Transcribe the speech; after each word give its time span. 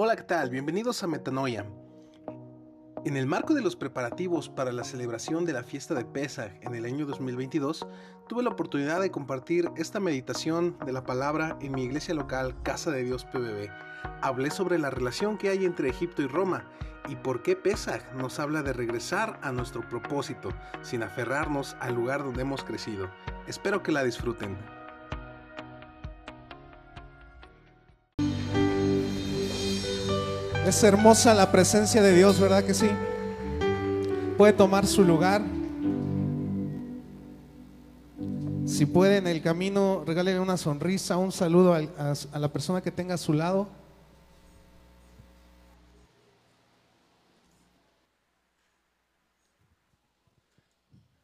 Hola, 0.00 0.14
¿qué 0.14 0.22
tal? 0.22 0.48
Bienvenidos 0.48 1.02
a 1.02 1.08
Metanoia. 1.08 1.66
En 3.04 3.16
el 3.16 3.26
marco 3.26 3.52
de 3.52 3.62
los 3.62 3.74
preparativos 3.74 4.48
para 4.48 4.70
la 4.70 4.84
celebración 4.84 5.44
de 5.44 5.52
la 5.52 5.64
fiesta 5.64 5.92
de 5.96 6.04
Pesach 6.04 6.52
en 6.60 6.76
el 6.76 6.84
año 6.84 7.04
2022, 7.04 7.84
tuve 8.28 8.44
la 8.44 8.50
oportunidad 8.50 9.00
de 9.00 9.10
compartir 9.10 9.68
esta 9.76 9.98
meditación 9.98 10.78
de 10.86 10.92
la 10.92 11.02
palabra 11.02 11.58
en 11.60 11.72
mi 11.72 11.82
iglesia 11.82 12.14
local 12.14 12.54
Casa 12.62 12.92
de 12.92 13.02
Dios 13.02 13.24
PBB. 13.24 13.70
Hablé 14.22 14.52
sobre 14.52 14.78
la 14.78 14.90
relación 14.90 15.36
que 15.36 15.48
hay 15.48 15.64
entre 15.64 15.88
Egipto 15.88 16.22
y 16.22 16.28
Roma 16.28 16.70
y 17.08 17.16
por 17.16 17.42
qué 17.42 17.56
Pesach 17.56 18.04
nos 18.12 18.38
habla 18.38 18.62
de 18.62 18.74
regresar 18.74 19.40
a 19.42 19.50
nuestro 19.50 19.80
propósito 19.88 20.50
sin 20.80 21.02
aferrarnos 21.02 21.76
al 21.80 21.96
lugar 21.96 22.22
donde 22.22 22.42
hemos 22.42 22.62
crecido. 22.62 23.10
Espero 23.48 23.82
que 23.82 23.90
la 23.90 24.04
disfruten. 24.04 24.77
Es 30.68 30.82
hermosa 30.82 31.32
la 31.32 31.50
presencia 31.50 32.02
de 32.02 32.14
Dios, 32.14 32.38
¿verdad 32.38 32.62
que 32.62 32.74
sí? 32.74 32.90
Puede 34.36 34.52
tomar 34.52 34.86
su 34.86 35.02
lugar. 35.02 35.42
Si 38.66 38.84
puede 38.84 39.16
en 39.16 39.26
el 39.28 39.40
camino, 39.40 40.04
regálele 40.06 40.38
una 40.38 40.58
sonrisa, 40.58 41.16
un 41.16 41.32
saludo 41.32 41.72
a, 41.72 42.38
la 42.38 42.52
persona 42.52 42.82
que 42.82 42.90
tenga 42.90 43.14
a 43.14 43.16
su 43.16 43.32
lado. 43.32 43.66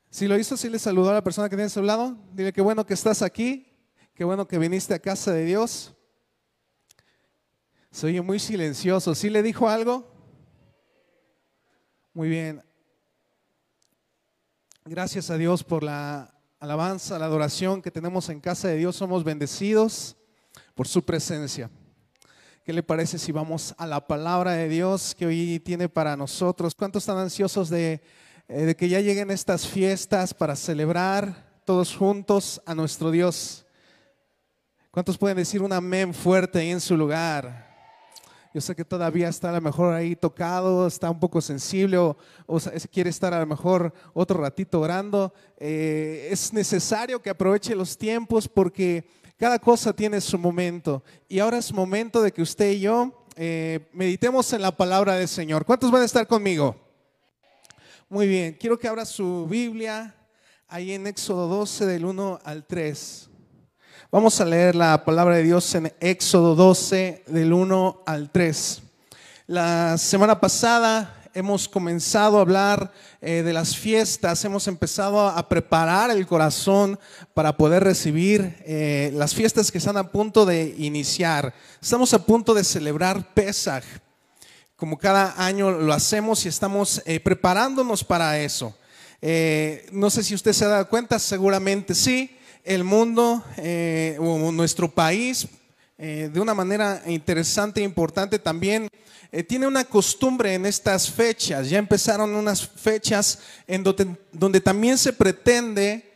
Si 0.09 0.27
lo 0.27 0.39
hizo, 0.39 0.57
si 0.57 0.71
le 0.71 0.79
saludó 0.79 1.11
a 1.11 1.13
la 1.13 1.23
persona 1.23 1.51
que 1.51 1.57
tiene 1.57 1.67
a 1.67 1.69
su 1.69 1.83
lado, 1.83 2.17
dile 2.33 2.51
que 2.51 2.63
bueno 2.63 2.87
que 2.87 2.95
estás 2.95 3.21
aquí, 3.21 3.71
qué 4.15 4.25
bueno 4.25 4.49
que 4.49 4.59
viniste 4.59 4.95
a 4.95 4.99
casa 4.99 5.33
de 5.33 5.45
Dios. 5.45 5.95
Se 7.95 8.09
oye 8.09 8.21
muy 8.21 8.41
silencioso. 8.41 9.15
¿Sí 9.15 9.31
le 9.31 9.41
dijo 9.41 9.69
algo? 9.69 10.05
Muy 12.13 12.29
bien. 12.29 12.61
Gracias 14.85 15.31
a 15.31 15.37
Dios 15.37 15.63
por 15.63 15.85
la 15.85 16.35
alabanza, 16.59 17.21
la 17.21 17.27
adoración 17.27 17.81
que 17.81 17.93
tenemos 17.93 18.29
en 18.31 18.41
casa 18.41 18.67
de 18.67 18.79
Dios. 18.79 18.97
Somos 18.97 19.23
bendecidos 19.23 20.17
por 20.75 20.89
su 20.89 21.05
presencia. 21.05 21.71
¿Qué 22.65 22.73
le 22.73 22.83
parece 22.83 23.17
si 23.17 23.31
vamos 23.31 23.77
a 23.79 23.87
la 23.87 24.05
palabra 24.05 24.55
de 24.55 24.69
Dios 24.69 25.15
que 25.15 25.27
hoy 25.27 25.61
tiene 25.61 25.89
para 25.89 26.17
nosotros? 26.17 26.75
¿Cuántos 26.75 27.05
están 27.05 27.19
ansiosos 27.19 27.69
de, 27.69 28.03
eh, 28.49 28.75
que 28.77 28.89
ya 28.89 28.99
lleguen 28.99 29.31
estas 29.31 29.69
fiestas 29.69 30.35
para 30.35 30.57
celebrar 30.57 31.61
todos 31.65 31.95
juntos 31.95 32.61
a 32.67 32.75
nuestro 32.75 33.13
Dios? 33.13 33.65
¿Cuántos 34.91 35.17
pueden 35.17 35.37
decir 35.37 35.63
un 35.63 35.73
amén 35.73 36.13
fuerte 36.13 36.59
ahí 36.59 36.71
en 36.71 36.81
su 36.81 36.97
lugar? 36.97 37.74
Yo 38.55 38.61
sé 38.61 38.77
que 38.77 38.85
todavía 38.85 39.29
está 39.29 39.51
a 39.51 39.55
lo 39.55 39.61
mejor 39.61 39.93
ahí 39.93 40.15
tocado, 40.15 40.87
está 40.87 41.11
un 41.11 41.19
poco 41.19 41.41
sensible 41.41 41.99
o, 41.99 42.17
o 42.47 42.61
quiere 42.93 43.11
estar 43.11 43.35
a 43.35 43.41
lo 43.41 43.47
mejor 43.47 43.93
otro 44.13 44.41
ratito 44.41 44.81
orando. 44.81 45.35
Eh, 45.59 46.29
es 46.31 46.53
necesario 46.53 47.21
que 47.21 47.31
aproveche 47.31 47.75
los 47.75 47.99
tiempos 47.99 48.47
porque 48.47 49.09
cada 49.37 49.59
cosa 49.59 49.93
tiene 49.93 50.21
su 50.21 50.39
momento. 50.39 51.03
Y 51.29 51.41
ahora 51.41 51.59
es 51.59 51.73
momento 51.73 52.23
de 52.23 52.31
que 52.31 52.43
usted 52.43 52.71
y 52.71 52.81
yo 52.83 53.27
eh, 53.35 53.89
meditemos 53.93 54.53
en 54.53 54.63
la 54.63 54.71
palabra 54.71 55.17
del 55.17 55.27
Señor. 55.27 55.65
¿Cuántos 55.65 55.91
van 55.91 56.03
a 56.03 56.07
estar 56.07 56.25
conmigo? 56.29 56.77
Muy 58.09 58.29
bien, 58.29 58.57
quiero 58.61 58.79
que 58.79 58.87
abra 58.87 59.05
su 59.05 59.49
Biblia 59.51 60.15
ahí 60.69 60.93
en 60.93 61.09
Éxodo 61.09 61.49
12 61.49 61.87
del 61.87 62.05
1 62.05 62.39
al 62.45 62.65
3. 62.65 63.31
Vamos 64.15 64.41
a 64.41 64.45
leer 64.45 64.77
la 64.77 65.05
palabra 65.05 65.35
de 65.35 65.43
Dios 65.43 65.75
en 65.75 65.93
Éxodo 65.99 66.55
12 66.55 67.25
del 67.27 67.53
1 67.53 68.05
al 68.07 68.31
3. 68.31 68.81
La 69.49 69.99
semana 69.99 70.39
pasada 70.39 71.25
hemos 71.35 71.69
comenzado 71.69 72.39
a 72.39 72.43
hablar 72.43 72.93
eh, 73.21 73.43
de 73.43 73.53
las 73.53 73.77
fiestas, 73.77 74.45
hemos 74.45 74.69
empezado 74.69 75.29
a 75.29 75.49
preparar 75.49 76.13
el 76.13 76.29
corazón 76.29 76.97
para 77.35 77.57
poder 77.57 77.83
recibir 77.83 78.57
eh, 78.65 79.11
las 79.15 79.35
fiestas 79.35 79.73
que 79.73 79.79
están 79.79 79.97
a 79.97 80.13
punto 80.13 80.47
de 80.47 80.77
iniciar. 80.79 81.53
Estamos 81.83 82.15
a 82.15 82.25
punto 82.25 82.55
de 82.55 82.63
celebrar 82.63 83.35
Pesaj 83.35 83.83
como 84.77 84.97
cada 84.97 85.45
año 85.45 85.73
lo 85.73 85.93
hacemos 85.93 86.45
y 86.45 86.49
estamos 86.51 87.03
eh, 87.05 87.19
preparándonos 87.19 88.05
para 88.05 88.39
eso. 88.39 88.79
No 89.91 90.09
sé 90.09 90.23
si 90.23 90.37
usted 90.37 90.53
se 90.53 90.67
ha 90.67 90.69
dado 90.69 90.89
cuenta, 90.89 91.19
seguramente 91.19 91.97
sí, 91.97 92.31
el 92.65 92.83
mundo 92.83 93.45
eh, 93.59 94.17
o 94.19 94.51
nuestro 94.51 94.91
país, 94.91 95.47
eh, 95.99 96.31
de 96.33 96.41
una 96.41 96.55
manera 96.55 97.03
interesante 97.07 97.81
e 97.81 97.85
importante 97.85 98.39
también, 98.39 98.89
eh, 99.31 99.43
tiene 99.43 99.67
una 99.67 99.85
costumbre 99.85 100.55
en 100.55 100.65
estas 100.65 101.11
fechas. 101.11 101.69
Ya 101.69 101.79
empezaron 101.79 102.35
unas 102.35 102.67
fechas 102.67 103.41
en 103.67 103.85
donde, 103.85 104.61
también 104.61 104.99
se 104.99 105.13
pretende 105.13 106.11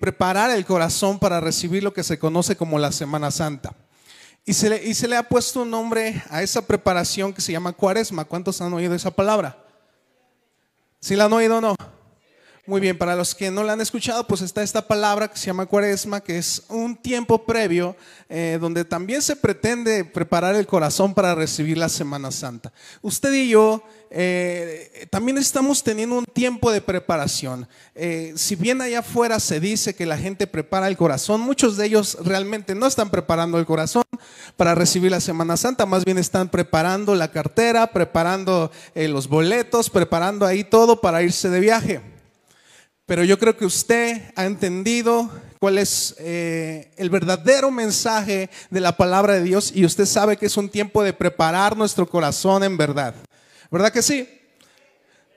preparar 0.00 0.50
el 0.50 0.64
corazón 0.64 1.20
para 1.20 1.38
recibir 1.38 1.84
lo 1.84 1.92
que 1.92 2.02
se 2.02 2.18
conoce 2.18 2.56
como 2.56 2.76
la 2.76 2.90
Semana 2.90 3.30
Santa. 3.30 3.72
Y 4.44 4.52
se, 4.52 4.68
le, 4.68 4.84
y 4.84 4.94
se 4.94 5.06
le 5.06 5.16
ha 5.16 5.22
puesto 5.22 5.62
un 5.62 5.70
nombre 5.70 6.20
a 6.28 6.42
esa 6.42 6.66
preparación 6.66 7.32
que 7.32 7.40
se 7.40 7.52
llama 7.52 7.72
cuaresma. 7.72 8.24
¿Cuántos 8.24 8.60
han 8.60 8.72
oído 8.72 8.96
esa 8.96 9.12
palabra? 9.12 9.56
¿Sí 10.98 11.14
la 11.14 11.26
han 11.26 11.32
oído 11.32 11.58
o 11.58 11.60
no? 11.60 11.76
Muy 12.66 12.80
bien, 12.80 12.96
para 12.96 13.14
los 13.14 13.34
que 13.34 13.50
no 13.50 13.62
la 13.62 13.74
han 13.74 13.82
escuchado, 13.82 14.26
pues 14.26 14.40
está 14.40 14.62
esta 14.62 14.88
palabra 14.88 15.28
que 15.28 15.36
se 15.36 15.48
llama 15.48 15.66
cuaresma, 15.66 16.22
que 16.22 16.38
es 16.38 16.62
un 16.70 16.96
tiempo 16.96 17.44
previo 17.44 17.94
eh, 18.30 18.56
donde 18.58 18.86
también 18.86 19.20
se 19.20 19.36
pretende 19.36 20.02
preparar 20.02 20.54
el 20.54 20.66
corazón 20.66 21.12
para 21.12 21.34
recibir 21.34 21.76
la 21.76 21.90
Semana 21.90 22.30
Santa. 22.30 22.72
Usted 23.02 23.34
y 23.34 23.50
yo 23.50 23.82
eh, 24.08 25.06
también 25.10 25.36
estamos 25.36 25.84
teniendo 25.84 26.16
un 26.16 26.24
tiempo 26.24 26.72
de 26.72 26.80
preparación. 26.80 27.68
Eh, 27.94 28.32
si 28.34 28.56
bien 28.56 28.80
allá 28.80 29.00
afuera 29.00 29.40
se 29.40 29.60
dice 29.60 29.94
que 29.94 30.06
la 30.06 30.16
gente 30.16 30.46
prepara 30.46 30.88
el 30.88 30.96
corazón, 30.96 31.42
muchos 31.42 31.76
de 31.76 31.84
ellos 31.84 32.16
realmente 32.22 32.74
no 32.74 32.86
están 32.86 33.10
preparando 33.10 33.58
el 33.58 33.66
corazón 33.66 34.04
para 34.56 34.74
recibir 34.74 35.10
la 35.10 35.20
Semana 35.20 35.58
Santa, 35.58 35.84
más 35.84 36.06
bien 36.06 36.16
están 36.16 36.48
preparando 36.48 37.14
la 37.14 37.30
cartera, 37.30 37.88
preparando 37.88 38.72
los 38.94 39.28
boletos, 39.28 39.90
preparando 39.90 40.46
ahí 40.46 40.64
todo 40.64 41.02
para 41.02 41.22
irse 41.22 41.50
de 41.50 41.60
viaje. 41.60 42.13
Pero 43.06 43.22
yo 43.22 43.38
creo 43.38 43.56
que 43.56 43.66
usted 43.66 44.22
ha 44.34 44.46
entendido 44.46 45.30
cuál 45.60 45.76
es 45.76 46.14
eh, 46.18 46.90
el 46.96 47.10
verdadero 47.10 47.70
mensaje 47.70 48.48
de 48.70 48.80
la 48.80 48.96
palabra 48.96 49.34
de 49.34 49.42
Dios 49.42 49.72
y 49.74 49.84
usted 49.84 50.06
sabe 50.06 50.38
que 50.38 50.46
es 50.46 50.56
un 50.56 50.70
tiempo 50.70 51.02
de 51.02 51.12
preparar 51.12 51.76
nuestro 51.76 52.08
corazón 52.08 52.64
en 52.64 52.78
verdad. 52.78 53.14
¿Verdad 53.70 53.92
que 53.92 54.02
sí? 54.02 54.26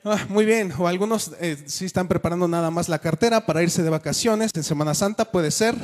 Ah, 0.05 0.25
muy 0.29 0.45
bien, 0.45 0.71
o 0.77 0.87
algunos 0.87 1.31
eh, 1.41 1.57
sí 1.65 1.83
están 1.83 2.07
preparando 2.07 2.47
nada 2.47 2.71
más 2.71 2.87
la 2.87 2.99
cartera 2.99 3.45
para 3.45 3.61
irse 3.61 3.83
de 3.83 3.89
vacaciones 3.89 4.51
en 4.55 4.63
Semana 4.63 4.93
Santa, 4.93 5.25
puede 5.25 5.51
ser. 5.51 5.75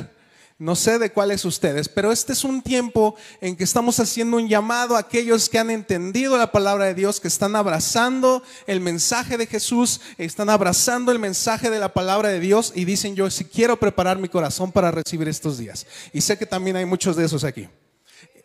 No 0.56 0.76
sé 0.76 1.00
de 1.00 1.10
cuáles 1.10 1.44
ustedes, 1.44 1.88
pero 1.88 2.12
este 2.12 2.32
es 2.32 2.44
un 2.44 2.62
tiempo 2.62 3.16
en 3.40 3.56
que 3.56 3.64
estamos 3.64 3.98
haciendo 3.98 4.36
un 4.36 4.48
llamado 4.48 4.94
a 4.94 5.00
aquellos 5.00 5.48
que 5.48 5.58
han 5.58 5.68
entendido 5.68 6.38
la 6.38 6.52
palabra 6.52 6.84
de 6.84 6.94
Dios, 6.94 7.18
que 7.18 7.26
están 7.26 7.56
abrazando 7.56 8.40
el 8.68 8.80
mensaje 8.80 9.36
de 9.36 9.48
Jesús, 9.48 10.00
están 10.16 10.48
abrazando 10.50 11.10
el 11.10 11.18
mensaje 11.18 11.70
de 11.70 11.80
la 11.80 11.92
palabra 11.92 12.28
de 12.28 12.38
Dios 12.38 12.72
y 12.72 12.84
dicen 12.84 13.16
yo 13.16 13.30
si 13.30 13.44
quiero 13.44 13.80
preparar 13.80 14.18
mi 14.18 14.28
corazón 14.28 14.70
para 14.70 14.92
recibir 14.92 15.26
estos 15.26 15.58
días. 15.58 15.88
Y 16.12 16.20
sé 16.20 16.38
que 16.38 16.46
también 16.46 16.76
hay 16.76 16.84
muchos 16.84 17.16
de 17.16 17.24
esos 17.24 17.42
aquí. 17.42 17.68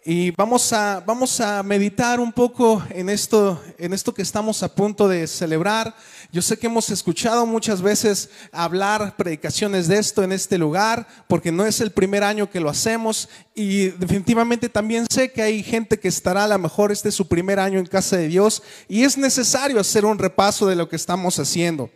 Y 0.06 0.32
vamos 0.32 0.72
a, 0.72 1.04
vamos 1.06 1.42
a 1.42 1.62
meditar 1.62 2.22
un 2.22 2.32
poco 2.32 2.82
en 2.90 3.10
esto, 3.10 3.62
en 3.78 3.92
esto 3.92 4.14
que 4.14 4.22
estamos 4.22 4.64
a 4.64 4.74
punto 4.74 5.10
de 5.10 5.28
celebrar. 5.28 5.94
Yo 6.32 6.42
sé 6.42 6.58
que 6.58 6.68
hemos 6.68 6.90
escuchado 6.90 7.46
muchas 7.46 7.82
veces 7.82 8.30
hablar 8.54 9.18
predicaciones 9.18 9.90
de 9.90 9.98
esto 9.98 10.24
en 10.24 10.32
este 10.32 10.58
lugar, 10.58 11.06
porque 11.28 11.52
no 11.52 11.66
es 11.66 11.82
el 11.82 11.92
primer 11.92 12.24
año 12.24 12.50
que 12.50 12.62
lo 12.62 12.70
hacemos. 12.70 13.28
Y 13.54 13.90
definitivamente 13.90 14.70
también 14.70 15.06
sé 15.12 15.34
que 15.34 15.42
hay 15.42 15.62
gente 15.64 16.00
que 16.00 16.08
estará 16.08 16.46
a 16.46 16.48
lo 16.48 16.58
mejor 16.58 16.94
este 16.94 17.10
es 17.10 17.16
su 17.16 17.28
primer 17.28 17.60
año 17.60 17.78
en 17.78 17.86
casa 17.86 18.16
de 18.16 18.30
Dios 18.30 18.64
y 18.88 19.04
es 19.04 19.18
necesario 19.18 19.82
hacer 19.82 20.06
un 20.06 20.18
repaso 20.18 20.66
de 20.66 20.78
lo 20.78 20.88
que 20.88 20.96
estamos 20.96 21.38
haciendo. 21.40 21.90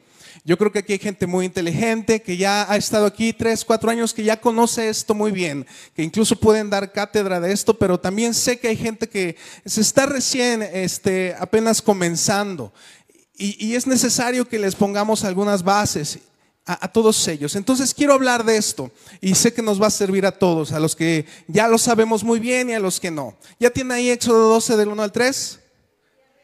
Yo 0.45 0.57
creo 0.57 0.73
que 0.73 0.79
aquí 0.79 0.91
hay 0.91 0.99
gente 0.99 1.25
muy 1.25 1.45
inteligente 1.45 2.21
que 2.21 2.35
ya 2.35 2.69
ha 2.69 2.75
estado 2.75 3.05
aquí 3.05 3.31
tres, 3.31 3.63
cuatro 3.63 3.89
años, 3.89 4.13
que 4.13 4.25
ya 4.25 4.41
conoce 4.41 4.89
esto 4.89 5.13
muy 5.13 5.31
bien, 5.31 5.65
que 5.95 6.03
incluso 6.03 6.37
pueden 6.37 6.69
dar 6.69 6.91
cátedra 6.91 7.39
de 7.39 7.53
esto, 7.53 7.77
pero 7.77 7.97
también 7.97 8.33
sé 8.33 8.59
que 8.59 8.67
hay 8.67 8.75
gente 8.75 9.07
que 9.07 9.37
se 9.65 9.79
está 9.79 10.05
recién, 10.05 10.61
este, 10.61 11.33
apenas 11.39 11.81
comenzando. 11.81 12.73
Y, 13.37 13.67
y 13.67 13.75
es 13.75 13.87
necesario 13.87 14.45
que 14.45 14.59
les 14.59 14.75
pongamos 14.75 15.23
algunas 15.23 15.63
bases 15.63 16.19
a, 16.65 16.85
a 16.85 16.91
todos 16.91 17.25
ellos. 17.29 17.55
Entonces 17.55 17.93
quiero 17.93 18.13
hablar 18.13 18.43
de 18.43 18.57
esto 18.57 18.91
y 19.21 19.35
sé 19.35 19.53
que 19.53 19.61
nos 19.61 19.81
va 19.81 19.87
a 19.87 19.91
servir 19.91 20.25
a 20.25 20.33
todos, 20.33 20.73
a 20.73 20.79
los 20.81 20.93
que 20.93 21.25
ya 21.47 21.69
lo 21.69 21.77
sabemos 21.77 22.21
muy 22.21 22.41
bien 22.41 22.69
y 22.69 22.73
a 22.73 22.81
los 22.81 22.99
que 22.99 23.11
no. 23.11 23.37
¿Ya 23.61 23.69
tiene 23.69 23.93
ahí 23.93 24.09
Éxodo 24.09 24.49
12 24.49 24.75
del 24.75 24.89
1 24.89 25.03
al 25.03 25.11
3? 25.13 25.59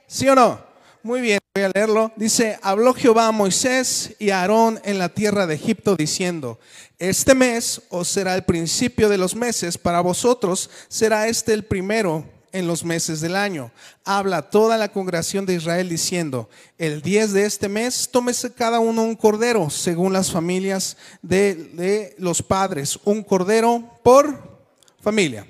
¿Sí 0.08 0.30
o 0.30 0.36
no? 0.36 0.70
Muy 1.04 1.20
bien, 1.20 1.40
a 1.64 1.72
leerlo. 1.74 2.12
Dice, 2.16 2.58
habló 2.62 2.94
Jehová 2.94 3.28
a 3.28 3.32
Moisés 3.32 4.16
y 4.20 4.30
a 4.30 4.42
Aarón 4.42 4.80
en 4.84 4.98
la 4.98 5.10
tierra 5.10 5.48
de 5.48 5.56
Egipto 5.56 5.96
diciendo, 5.96 6.60
este 6.98 7.36
mes 7.36 7.82
os 7.90 8.08
será 8.08 8.36
el 8.36 8.44
principio 8.44 9.10
de 9.10 9.18
los 9.18 9.36
meses, 9.36 9.78
para 9.78 10.02
vosotros 10.02 10.70
será 10.88 11.28
este 11.28 11.54
el 11.54 11.64
primero 11.64 12.26
en 12.52 12.68
los 12.68 12.84
meses 12.84 13.22
del 13.22 13.36
año. 13.36 13.72
Habla 14.04 14.50
toda 14.50 14.78
la 14.78 14.90
congregación 14.90 15.46
de 15.46 15.56
Israel 15.56 15.90
diciendo, 15.90 16.50
el 16.78 17.02
10 17.02 17.34
de 17.34 17.46
este 17.46 17.70
mes 17.70 18.10
tómese 18.12 18.52
cada 18.54 18.80
uno 18.80 19.04
un 19.04 19.16
cordero, 19.16 19.70
según 19.70 20.14
las 20.14 20.32
familias 20.32 20.98
de 21.22 22.16
los 22.18 22.42
padres, 22.42 23.00
un 23.06 23.24
cordero 23.24 24.00
por 24.04 24.60
familia. 25.02 25.46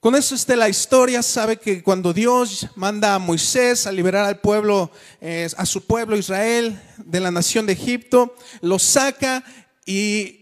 Con 0.00 0.14
eso 0.14 0.34
está 0.34 0.56
la 0.56 0.70
historia, 0.70 1.22
sabe 1.22 1.58
que 1.58 1.82
cuando 1.82 2.14
Dios 2.14 2.68
manda 2.74 3.14
a 3.14 3.18
Moisés 3.18 3.86
a 3.86 3.92
liberar 3.92 4.24
al 4.24 4.40
pueblo, 4.40 4.90
eh, 5.20 5.46
a 5.58 5.66
su 5.66 5.82
pueblo 5.82 6.16
Israel 6.16 6.80
de 6.96 7.20
la 7.20 7.30
nación 7.30 7.66
de 7.66 7.74
Egipto, 7.74 8.34
lo 8.62 8.78
saca 8.78 9.44
y 9.84 10.40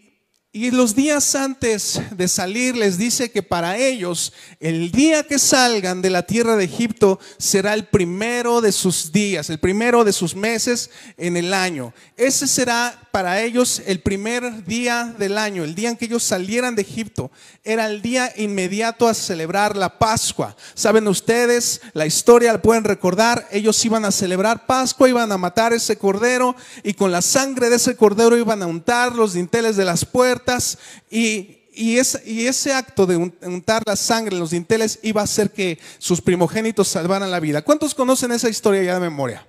y 0.51 0.71
los 0.71 0.95
días 0.95 1.35
antes 1.35 2.01
de 2.11 2.27
salir 2.27 2.75
les 2.75 2.97
dice 2.97 3.31
que 3.31 3.43
para 3.43 3.77
ellos 3.77 4.33
el 4.61 4.91
día 4.91 5.23
que 5.23 5.39
salgan 5.39 6.01
de 6.01 6.09
la 6.09 6.23
tierra 6.23 6.57
de 6.57 6.65
Egipto 6.65 7.21
será 7.37 7.75
el 7.75 7.85
primero 7.85 8.63
de 8.63 8.73
sus 8.73 9.13
días, 9.13 9.51
el 9.51 9.59
primero 9.59 10.05
de 10.05 10.13
sus 10.13 10.35
meses 10.35 10.91
en 11.19 11.37
el 11.37 11.53
año. 11.53 11.93
Ese 12.17 12.47
será 12.49 13.08
para 13.19 13.43
ellos 13.43 13.83
el 13.85 13.99
primer 13.99 14.65
día 14.65 15.13
del 15.19 15.39
año, 15.39 15.65
el 15.65 15.75
día 15.75 15.89
en 15.89 15.97
que 15.97 16.05
ellos 16.05 16.23
salieran 16.23 16.77
de 16.77 16.83
Egipto. 16.83 17.33
Era 17.65 17.87
el 17.87 18.01
día 18.01 18.33
inmediato 18.37 19.09
a 19.09 19.13
celebrar 19.15 19.77
la 19.77 19.99
Pascua. 19.99 20.55
Saben 20.75 21.09
ustedes, 21.09 21.81
la 21.95 22.07
historia 22.07 22.53
la 22.53 22.63
pueden 22.63 22.85
recordar, 22.85 23.49
ellos 23.51 23.85
iban 23.85 24.05
a 24.05 24.13
celebrar 24.13 24.67
Pascua, 24.67 25.09
iban 25.09 25.33
a 25.33 25.37
matar 25.37 25.73
ese 25.73 25.99
cordero 25.99 26.55
y 26.85 26.95
con 26.95 27.11
la 27.11 27.21
sangre 27.21 27.71
de 27.71 27.75
ese 27.75 27.97
cordero 27.97 28.37
iban 28.37 28.63
a 28.63 28.69
untar 28.69 29.13
los 29.17 29.33
dinteles 29.33 29.77
de 29.77 29.85
las 29.85 30.05
puertas 30.05 30.79
y, 31.11 31.57
ese 31.75 32.73
acto 32.73 33.05
de 33.05 33.17
untar 33.17 33.83
la 33.85 33.97
sangre 33.97 34.37
en 34.37 34.41
los 34.41 34.51
dinteles 34.51 35.01
iba 35.03 35.23
a 35.23 35.25
hacer 35.25 35.51
que 35.51 35.81
sus 35.99 36.21
primogénitos 36.21 36.87
salvaran 36.87 37.33
la 37.33 37.41
vida. 37.41 37.63
¿Cuántos 37.63 37.97
conocen 37.97 38.31
esa 38.31 38.49
historia 38.49 38.85
ya 38.85 38.95
de 38.95 39.01
memoria? 39.01 39.45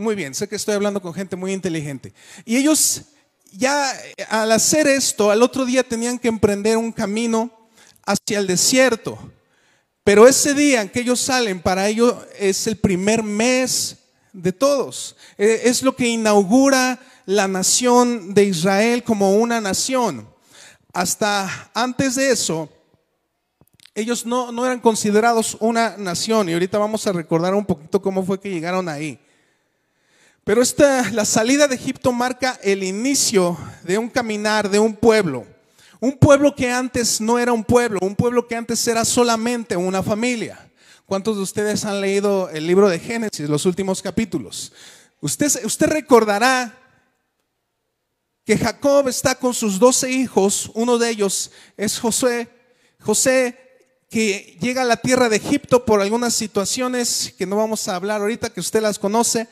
Muy 0.00 0.14
bien, 0.14 0.34
sé 0.34 0.48
que 0.48 0.56
estoy 0.56 0.74
hablando 0.74 1.02
con 1.02 1.12
gente 1.12 1.36
muy 1.36 1.52
inteligente. 1.52 2.14
Y 2.46 2.56
ellos 2.56 3.02
ya 3.52 3.92
al 4.30 4.50
hacer 4.50 4.86
esto, 4.86 5.30
al 5.30 5.42
otro 5.42 5.66
día 5.66 5.86
tenían 5.86 6.18
que 6.18 6.28
emprender 6.28 6.78
un 6.78 6.90
camino 6.90 7.50
hacia 8.06 8.38
el 8.38 8.46
desierto. 8.46 9.18
Pero 10.02 10.26
ese 10.26 10.54
día 10.54 10.80
en 10.80 10.88
que 10.88 11.00
ellos 11.00 11.20
salen, 11.20 11.60
para 11.60 11.86
ellos 11.86 12.14
es 12.38 12.66
el 12.66 12.78
primer 12.78 13.22
mes 13.22 13.98
de 14.32 14.54
todos. 14.54 15.16
E, 15.36 15.64
es 15.64 15.82
lo 15.82 15.94
que 15.94 16.08
inaugura 16.08 16.98
la 17.26 17.46
nación 17.46 18.32
de 18.32 18.44
Israel 18.44 19.04
como 19.04 19.34
una 19.34 19.60
nación. 19.60 20.26
Hasta 20.94 21.70
antes 21.74 22.14
de 22.14 22.30
eso, 22.30 22.70
ellos 23.94 24.24
no, 24.24 24.50
no, 24.50 24.64
eran 24.64 24.80
considerados 24.80 25.58
una 25.60 25.98
nación 25.98 26.48
y 26.48 26.54
ahorita 26.54 26.78
vamos 26.78 27.06
a 27.06 27.12
recordar 27.12 27.54
un 27.54 27.66
poquito 27.66 28.00
cómo 28.00 28.24
fue 28.24 28.40
que 28.40 28.48
llegaron 28.48 28.88
ahí. 28.88 29.20
Pero 30.50 30.62
esta, 30.62 31.08
la 31.12 31.24
salida 31.24 31.68
de 31.68 31.76
Egipto 31.76 32.10
marca 32.10 32.58
el 32.64 32.82
inicio 32.82 33.56
de 33.84 33.98
un 33.98 34.08
caminar 34.08 34.68
de 34.68 34.80
un 34.80 34.96
pueblo. 34.96 35.46
Un 36.00 36.18
pueblo 36.18 36.56
que 36.56 36.68
antes 36.68 37.20
no 37.20 37.38
era 37.38 37.52
un 37.52 37.62
pueblo, 37.62 38.00
un 38.02 38.16
pueblo 38.16 38.48
que 38.48 38.56
antes 38.56 38.84
era 38.88 39.04
solamente 39.04 39.76
una 39.76 40.02
familia. 40.02 40.68
¿Cuántos 41.06 41.36
de 41.36 41.42
ustedes 41.44 41.84
han 41.84 42.00
leído 42.00 42.50
el 42.50 42.66
libro 42.66 42.88
de 42.88 42.98
Génesis, 42.98 43.48
los 43.48 43.64
últimos 43.64 44.02
capítulos? 44.02 44.72
Usted, 45.20 45.64
usted 45.64 45.86
recordará 45.86 46.76
que 48.44 48.58
Jacob 48.58 49.06
está 49.06 49.36
con 49.36 49.54
sus 49.54 49.78
doce 49.78 50.10
hijos, 50.10 50.68
uno 50.74 50.98
de 50.98 51.10
ellos 51.10 51.52
es 51.76 51.96
José, 52.00 52.48
José 52.98 53.56
que 54.10 54.58
llega 54.60 54.82
a 54.82 54.84
la 54.84 54.96
tierra 54.96 55.28
de 55.28 55.36
Egipto 55.36 55.84
por 55.84 56.00
algunas 56.00 56.34
situaciones 56.34 57.32
que 57.38 57.46
no 57.46 57.54
vamos 57.54 57.86
a 57.86 57.94
hablar 57.94 58.20
ahorita, 58.20 58.50
que 58.50 58.58
usted 58.58 58.82
las 58.82 58.98
conoce, 58.98 59.46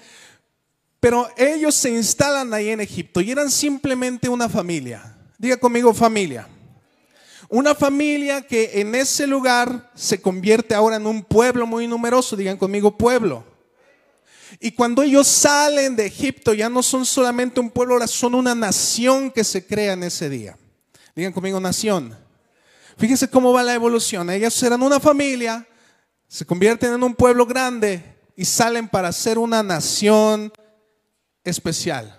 pero 1.00 1.29
ellos 1.37 1.75
se 1.75 1.91
instalan 1.91 2.53
ahí 2.53 2.71
en 2.71 2.81
Egipto 2.81 3.21
y 3.21 3.31
eran 3.31 3.50
simplemente 3.50 4.29
una 4.29 4.49
familia. 4.49 5.17
Diga 5.39 5.56
conmigo 5.56 5.95
familia. 5.95 6.49
Una 7.49 7.75
familia 7.75 8.43
que 8.43 8.81
en 8.81 8.95
ese 8.95 9.27
lugar 9.27 9.91
se 9.95 10.21
convierte 10.21 10.75
ahora 10.75 10.97
en 10.97 11.06
un 11.06 11.23
pueblo 11.23 11.67
muy 11.67 11.87
numeroso, 11.87 12.37
digan 12.37 12.59
conmigo 12.59 12.97
pueblo. 12.99 13.45
Y 14.61 14.73
cuando 14.73 15.03
ellos 15.03 15.27
salen 15.27 15.95
de 15.95 16.06
Egipto, 16.06 16.53
ya 16.53 16.69
no 16.69 16.83
son 16.83 17.06
solamente 17.06 17.61
un 17.61 17.71
pueblo, 17.71 17.94
ahora 17.94 18.06
son 18.06 18.35
una 18.35 18.55
nación 18.55 19.31
que 19.31 19.44
se 19.44 19.67
crea 19.67 19.93
en 19.93 20.03
ese 20.03 20.29
día. 20.29 20.59
Digan 21.15 21.33
conmigo, 21.33 21.61
nación. 21.61 22.17
Fíjense 22.99 23.31
cómo 23.31 23.53
va 23.53 23.62
la 23.62 23.75
evolución. 23.75 24.29
Ellos 24.31 24.61
eran 24.62 24.83
una 24.83 24.99
familia, 24.99 25.67
se 26.27 26.44
convierten 26.44 26.94
en 26.94 27.03
un 27.03 27.15
pueblo 27.15 27.47
grande 27.47 28.03
y 28.37 28.44
salen 28.44 28.89
para 28.89 29.12
ser 29.12 29.39
una 29.39 29.62
nación 29.62 30.53
especial. 31.49 32.19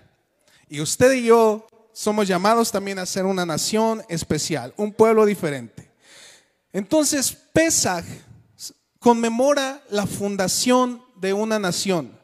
Y 0.68 0.82
usted 0.82 1.14
y 1.14 1.24
yo 1.26 1.68
somos 1.94 2.28
llamados 2.28 2.72
también 2.72 3.00
a 3.00 3.06
ser 3.06 3.26
una 3.26 3.46
nación 3.46 4.04
especial, 4.10 4.74
un 4.78 4.94
pueblo 4.94 5.26
diferente. 5.26 5.92
Entonces, 6.72 7.36
Pesach 7.54 8.06
conmemora 9.00 9.82
la 9.90 10.06
fundación 10.06 11.04
de 11.16 11.34
una 11.34 11.58
nación. 11.58 12.18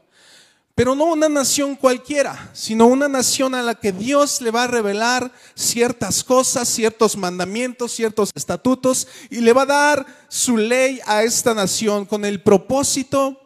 Pero 0.76 0.94
no 0.94 1.06
una 1.06 1.30
nación 1.30 1.76
cualquiera, 1.78 2.50
sino 2.54 2.86
una 2.86 3.08
nación 3.08 3.56
a 3.56 3.64
la 3.64 3.76
que 3.76 3.94
Dios 3.94 4.42
le 4.42 4.52
va 4.52 4.64
a 4.64 4.68
revelar 4.68 5.32
ciertas 5.56 6.22
cosas, 6.22 6.68
ciertos 6.68 7.16
mandamientos, 7.16 7.94
ciertos 7.94 8.30
estatutos, 8.36 9.08
y 9.30 9.40
le 9.40 9.54
va 9.54 9.62
a 9.62 9.68
dar 9.68 10.06
su 10.28 10.58
ley 10.58 11.00
a 11.06 11.24
esta 11.24 11.54
nación 11.54 12.06
con 12.06 12.26
el 12.26 12.44
propósito 12.44 13.40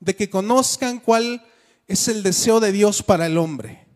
de 0.00 0.16
que 0.16 0.30
conozcan 0.30 0.98
cuál 0.98 1.46
es 1.92 2.08
el 2.08 2.22
deseo 2.22 2.58
de 2.58 2.72
Dios 2.72 3.02
para 3.02 3.26
el 3.26 3.36
hombre. 3.36 3.86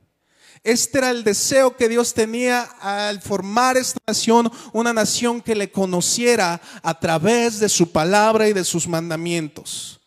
Este 0.62 0.98
era 0.98 1.10
el 1.10 1.24
deseo 1.24 1.76
que 1.76 1.88
Dios 1.88 2.12
tenía 2.12 2.62
al 2.80 3.22
formar 3.22 3.76
esta 3.76 4.00
nación, 4.06 4.50
una 4.72 4.92
nación 4.92 5.40
que 5.40 5.54
le 5.54 5.70
conociera 5.70 6.60
a 6.82 7.00
través 7.00 7.58
de 7.58 7.68
su 7.68 7.92
palabra 7.92 8.48
y 8.48 8.52
de 8.52 8.64
sus 8.64 8.86
mandamientos. 8.86 10.00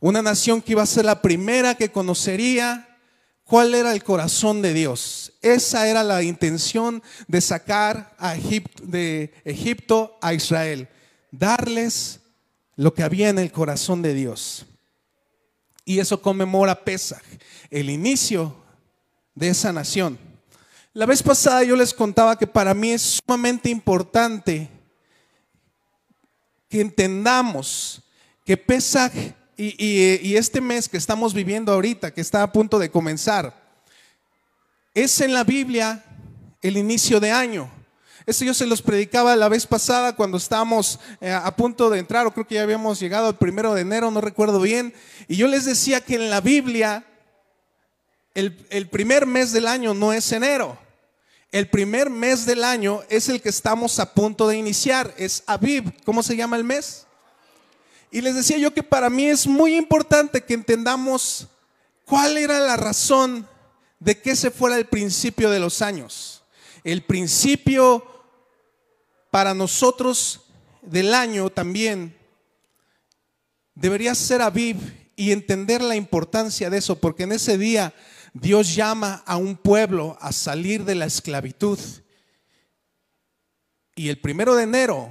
Una 0.00 0.22
nación 0.22 0.62
que 0.62 0.72
iba 0.72 0.82
a 0.82 0.86
ser 0.86 1.04
la 1.04 1.20
primera 1.20 1.74
que 1.74 1.90
conocería 1.90 2.98
cuál 3.44 3.74
era 3.74 3.92
el 3.92 4.02
corazón 4.02 4.62
de 4.62 4.72
Dios. 4.72 5.32
Esa 5.42 5.86
era 5.88 6.02
la 6.02 6.22
intención 6.22 7.02
de 7.26 7.40
sacar 7.40 8.14
a 8.18 8.36
Egipto, 8.36 8.84
de 8.86 9.34
Egipto 9.44 10.16
a 10.22 10.32
Israel. 10.32 10.88
Darles 11.30 12.20
lo 12.76 12.94
que 12.94 13.02
había 13.02 13.28
en 13.28 13.38
el 13.38 13.52
corazón 13.52 14.00
de 14.00 14.14
Dios. 14.14 14.66
Y 15.84 15.98
eso 15.98 16.20
conmemora 16.20 16.84
Pesach, 16.84 17.22
el 17.70 17.90
inicio 17.90 18.54
de 19.34 19.48
esa 19.48 19.72
nación. 19.72 20.18
La 20.92 21.06
vez 21.06 21.22
pasada 21.22 21.64
yo 21.64 21.76
les 21.76 21.92
contaba 21.92 22.38
que 22.38 22.46
para 22.46 22.72
mí 22.72 22.90
es 22.90 23.20
sumamente 23.24 23.68
importante 23.68 24.68
que 26.68 26.80
entendamos 26.80 28.00
que 28.44 28.56
Pesach 28.56 29.12
y, 29.56 30.34
este 30.34 30.60
mes 30.60 30.88
que 30.88 30.96
estamos 30.96 31.32
viviendo 31.32 31.72
ahorita, 31.72 32.12
que 32.12 32.20
está 32.20 32.42
a 32.42 32.52
punto 32.52 32.78
de 32.78 32.90
comenzar, 32.90 33.54
es 34.94 35.20
en 35.20 35.32
la 35.32 35.44
Biblia 35.44 36.04
el 36.62 36.76
inicio 36.76 37.20
de 37.20 37.30
año. 37.30 37.70
Eso 38.26 38.44
yo 38.44 38.54
se 38.54 38.66
los 38.66 38.80
predicaba 38.80 39.36
la 39.36 39.48
vez 39.48 39.66
pasada 39.66 40.16
cuando 40.16 40.38
estábamos 40.38 40.98
eh, 41.20 41.30
a 41.30 41.54
punto 41.54 41.90
de 41.90 41.98
entrar, 41.98 42.26
o 42.26 42.32
creo 42.32 42.46
que 42.46 42.54
ya 42.54 42.62
habíamos 42.62 42.98
llegado 42.98 43.26
al 43.26 43.36
primero 43.36 43.74
de 43.74 43.82
enero, 43.82 44.10
no 44.10 44.20
recuerdo 44.22 44.60
bien. 44.60 44.94
Y 45.28 45.36
yo 45.36 45.46
les 45.46 45.66
decía 45.66 46.00
que 46.00 46.14
en 46.14 46.30
la 46.30 46.40
Biblia 46.40 47.04
el, 48.34 48.66
el 48.70 48.88
primer 48.88 49.26
mes 49.26 49.52
del 49.52 49.66
año 49.66 49.92
no 49.92 50.12
es 50.12 50.32
enero. 50.32 50.78
El 51.52 51.68
primer 51.68 52.10
mes 52.10 52.46
del 52.46 52.64
año 52.64 53.02
es 53.10 53.28
el 53.28 53.42
que 53.42 53.50
estamos 53.50 54.00
a 54.00 54.14
punto 54.14 54.48
de 54.48 54.56
iniciar, 54.56 55.14
es 55.18 55.44
Aviv. 55.46 55.92
¿Cómo 56.04 56.22
se 56.22 56.34
llama 56.34 56.56
el 56.56 56.64
mes? 56.64 57.06
Y 58.10 58.22
les 58.22 58.34
decía 58.34 58.58
yo 58.58 58.72
que 58.72 58.82
para 58.82 59.10
mí 59.10 59.26
es 59.26 59.46
muy 59.46 59.76
importante 59.76 60.42
que 60.42 60.54
entendamos 60.54 61.48
cuál 62.04 62.38
era 62.38 62.58
la 62.60 62.76
razón 62.76 63.46
de 64.00 64.20
que 64.20 64.30
ese 64.30 64.50
fuera 64.50 64.76
el 64.76 64.86
principio 64.86 65.50
de 65.50 65.60
los 65.60 65.82
años. 65.82 66.42
El 66.84 67.02
principio 67.02 68.13
para 69.34 69.52
nosotros 69.52 70.42
del 70.80 71.12
año 71.12 71.50
también 71.50 72.16
debería 73.74 74.14
ser 74.14 74.40
Aviv 74.40 74.76
y 75.16 75.32
entender 75.32 75.82
la 75.82 75.96
importancia 75.96 76.70
de 76.70 76.78
eso, 76.78 77.00
porque 77.00 77.24
en 77.24 77.32
ese 77.32 77.58
día 77.58 77.92
Dios 78.32 78.76
llama 78.76 79.24
a 79.26 79.36
un 79.36 79.56
pueblo 79.56 80.16
a 80.20 80.30
salir 80.30 80.84
de 80.84 80.94
la 80.94 81.06
esclavitud. 81.06 81.80
Y 83.96 84.08
el 84.08 84.20
primero 84.20 84.54
de 84.54 84.62
enero 84.62 85.10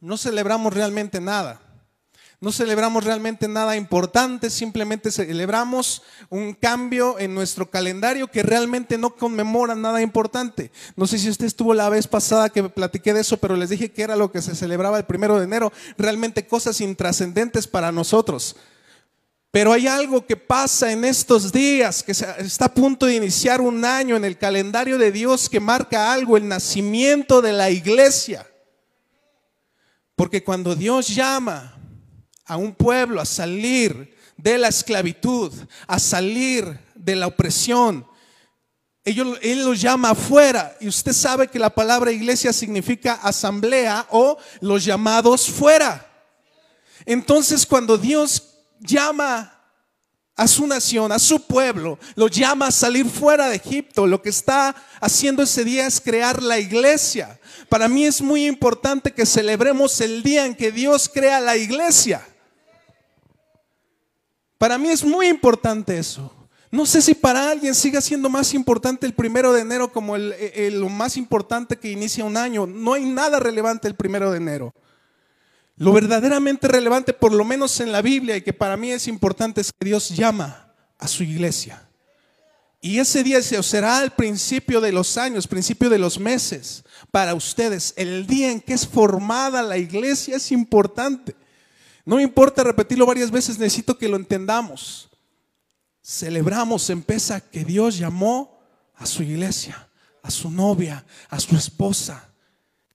no 0.00 0.18
celebramos 0.18 0.74
realmente 0.74 1.18
nada. 1.18 1.62
No 2.42 2.52
celebramos 2.52 3.04
realmente 3.04 3.48
nada 3.48 3.76
importante, 3.76 4.48
simplemente 4.48 5.10
celebramos 5.10 6.02
un 6.30 6.54
cambio 6.54 7.18
en 7.18 7.34
nuestro 7.34 7.68
calendario 7.70 8.30
que 8.30 8.42
realmente 8.42 8.96
no 8.96 9.14
conmemora 9.14 9.74
nada 9.74 10.00
importante. 10.00 10.72
No 10.96 11.06
sé 11.06 11.18
si 11.18 11.28
usted 11.28 11.44
estuvo 11.44 11.74
la 11.74 11.90
vez 11.90 12.08
pasada 12.08 12.48
que 12.48 12.62
platiqué 12.62 13.12
de 13.12 13.20
eso, 13.20 13.36
pero 13.36 13.56
les 13.56 13.68
dije 13.68 13.92
que 13.92 14.00
era 14.00 14.16
lo 14.16 14.32
que 14.32 14.40
se 14.40 14.54
celebraba 14.54 14.96
el 14.96 15.04
primero 15.04 15.36
de 15.36 15.44
enero, 15.44 15.70
realmente 15.98 16.46
cosas 16.46 16.80
intrascendentes 16.80 17.66
para 17.66 17.92
nosotros. 17.92 18.56
Pero 19.50 19.74
hay 19.74 19.86
algo 19.86 20.24
que 20.24 20.36
pasa 20.36 20.92
en 20.92 21.04
estos 21.04 21.52
días, 21.52 22.02
que 22.02 22.12
está 22.12 22.64
a 22.64 22.74
punto 22.74 23.04
de 23.04 23.16
iniciar 23.16 23.60
un 23.60 23.84
año 23.84 24.16
en 24.16 24.24
el 24.24 24.38
calendario 24.38 24.96
de 24.96 25.12
Dios 25.12 25.50
que 25.50 25.60
marca 25.60 26.10
algo, 26.10 26.38
el 26.38 26.48
nacimiento 26.48 27.42
de 27.42 27.52
la 27.52 27.68
iglesia. 27.68 28.46
Porque 30.16 30.42
cuando 30.42 30.74
Dios 30.74 31.08
llama 31.08 31.79
a 32.50 32.56
un 32.56 32.74
pueblo 32.74 33.20
a 33.20 33.24
salir 33.24 34.12
de 34.36 34.58
la 34.58 34.66
esclavitud, 34.66 35.52
a 35.86 36.00
salir 36.00 36.80
de 36.96 37.14
la 37.14 37.28
opresión. 37.28 38.04
Él, 39.04 39.64
los 39.64 39.80
llama 39.80 40.10
afuera 40.10 40.76
y 40.80 40.88
usted 40.88 41.12
sabe 41.12 41.46
que 41.46 41.60
la 41.60 41.70
palabra 41.70 42.10
iglesia 42.10 42.52
significa 42.52 43.14
asamblea 43.22 44.04
o 44.10 44.36
los 44.60 44.84
llamados 44.84 45.48
fuera. 45.48 46.04
Entonces 47.06 47.64
cuando 47.64 47.96
Dios 47.96 48.42
llama 48.80 49.56
a 50.34 50.48
su 50.48 50.66
nación, 50.66 51.12
a 51.12 51.20
su 51.20 51.46
pueblo, 51.46 52.00
lo 52.16 52.26
llama 52.26 52.66
a 52.66 52.72
salir 52.72 53.06
fuera 53.08 53.48
de 53.48 53.56
Egipto, 53.56 54.08
lo 54.08 54.20
que 54.20 54.30
está 54.30 54.74
haciendo 55.00 55.44
ese 55.44 55.62
día 55.62 55.86
es 55.86 56.00
crear 56.00 56.42
la 56.42 56.58
iglesia. 56.58 57.38
Para 57.68 57.88
mí 57.88 58.06
es 58.06 58.20
muy 58.20 58.46
importante 58.46 59.12
que 59.12 59.24
celebremos 59.24 60.00
el 60.00 60.24
día 60.24 60.46
en 60.46 60.56
que 60.56 60.72
Dios 60.72 61.08
crea 61.08 61.38
la 61.38 61.56
iglesia. 61.56 62.26
Para 64.60 64.76
mí 64.76 64.90
es 64.90 65.02
muy 65.02 65.26
importante 65.28 65.96
eso. 65.96 66.30
No 66.70 66.84
sé 66.84 67.00
si 67.00 67.14
para 67.14 67.50
alguien 67.50 67.74
siga 67.74 68.02
siendo 68.02 68.28
más 68.28 68.52
importante 68.52 69.06
el 69.06 69.14
primero 69.14 69.54
de 69.54 69.62
enero 69.62 69.90
como 69.90 70.16
el, 70.16 70.34
lo 70.78 70.90
más 70.90 71.16
importante 71.16 71.78
que 71.78 71.90
inicia 71.90 72.26
un 72.26 72.36
año. 72.36 72.66
No 72.66 72.92
hay 72.92 73.06
nada 73.06 73.40
relevante 73.40 73.88
el 73.88 73.94
primero 73.94 74.30
de 74.30 74.36
enero. 74.36 74.74
Lo 75.76 75.94
verdaderamente 75.94 76.68
relevante, 76.68 77.14
por 77.14 77.32
lo 77.32 77.42
menos 77.42 77.80
en 77.80 77.90
la 77.90 78.02
Biblia, 78.02 78.36
y 78.36 78.42
que 78.42 78.52
para 78.52 78.76
mí 78.76 78.90
es 78.90 79.08
importante, 79.08 79.62
es 79.62 79.72
que 79.72 79.86
Dios 79.86 80.10
llama 80.10 80.74
a 80.98 81.08
su 81.08 81.22
iglesia. 81.22 81.88
Y 82.82 82.98
ese 82.98 83.24
día 83.24 83.40
será 83.40 84.02
el 84.02 84.10
principio 84.10 84.82
de 84.82 84.92
los 84.92 85.16
años, 85.16 85.46
principio 85.46 85.88
de 85.88 85.98
los 85.98 86.20
meses 86.20 86.84
para 87.10 87.34
ustedes. 87.34 87.94
El 87.96 88.26
día 88.26 88.52
en 88.52 88.60
que 88.60 88.74
es 88.74 88.86
formada 88.86 89.62
la 89.62 89.78
iglesia 89.78 90.36
es 90.36 90.52
importante. 90.52 91.34
No 92.10 92.16
me 92.16 92.24
importa 92.24 92.64
repetirlo 92.64 93.06
varias 93.06 93.30
veces, 93.30 93.56
necesito 93.56 93.96
que 93.96 94.08
lo 94.08 94.16
entendamos. 94.16 95.08
Celebramos 96.02 96.90
en 96.90 97.02
Pesa 97.04 97.38
que 97.40 97.64
Dios 97.64 97.96
llamó 97.98 98.60
a 98.96 99.06
su 99.06 99.22
iglesia, 99.22 99.88
a 100.20 100.28
su 100.28 100.50
novia, 100.50 101.06
a 101.28 101.38
su 101.38 101.54
esposa. 101.54 102.28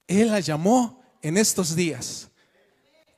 Él 0.06 0.32
la 0.32 0.42
llamó 0.42 1.02
en 1.22 1.38
estos 1.38 1.78
días. 1.78 2.28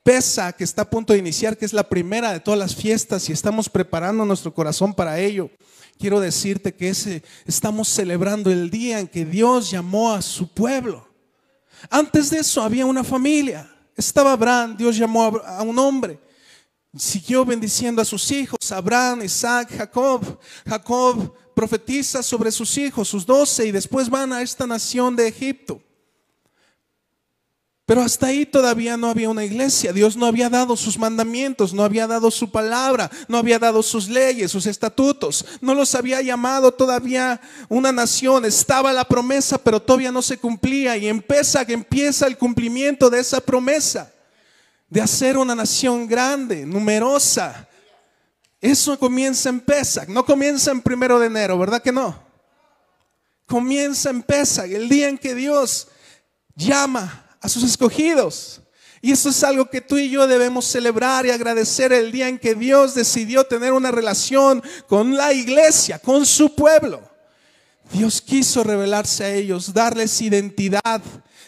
Pesa 0.04 0.54
que 0.54 0.66
está 0.66 0.84
a 0.84 0.90
punto 0.92 1.14
de 1.14 1.20
iniciar, 1.20 1.58
que 1.58 1.66
es 1.66 1.74
la 1.74 1.90
primera 1.90 2.32
de 2.32 2.42
todas 2.42 2.60
las 2.60 2.76
fiestas 2.76 3.28
y 3.28 3.34
estamos 3.34 3.68
preparando 3.68 4.24
nuestro 4.24 4.54
corazón 4.54 4.94
para 4.94 5.18
ello. 5.18 5.50
Quiero 5.98 6.20
decirte 6.20 6.76
que 6.76 6.90
ese, 6.90 7.24
estamos 7.48 7.88
celebrando 7.88 8.52
el 8.52 8.70
día 8.70 9.00
en 9.00 9.08
que 9.08 9.26
Dios 9.26 9.72
llamó 9.72 10.14
a 10.14 10.22
su 10.22 10.48
pueblo. 10.48 11.10
Antes 11.90 12.30
de 12.30 12.38
eso 12.38 12.62
había 12.62 12.86
una 12.86 13.04
familia. 13.04 13.68
Estaba 13.98 14.32
Abraham, 14.34 14.78
Dios 14.78 14.96
llamó 14.96 15.42
a 15.44 15.64
un 15.64 15.78
hombre. 15.80 16.20
Siguió 16.96 17.44
bendiciendo 17.44 18.00
a 18.00 18.06
sus 18.06 18.32
hijos, 18.32 18.72
Abraham, 18.72 19.24
Isaac, 19.24 19.76
Jacob. 19.76 20.40
Jacob 20.68 21.34
profetiza 21.56 22.22
sobre 22.22 22.52
sus 22.52 22.78
hijos, 22.78 23.08
sus 23.08 23.26
doce, 23.26 23.66
y 23.66 23.72
después 23.72 24.08
van 24.08 24.32
a 24.32 24.44
esta 24.44 24.68
nación 24.68 25.16
de 25.16 25.28
Egipto. 25.28 25.82
Pero 27.88 28.02
hasta 28.02 28.28
ahí 28.28 28.46
todavía 28.46 28.98
no 28.98 29.10
había 29.10 29.30
una 29.30 29.46
iglesia. 29.46 29.94
Dios 29.94 30.18
no 30.18 30.26
había 30.26 30.50
dado 30.50 30.76
sus 30.76 31.00
mandamientos, 31.00 31.74
no 31.74 31.86
había 31.86 32.06
dado 32.06 32.30
su 32.32 32.52
palabra, 32.52 33.10
no 33.30 33.38
había 33.38 33.60
dado 33.60 33.82
sus 33.82 34.10
leyes, 34.10 34.52
sus 34.52 34.66
estatutos. 34.66 35.46
No 35.62 35.74
los 35.74 35.96
había 35.96 36.22
llamado 36.22 36.74
todavía 36.74 37.40
una 37.70 37.94
nación. 37.94 38.44
Estaba 38.44 38.92
la 38.92 39.06
promesa, 39.06 39.58
pero 39.58 39.82
todavía 39.82 40.12
no 40.12 40.22
se 40.22 40.38
cumplía. 40.38 40.98
Y 40.98 41.08
empieza, 41.08 41.62
empieza 41.62 42.28
el 42.28 42.38
cumplimiento 42.38 43.10
de 43.10 43.22
esa 43.22 43.40
promesa 43.40 44.12
de 44.90 45.00
hacer 45.00 45.38
una 45.38 45.56
nación 45.56 46.08
grande, 46.08 46.66
numerosa. 46.66 47.70
Eso 48.60 49.00
comienza 49.00 49.48
en 49.48 49.62
Pesach, 49.62 50.10
no 50.10 50.26
comienza 50.26 50.72
en 50.72 50.82
primero 50.82 51.20
de 51.20 51.28
enero, 51.28 51.58
¿verdad 51.58 51.82
que 51.82 51.94
no? 51.94 52.22
Comienza 53.46 54.10
en 54.10 54.24
Pesach, 54.24 54.70
el 54.70 54.90
día 54.90 55.08
en 55.08 55.18
que 55.18 55.34
Dios 55.34 55.88
llama 56.54 57.27
a 57.42 57.50
sus 57.50 57.64
escogidos. 57.64 58.62
Y 59.02 59.12
eso 59.12 59.30
es 59.30 59.44
algo 59.44 59.70
que 59.70 59.82
tú 59.82 59.98
y 59.98 60.10
yo 60.10 60.28
debemos 60.28 60.66
celebrar 60.66 61.26
y 61.26 61.30
agradecer 61.30 61.94
el 61.94 62.12
día 62.12 62.28
en 62.28 62.40
que 62.40 62.56
Dios 62.56 62.96
decidió 62.96 63.44
tener 63.46 63.74
una 63.74 63.92
relación 63.92 64.64
con 64.88 65.16
la 65.16 65.34
iglesia, 65.34 66.00
con 66.00 66.26
su 66.26 66.56
pueblo. 66.56 67.02
Dios 67.92 68.22
quiso 68.22 68.64
revelarse 68.64 69.24
a 69.24 69.34
ellos, 69.34 69.74
darles 69.74 70.20
identidad, 70.22 71.02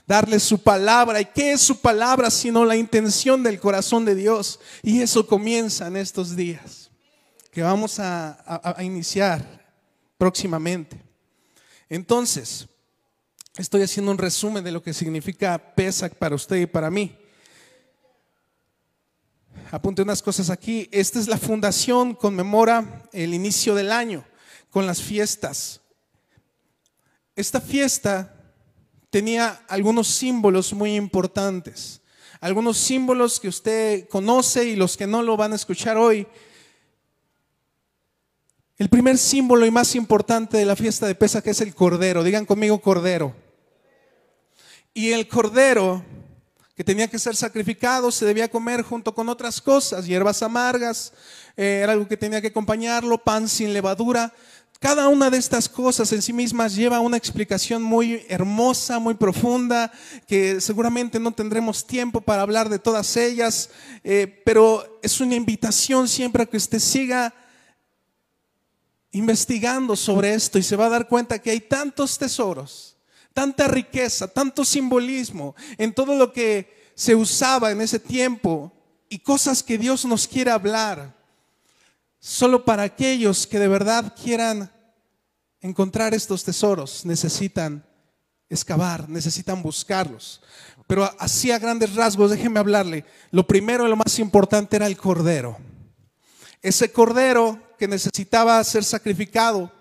darles 0.05 0.43
su 0.43 0.59
palabra. 0.61 1.19
¿Y 1.19 1.25
qué 1.25 1.53
es 1.53 1.61
su 1.61 1.81
palabra 1.81 2.29
sino 2.29 2.63
la 2.65 2.75
intención 2.75 3.43
del 3.43 3.59
corazón 3.59 4.05
de 4.05 4.15
Dios? 4.15 4.59
Y 4.83 5.01
eso 5.01 5.25
comienza 5.25 5.87
en 5.87 5.97
estos 5.97 6.35
días 6.35 6.91
que 7.51 7.63
vamos 7.63 7.99
a, 7.99 8.37
a 8.77 8.83
iniciar 8.83 9.43
próximamente. 10.17 11.01
Entonces, 11.89 12.67
Estoy 13.59 13.81
haciendo 13.81 14.13
un 14.13 14.17
resumen 14.17 14.63
de 14.63 14.71
lo 14.71 14.81
que 14.81 14.93
significa 14.93 15.57
Pesach 15.75 16.13
para 16.13 16.33
usted 16.33 16.55
y 16.55 16.65
para 16.65 16.89
mí. 16.89 17.13
Apunte 19.69 20.01
unas 20.01 20.21
cosas 20.21 20.49
aquí. 20.49 20.87
Esta 20.93 21.19
es 21.19 21.27
la 21.27 21.37
fundación, 21.37 22.15
conmemora 22.15 23.03
el 23.11 23.33
inicio 23.33 23.75
del 23.75 23.91
año 23.91 24.23
con 24.69 24.87
las 24.87 25.01
fiestas. 25.01 25.81
Esta 27.35 27.59
fiesta 27.59 28.33
tenía 29.09 29.61
algunos 29.67 30.07
símbolos 30.07 30.71
muy 30.71 30.95
importantes, 30.95 31.99
algunos 32.39 32.77
símbolos 32.77 33.41
que 33.41 33.49
usted 33.49 34.07
conoce 34.07 34.63
y 34.69 34.77
los 34.77 34.95
que 34.95 35.05
no 35.05 35.21
lo 35.21 35.35
van 35.35 35.51
a 35.51 35.57
escuchar 35.57 35.97
hoy. 35.97 36.25
El 38.77 38.87
primer 38.87 39.17
símbolo 39.17 39.65
y 39.65 39.71
más 39.71 39.95
importante 39.95 40.55
de 40.55 40.65
la 40.65 40.77
fiesta 40.77 41.07
de 41.07 41.15
Pesach 41.15 41.45
es 41.47 41.59
el 41.59 41.75
cordero. 41.75 42.23
Digan 42.23 42.45
conmigo 42.45 42.79
cordero. 42.79 43.48
Y 44.99 45.13
el 45.13 45.29
cordero 45.29 46.03
que 46.75 46.83
tenía 46.83 47.07
que 47.07 47.17
ser 47.17 47.33
sacrificado 47.33 48.11
se 48.11 48.25
debía 48.25 48.51
comer 48.51 48.81
junto 48.81 49.15
con 49.15 49.29
otras 49.29 49.61
cosas, 49.61 50.05
hierbas 50.05 50.43
amargas, 50.43 51.13
eh, 51.55 51.79
era 51.83 51.93
algo 51.93 52.05
que 52.05 52.17
tenía 52.17 52.41
que 52.41 52.47
acompañarlo, 52.47 53.17
pan 53.17 53.47
sin 53.47 53.71
levadura. 53.71 54.33
Cada 54.77 55.07
una 55.07 55.29
de 55.29 55.37
estas 55.37 55.69
cosas 55.69 56.11
en 56.11 56.21
sí 56.21 56.33
mismas 56.33 56.75
lleva 56.75 56.99
una 56.99 57.15
explicación 57.15 57.81
muy 57.81 58.25
hermosa, 58.27 58.99
muy 58.99 59.13
profunda, 59.13 59.89
que 60.27 60.59
seguramente 60.59 61.17
no 61.17 61.31
tendremos 61.31 61.87
tiempo 61.87 62.19
para 62.19 62.41
hablar 62.41 62.67
de 62.67 62.79
todas 62.79 63.15
ellas, 63.15 63.69
eh, 64.03 64.41
pero 64.43 64.99
es 65.01 65.21
una 65.21 65.35
invitación 65.35 66.09
siempre 66.09 66.43
a 66.43 66.45
que 66.45 66.57
usted 66.57 66.79
siga 66.79 67.33
investigando 69.11 69.95
sobre 69.95 70.33
esto 70.33 70.59
y 70.59 70.63
se 70.63 70.75
va 70.75 70.87
a 70.87 70.89
dar 70.89 71.07
cuenta 71.07 71.39
que 71.39 71.51
hay 71.51 71.61
tantos 71.61 72.17
tesoros 72.17 72.98
tanta 73.33 73.67
riqueza, 73.67 74.27
tanto 74.27 74.65
simbolismo 74.65 75.55
en 75.77 75.93
todo 75.93 76.15
lo 76.15 76.33
que 76.33 76.91
se 76.95 77.15
usaba 77.15 77.71
en 77.71 77.81
ese 77.81 77.99
tiempo 77.99 78.71
y 79.07 79.19
cosas 79.19 79.63
que 79.63 79.77
Dios 79.77 80.05
nos 80.05 80.27
quiere 80.27 80.51
hablar, 80.51 81.15
solo 82.19 82.65
para 82.65 82.83
aquellos 82.83 83.47
que 83.47 83.59
de 83.59 83.67
verdad 83.67 84.13
quieran 84.21 84.71
encontrar 85.61 86.13
estos 86.13 86.43
tesoros, 86.43 87.05
necesitan 87.05 87.85
excavar, 88.49 89.07
necesitan 89.09 89.61
buscarlos. 89.61 90.41
Pero 90.87 91.09
así 91.19 91.51
a 91.51 91.59
grandes 91.59 91.95
rasgos, 91.95 92.31
déjenme 92.31 92.59
hablarle, 92.59 93.05
lo 93.31 93.45
primero 93.45 93.85
y 93.85 93.89
lo 93.89 93.95
más 93.95 94.17
importante 94.19 94.75
era 94.75 94.87
el 94.87 94.97
cordero. 94.97 95.57
Ese 96.61 96.91
cordero 96.91 97.75
que 97.77 97.87
necesitaba 97.87 98.61
ser 98.63 98.83
sacrificado 98.83 99.71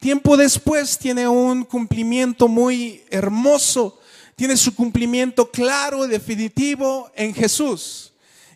Tiempo 0.00 0.36
después 0.36 0.98
tiene 0.98 1.26
un 1.26 1.64
cumplimiento 1.64 2.48
muy 2.48 3.04
hermoso, 3.10 3.98
tiene 4.34 4.56
su 4.56 4.74
cumplimiento 4.74 5.50
claro 5.50 6.04
y 6.04 6.08
definitivo 6.08 7.10
en 7.14 7.34
Jesús. 7.34 8.12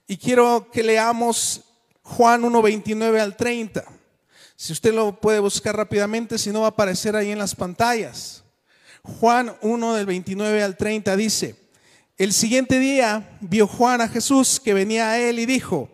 Y 0.07 0.17
quiero 0.17 0.71
que 0.71 0.83
leamos 0.83 1.63
Juan 2.03 2.45
1, 2.45 2.63
29 2.63 3.21
al 3.21 3.37
30. 3.37 3.85
Si 4.57 4.73
usted 4.73 4.93
lo 4.93 5.19
puede 5.21 5.41
buscar 5.41 5.77
rápidamente, 5.77 6.37
si 6.37 6.51
no 6.51 6.61
va 6.61 6.67
a 6.67 6.71
aparecer 6.71 7.17
ahí 7.17 7.31
en 7.31 7.39
las 7.39 7.55
pantallas. 7.55 8.45
Juan 9.03 9.57
1 9.63 9.95
del 9.95 10.07
29 10.07 10.63
al 10.63 10.77
30 10.77 11.17
dice, 11.17 11.57
El 12.19 12.33
siguiente 12.33 12.79
día 12.79 13.39
vio 13.41 13.67
Juan 13.67 14.03
a 14.03 14.09
Jesús 14.09 14.61
que 14.61 14.75
venía 14.75 15.11
a 15.11 15.19
él 15.19 15.39
y 15.39 15.47
dijo, 15.47 15.89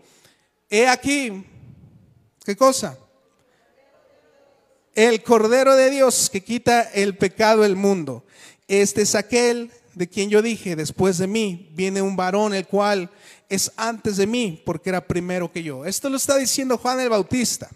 he 0.69 0.89
aquí, 0.89 1.45
¿qué 2.45 2.57
cosa? 2.57 2.99
El 4.97 5.23
Cordero 5.23 5.77
de 5.77 5.91
Dios 5.91 6.31
que 6.31 6.43
quita 6.43 6.81
el 6.81 7.19
pecado 7.19 7.65
del 7.65 7.77
mundo. 7.77 8.25
Este 8.67 9.03
es 9.03 9.15
aquel 9.15 9.71
de 9.93 10.09
quien 10.09 10.31
yo 10.31 10.41
dije, 10.41 10.75
después 10.75 11.19
de 11.19 11.27
mí 11.27 11.69
viene 11.75 12.01
un 12.01 12.17
varón 12.17 12.55
el 12.55 12.67
cual 12.67 13.11
es 13.51 13.73
antes 13.77 14.17
de 14.17 14.27
mí 14.27 14.63
porque 14.65 14.89
era 14.89 15.07
primero 15.07 15.53
que 15.53 15.63
yo. 15.63 15.85
Esto 15.85 16.09
lo 16.09 16.17
está 16.17 16.39
diciendo 16.39 16.79
Juan 16.79 16.99
el 17.01 17.11
Bautista. 17.11 17.69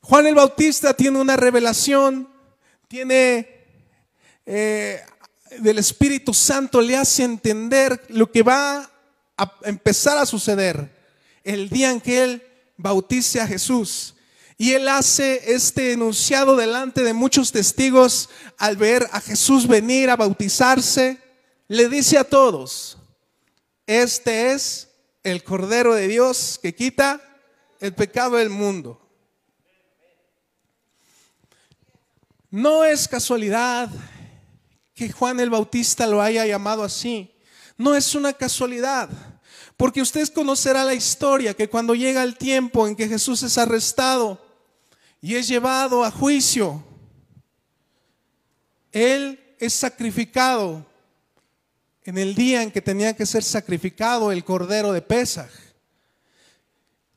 Juan 0.00 0.28
el 0.28 0.36
Bautista 0.36 0.94
tiene 0.94 1.18
una 1.18 1.36
revelación, 1.36 2.28
tiene 2.86 3.66
eh, 4.46 5.00
del 5.58 5.78
Espíritu 5.80 6.32
Santo, 6.32 6.80
le 6.80 6.96
hace 6.96 7.24
entender 7.24 8.00
lo 8.10 8.30
que 8.30 8.44
va 8.44 8.88
a 9.36 9.58
empezar 9.64 10.18
a 10.18 10.26
suceder 10.26 10.88
el 11.42 11.68
día 11.68 11.90
en 11.90 12.00
que 12.00 12.22
él 12.22 12.42
bautice 12.76 13.40
a 13.40 13.46
Jesús. 13.48 14.11
Y 14.62 14.74
él 14.74 14.86
hace 14.86 15.54
este 15.54 15.90
enunciado 15.90 16.54
delante 16.54 17.02
de 17.02 17.12
muchos 17.14 17.50
testigos 17.50 18.30
al 18.58 18.76
ver 18.76 19.08
a 19.10 19.20
Jesús 19.20 19.66
venir 19.66 20.08
a 20.08 20.14
bautizarse. 20.14 21.20
Le 21.66 21.88
dice 21.88 22.16
a 22.16 22.22
todos, 22.22 22.96
este 23.88 24.52
es 24.52 24.88
el 25.24 25.42
Cordero 25.42 25.94
de 25.94 26.06
Dios 26.06 26.60
que 26.62 26.76
quita 26.76 27.20
el 27.80 27.92
pecado 27.92 28.36
del 28.36 28.50
mundo. 28.50 29.04
No 32.48 32.84
es 32.84 33.08
casualidad 33.08 33.90
que 34.94 35.10
Juan 35.10 35.40
el 35.40 35.50
Bautista 35.50 36.06
lo 36.06 36.22
haya 36.22 36.46
llamado 36.46 36.84
así. 36.84 37.34
No 37.76 37.96
es 37.96 38.14
una 38.14 38.32
casualidad. 38.32 39.10
Porque 39.76 40.00
usted 40.00 40.28
conocerá 40.28 40.84
la 40.84 40.94
historia 40.94 41.52
que 41.52 41.68
cuando 41.68 41.96
llega 41.96 42.22
el 42.22 42.38
tiempo 42.38 42.86
en 42.86 42.94
que 42.94 43.08
Jesús 43.08 43.42
es 43.42 43.58
arrestado 43.58 44.51
y 45.22 45.36
es 45.36 45.46
llevado 45.46 46.04
a 46.04 46.10
juicio, 46.10 46.84
Él 48.90 49.38
es 49.58 49.72
sacrificado 49.72 50.84
en 52.04 52.18
el 52.18 52.34
día 52.34 52.64
en 52.64 52.72
que 52.72 52.82
tenía 52.82 53.14
que 53.14 53.24
ser 53.24 53.44
sacrificado 53.44 54.32
el 54.32 54.42
cordero 54.44 54.92
de 54.92 55.00
Pesaj. 55.00 55.48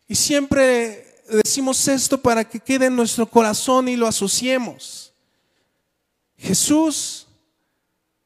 Y 0.08 0.14
siempre 0.14 1.16
decimos 1.28 1.88
esto 1.88 2.22
para 2.22 2.48
que 2.48 2.60
quede 2.60 2.86
en 2.86 2.96
nuestro 2.96 3.28
corazón 3.28 3.88
y 3.88 3.96
lo 3.96 4.06
asociemos. 4.06 5.12
Jesús 6.38 7.28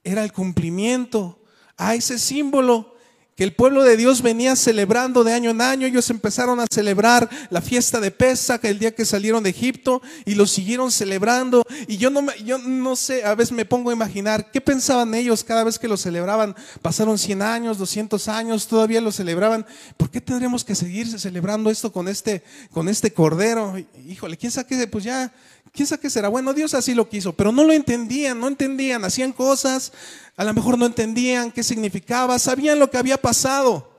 era 0.04 0.26
el 0.26 0.34
cumplimiento 0.34 1.42
a 1.78 1.96
ese 1.96 2.20
símbolo 2.20 2.98
que 3.40 3.46
el 3.46 3.54
pueblo 3.54 3.86
de 3.86 3.96
Dios 3.96 4.22
venía 4.22 4.58
celebrando 4.58 5.24
de 5.24 5.32
año 5.32 5.52
en 5.52 5.62
año. 5.62 5.88
Ellos 5.88 6.10
empezaron 6.10 6.60
a 6.60 6.66
celebrar 6.70 7.30
la 7.50 7.62
fiesta 7.62 8.02
de 8.02 8.12
Pesach 8.12 8.66
el 8.66 8.80
día 8.80 8.94
que 8.94 9.06
salieron 9.06 9.42
de 9.44 9.52
Egipto 9.52 10.02
y 10.26 10.36
lo 10.36 10.46
siguieron 10.46 10.92
celebrando. 10.92 11.64
Y 11.88 11.96
yo 11.96 12.10
no, 12.10 12.36
yo 12.44 12.58
no 12.58 12.98
sé, 12.98 13.24
a 13.24 13.36
veces 13.36 13.54
me 13.54 13.64
pongo 13.64 13.92
a 13.92 13.94
imaginar 13.94 14.52
qué 14.52 14.60
pensaban 14.60 15.14
ellos 15.16 15.46
cada 15.46 15.64
vez 15.64 15.80
que 15.80 15.88
lo 15.88 15.96
celebraban. 15.96 16.54
Pasaron 16.82 17.18
100 17.18 17.42
años, 17.42 17.78
200 17.78 18.28
años, 18.28 18.68
todavía 18.68 19.00
lo 19.00 19.14
celebraban. 19.14 19.66
¿Por 19.96 20.12
qué 20.12 20.20
tendremos 20.20 20.66
que 20.66 20.76
seguir 20.76 21.08
celebrando 21.18 21.70
esto 21.70 21.94
con 21.94 22.10
este, 22.10 22.44
con 22.74 22.90
este 22.90 23.14
cordero? 23.14 23.74
Híjole, 24.06 24.36
¿quién 24.36 24.52
sabe? 24.52 24.86
Pues 24.88 25.06
ya, 25.06 25.32
¿quién 25.72 25.88
sabe 25.88 26.02
qué 26.02 26.10
será? 26.10 26.30
Bueno, 26.30 26.54
Dios 26.54 26.74
así 26.74 26.94
lo 26.94 27.10
quiso, 27.10 27.34
pero 27.34 27.52
no 27.52 27.64
lo 27.64 27.74
entendían, 27.74 28.40
no 28.40 28.48
entendían, 28.48 29.04
hacían 29.04 29.32
cosas 29.32 29.92
a 30.40 30.46
lo 30.46 30.54
mejor 30.54 30.78
no 30.78 30.86
entendían 30.86 31.52
qué 31.52 31.64
significaba, 31.64 32.40
sabían 32.40 32.80
lo 32.80 32.90
que 32.90 32.98
había 32.98 33.18
pasado. 33.18 33.92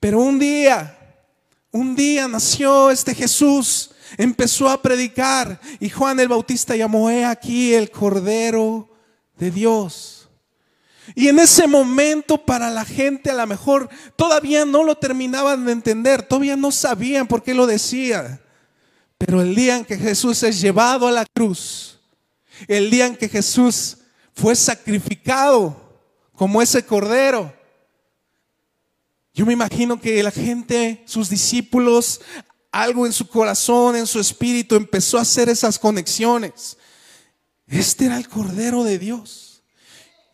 Pero 0.00 0.20
un 0.20 0.38
día, 0.38 0.98
un 1.72 1.96
día 1.96 2.28
nació 2.28 2.90
este 2.90 3.14
Jesús, 3.14 3.92
empezó 4.18 4.68
a 4.68 4.82
predicar 4.82 5.58
y 5.80 5.88
Juan 5.88 6.20
el 6.20 6.28
Bautista 6.28 6.76
llamó, 6.76 7.08
aquí 7.08 7.72
el 7.72 7.90
Cordero 7.90 8.86
de 9.38 9.50
Dios. 9.50 10.28
Y 11.14 11.28
en 11.28 11.38
ese 11.38 11.66
momento 11.66 12.36
para 12.36 12.68
la 12.68 12.84
gente 12.84 13.30
a 13.30 13.34
lo 13.34 13.46
mejor 13.46 13.88
todavía 14.14 14.66
no 14.66 14.84
lo 14.84 14.96
terminaban 14.96 15.64
de 15.64 15.72
entender, 15.72 16.22
todavía 16.22 16.56
no 16.56 16.70
sabían 16.70 17.26
por 17.26 17.42
qué 17.42 17.54
lo 17.54 17.66
decía. 17.66 18.42
Pero 19.18 19.40
el 19.40 19.54
día 19.54 19.76
en 19.76 19.84
que 19.84 19.96
Jesús 19.96 20.42
es 20.42 20.60
llevado 20.60 21.06
a 21.06 21.12
la 21.12 21.24
cruz, 21.26 21.98
el 22.68 22.90
día 22.90 23.06
en 23.06 23.16
que 23.16 23.28
Jesús 23.28 23.98
fue 24.34 24.54
sacrificado 24.54 25.76
como 26.34 26.60
ese 26.60 26.84
cordero. 26.84 27.52
Yo 29.32 29.44
me 29.46 29.52
imagino 29.52 30.00
que 30.00 30.22
la 30.22 30.30
gente, 30.30 31.02
sus 31.06 31.28
discípulos, 31.28 32.20
algo 32.70 33.06
en 33.06 33.12
su 33.12 33.26
corazón, 33.26 33.96
en 33.96 34.06
su 34.06 34.20
espíritu, 34.20 34.74
empezó 34.74 35.18
a 35.18 35.22
hacer 35.22 35.48
esas 35.48 35.78
conexiones. 35.78 36.76
Este 37.66 38.06
era 38.06 38.18
el 38.18 38.28
Cordero 38.28 38.84
de 38.84 38.98
Dios. 38.98 39.62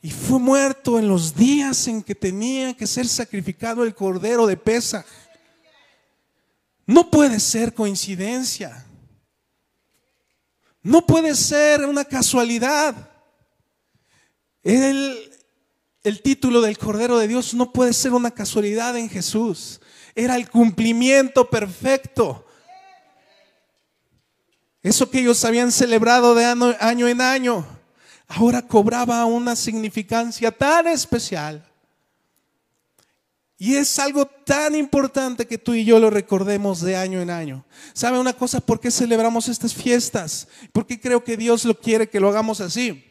Y 0.02 0.10
fue 0.10 0.40
muerto 0.40 0.98
en 0.98 1.06
los 1.06 1.36
días 1.36 1.86
en 1.86 2.02
que 2.02 2.16
tenía 2.16 2.74
que 2.74 2.88
ser 2.88 3.06
sacrificado 3.06 3.84
el 3.84 3.94
Cordero 3.94 4.46
de 4.46 4.56
Pesa. 4.56 5.04
No 6.86 7.10
puede 7.10 7.38
ser 7.40 7.74
coincidencia. 7.74 8.84
No 10.82 11.06
puede 11.06 11.34
ser 11.34 11.84
una 11.84 12.04
casualidad. 12.04 13.10
El, 14.62 15.30
título 16.22 16.60
del 16.60 16.78
Cordero 16.78 17.18
de 17.18 17.28
Dios 17.28 17.54
no 17.54 17.72
puede 17.72 17.92
ser 17.92 18.12
una 18.12 18.32
casualidad 18.32 18.96
en 18.96 19.08
Jesús. 19.08 19.80
Era 20.14 20.36
el 20.36 20.50
cumplimiento 20.50 21.48
perfecto. 21.48 22.46
Eso 24.82 25.08
que 25.08 25.20
ellos 25.20 25.44
habían 25.44 25.70
celebrado 25.70 26.34
de 26.34 26.44
año 26.44 27.06
en 27.06 27.20
año, 27.20 27.64
ahora 28.26 28.62
cobraba 28.62 29.24
una 29.26 29.54
significancia 29.54 30.50
tan 30.50 30.88
especial. 30.88 31.71
Y 33.62 33.76
es 33.76 34.00
algo 34.00 34.26
tan 34.26 34.74
importante 34.74 35.46
que 35.46 35.56
tú 35.56 35.72
y 35.74 35.84
yo 35.84 36.00
lo 36.00 36.10
recordemos 36.10 36.80
de 36.80 36.96
año 36.96 37.20
en 37.20 37.30
año. 37.30 37.64
¿Sabe 37.92 38.18
una 38.18 38.32
cosa? 38.32 38.60
¿Por 38.60 38.80
qué 38.80 38.90
celebramos 38.90 39.46
estas 39.46 39.72
fiestas? 39.72 40.48
¿Por 40.72 40.84
qué 40.84 41.00
creo 41.00 41.22
que 41.22 41.36
Dios 41.36 41.64
lo 41.64 41.78
quiere 41.78 42.08
que 42.08 42.18
lo 42.18 42.28
hagamos 42.28 42.60
así? 42.60 43.04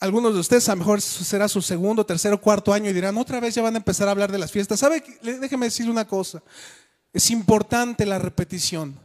Algunos 0.00 0.32
de 0.32 0.40
ustedes 0.40 0.70
a 0.70 0.72
lo 0.72 0.78
mejor 0.78 1.02
será 1.02 1.48
su 1.48 1.60
segundo, 1.60 2.06
tercero, 2.06 2.40
cuarto 2.40 2.72
año 2.72 2.88
y 2.88 2.94
dirán, 2.94 3.18
otra 3.18 3.40
vez 3.40 3.54
ya 3.54 3.60
van 3.60 3.74
a 3.74 3.76
empezar 3.76 4.08
a 4.08 4.12
hablar 4.12 4.32
de 4.32 4.38
las 4.38 4.50
fiestas. 4.50 4.80
¿Sabe? 4.80 5.04
Déjeme 5.20 5.66
decirle 5.66 5.92
una 5.92 6.06
cosa. 6.06 6.42
Es 7.12 7.30
importante 7.30 8.06
la 8.06 8.18
repetición. 8.18 8.98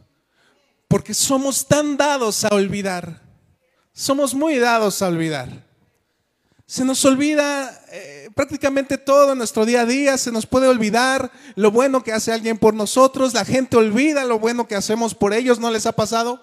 Porque 0.88 1.12
somos 1.12 1.66
tan 1.66 1.98
dados 1.98 2.46
a 2.46 2.54
olvidar. 2.54 3.20
Somos 3.92 4.32
muy 4.32 4.56
dados 4.56 5.02
a 5.02 5.08
olvidar. 5.08 5.69
Se 6.70 6.84
nos 6.84 7.04
olvida 7.04 7.82
eh, 7.90 8.30
prácticamente 8.32 8.96
todo 8.96 9.32
en 9.32 9.38
nuestro 9.38 9.66
día 9.66 9.80
a 9.80 9.86
día, 9.86 10.16
se 10.16 10.30
nos 10.30 10.46
puede 10.46 10.68
olvidar 10.68 11.32
lo 11.56 11.72
bueno 11.72 12.04
que 12.04 12.12
hace 12.12 12.32
alguien 12.32 12.58
por 12.58 12.74
nosotros, 12.74 13.34
la 13.34 13.44
gente 13.44 13.76
olvida 13.76 14.24
lo 14.24 14.38
bueno 14.38 14.68
que 14.68 14.76
hacemos 14.76 15.16
por 15.16 15.34
ellos, 15.34 15.58
¿no 15.58 15.68
les 15.72 15.86
ha 15.86 15.90
pasado? 15.90 16.40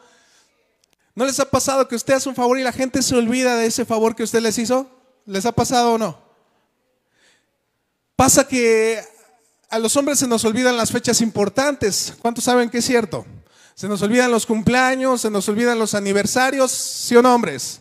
¿No 1.15 1.23
les 1.23 1.39
ha 1.39 1.49
pasado 1.49 1.87
que 1.87 1.95
usted 1.95 2.15
hace 2.15 2.27
un 2.27 2.35
favor 2.35 2.59
y 2.59 2.63
la 2.63 2.73
gente 2.73 3.01
se 3.03 3.15
olvida 3.15 3.55
de 3.55 3.67
ese 3.67 3.85
favor 3.85 4.17
que 4.17 4.23
usted 4.23 4.41
les 4.41 4.57
hizo? 4.57 4.91
¿Les 5.25 5.45
ha 5.45 5.53
pasado 5.53 5.93
o 5.93 5.97
no? 5.97 6.19
Pasa 8.17 8.45
que 8.45 8.99
a 9.69 9.79
los 9.79 9.95
hombres 9.95 10.19
se 10.19 10.27
nos 10.27 10.43
olvidan 10.43 10.75
las 10.75 10.91
fechas 10.91 11.21
importantes. 11.21 12.15
¿Cuántos 12.19 12.43
saben 12.43 12.69
que 12.69 12.79
es 12.79 12.85
cierto? 12.85 13.25
Se 13.75 13.87
nos 13.87 14.01
olvidan 14.01 14.29
los 14.29 14.45
cumpleaños, 14.45 15.21
se 15.21 15.31
nos 15.31 15.47
olvidan 15.47 15.79
los 15.79 15.93
aniversarios, 15.93 16.69
¿sí 16.69 17.15
o 17.15 17.21
no, 17.21 17.33
hombres? 17.33 17.79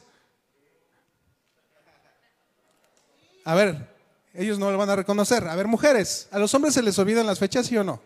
A 3.46 3.54
ver, 3.54 3.88
ellos 4.34 4.58
no 4.58 4.72
lo 4.72 4.76
van 4.76 4.90
a 4.90 4.96
reconocer. 4.96 5.46
A 5.46 5.54
ver, 5.54 5.68
mujeres, 5.68 6.26
¿a 6.32 6.38
los 6.40 6.52
hombres 6.54 6.74
se 6.74 6.82
les 6.82 6.98
olvidan 6.98 7.24
las 7.24 7.38
fechas, 7.38 7.68
sí 7.68 7.76
o 7.76 7.84
no? 7.84 8.02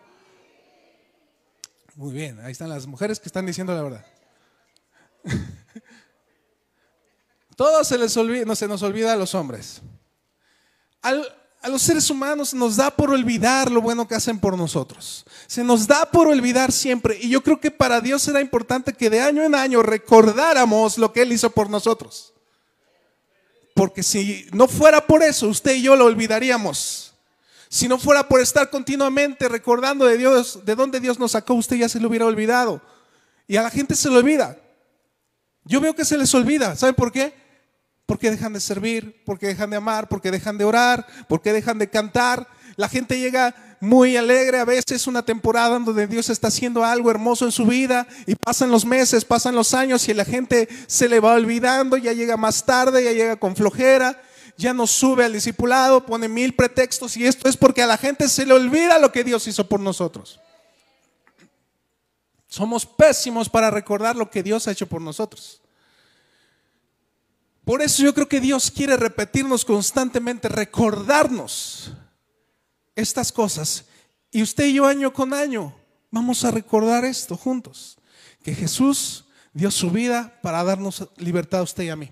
Muy 1.95 2.13
bien, 2.13 2.39
ahí 2.41 2.53
están 2.53 2.69
las 2.69 2.87
mujeres 2.87 3.19
que 3.19 3.31
están 3.31 3.47
diciendo 3.47 3.75
la 3.75 3.83
verdad. 3.83 4.05
Todo 7.57 7.83
se 7.85 7.97
les 7.97 8.15
olvida, 8.19 8.45
no 8.45 8.55
se 8.55 8.69
nos 8.69 8.83
olvida 8.83 9.15
a 9.15 9.17
los 9.17 9.35
hombres. 9.35 9.81
a 11.01 11.69
los 11.71 11.81
seres 11.81 12.11
humanos 12.11 12.53
nos 12.53 12.77
da 12.77 12.91
por 12.91 13.11
olvidar 13.11 13.71
lo 13.71 13.81
bueno 13.81 14.07
que 14.07 14.17
hacen 14.17 14.39
por 14.39 14.59
nosotros. 14.59 15.25
Se 15.47 15.65
nos 15.65 15.87
da 15.87 16.05
por 16.05 16.29
olvidar 16.29 16.71
siempre. 16.71 17.19
Y 17.19 17.31
yo 17.31 17.43
creo 17.43 17.59
que 17.59 17.71
para 17.71 18.03
Dios 18.03 18.29
era 18.29 18.43
importante 18.43 18.93
que 18.93 19.09
de 19.09 19.23
año 19.23 19.43
en 19.43 19.55
año 19.55 19.83
recordáramos 19.83 20.99
lo 20.99 21.15
que 21.15 21.23
Él 21.23 21.33
hizo 21.33 21.49
por 21.49 21.71
nosotros. 21.71 22.35
Porque 23.81 24.03
si 24.03 24.47
no 24.53 24.69
fuera 24.69 25.07
por 25.07 25.23
eso, 25.23 25.49
usted 25.49 25.77
y 25.77 25.81
yo 25.81 25.97
lo 25.97 26.05
olvidaríamos. 26.05 27.15
Si 27.71 27.89
no 27.89 27.99
fuera 27.99 28.29
por 28.29 28.43
estar 28.43 28.69
continuamente 28.69 29.49
recordando 29.49 30.05
de 30.05 30.19
Dios, 30.19 30.67
de 30.67 30.75
dónde 30.75 31.01
Dios 31.01 31.19
nos 31.19 31.31
sacó, 31.31 31.55
usted 31.55 31.77
ya 31.77 31.89
se 31.89 31.99
lo 31.99 32.09
hubiera 32.09 32.27
olvidado. 32.27 32.83
Y 33.49 33.57
a 33.57 33.63
la 33.63 33.71
gente 33.71 33.95
se 33.95 34.11
lo 34.11 34.19
olvida. 34.19 34.59
Yo 35.65 35.81
veo 35.81 35.95
que 35.95 36.05
se 36.05 36.19
les 36.19 36.35
olvida. 36.35 36.77
¿Saben 36.77 36.95
por 36.95 37.11
qué? 37.11 37.33
¿Por 38.05 38.19
qué 38.19 38.31
dejan 38.31 38.53
de 38.53 38.61
servir? 38.61 39.25
¿Por 39.25 39.39
qué 39.39 39.47
dejan 39.47 39.71
de 39.71 39.77
amar? 39.77 40.11
¿Por 40.11 40.21
qué 40.21 40.31
dejan 40.31 40.59
de 40.59 40.65
orar? 40.65 41.07
¿Por 41.27 41.41
qué 41.41 41.55
dejan 41.55 41.79
de 41.79 41.89
cantar? 41.89 42.49
La 42.77 42.91
gente 42.91 43.19
llega 43.19 43.70
muy 43.81 44.19
alegre, 44.19 44.59
a 44.59 44.67
veces 44.67 45.07
una 45.07 45.25
temporada 45.25 45.79
donde 45.79 46.07
Dios 46.07 46.29
está 46.29 46.49
haciendo 46.49 46.85
algo 46.85 47.11
hermoso 47.11 47.47
en 47.47 47.53
su 47.53 47.65
vida 47.65 48.07
y 48.27 48.35
pasan 48.35 48.71
los 48.71 48.85
meses, 48.85 49.25
pasan 49.25 49.55
los 49.55 49.73
años 49.73 50.07
y 50.07 50.15
la 50.15 50.27
gente 50.27 50.69
se 50.87 51.09
le 51.09 51.19
va 51.19 51.33
olvidando, 51.33 51.97
ya 51.97 52.13
llega 52.13 52.37
más 52.37 52.67
tarde, 52.67 53.03
ya 53.03 53.13
llega 53.13 53.37
con 53.37 53.57
flojera, 53.57 54.23
ya 54.59 54.75
no 54.75 54.87
sube 54.87 55.25
al 55.25 55.33
discipulado, 55.33 56.05
pone 56.05 56.29
mil 56.29 56.55
pretextos 56.55 57.17
y 57.17 57.27
esto 57.27 57.49
es 57.49 57.57
porque 57.57 57.83
a 57.83 57.87
la 57.87 57.97
gente 57.97 58.29
se 58.29 58.45
le 58.45 58.53
olvida 58.53 58.99
lo 58.99 59.11
que 59.11 59.25
Dios 59.25 59.47
hizo 59.47 59.67
por 59.67 59.81
nosotros. 59.81 60.39
Somos 62.47 62.85
pésimos 62.85 63.49
para 63.49 63.71
recordar 63.71 64.15
lo 64.15 64.31
que 64.31 64.43
Dios 64.43 64.69
ha 64.69 64.73
hecho 64.73 64.87
por 64.87 65.01
nosotros. 65.01 65.63
Por 67.65 67.81
eso 67.81 68.03
yo 68.03 68.13
creo 68.13 68.29
que 68.29 68.41
Dios 68.41 68.71
quiere 68.71 68.99
repetirnos 68.99 69.65
constantemente, 69.65 70.49
recordarnos 70.49 71.93
estas 72.95 73.33
cosas. 73.33 73.85
Y 74.31 74.43
usted 74.43 74.65
y 74.67 74.75
yo 74.75 74.87
año 74.87 75.13
con 75.13 75.35
año 75.35 75.75
vamos 76.11 76.45
a 76.45 76.51
recordar 76.51 77.05
esto 77.05 77.37
juntos, 77.37 77.99
que 78.43 78.55
Jesús 78.55 79.27
dio 79.53 79.71
su 79.71 79.91
vida 79.91 80.39
para 80.43 80.63
darnos 80.65 81.09
libertad 81.17 81.61
a 81.61 81.65
usted 81.65 81.85
y 81.85 81.89
a 81.89 81.97
mí. 81.97 82.11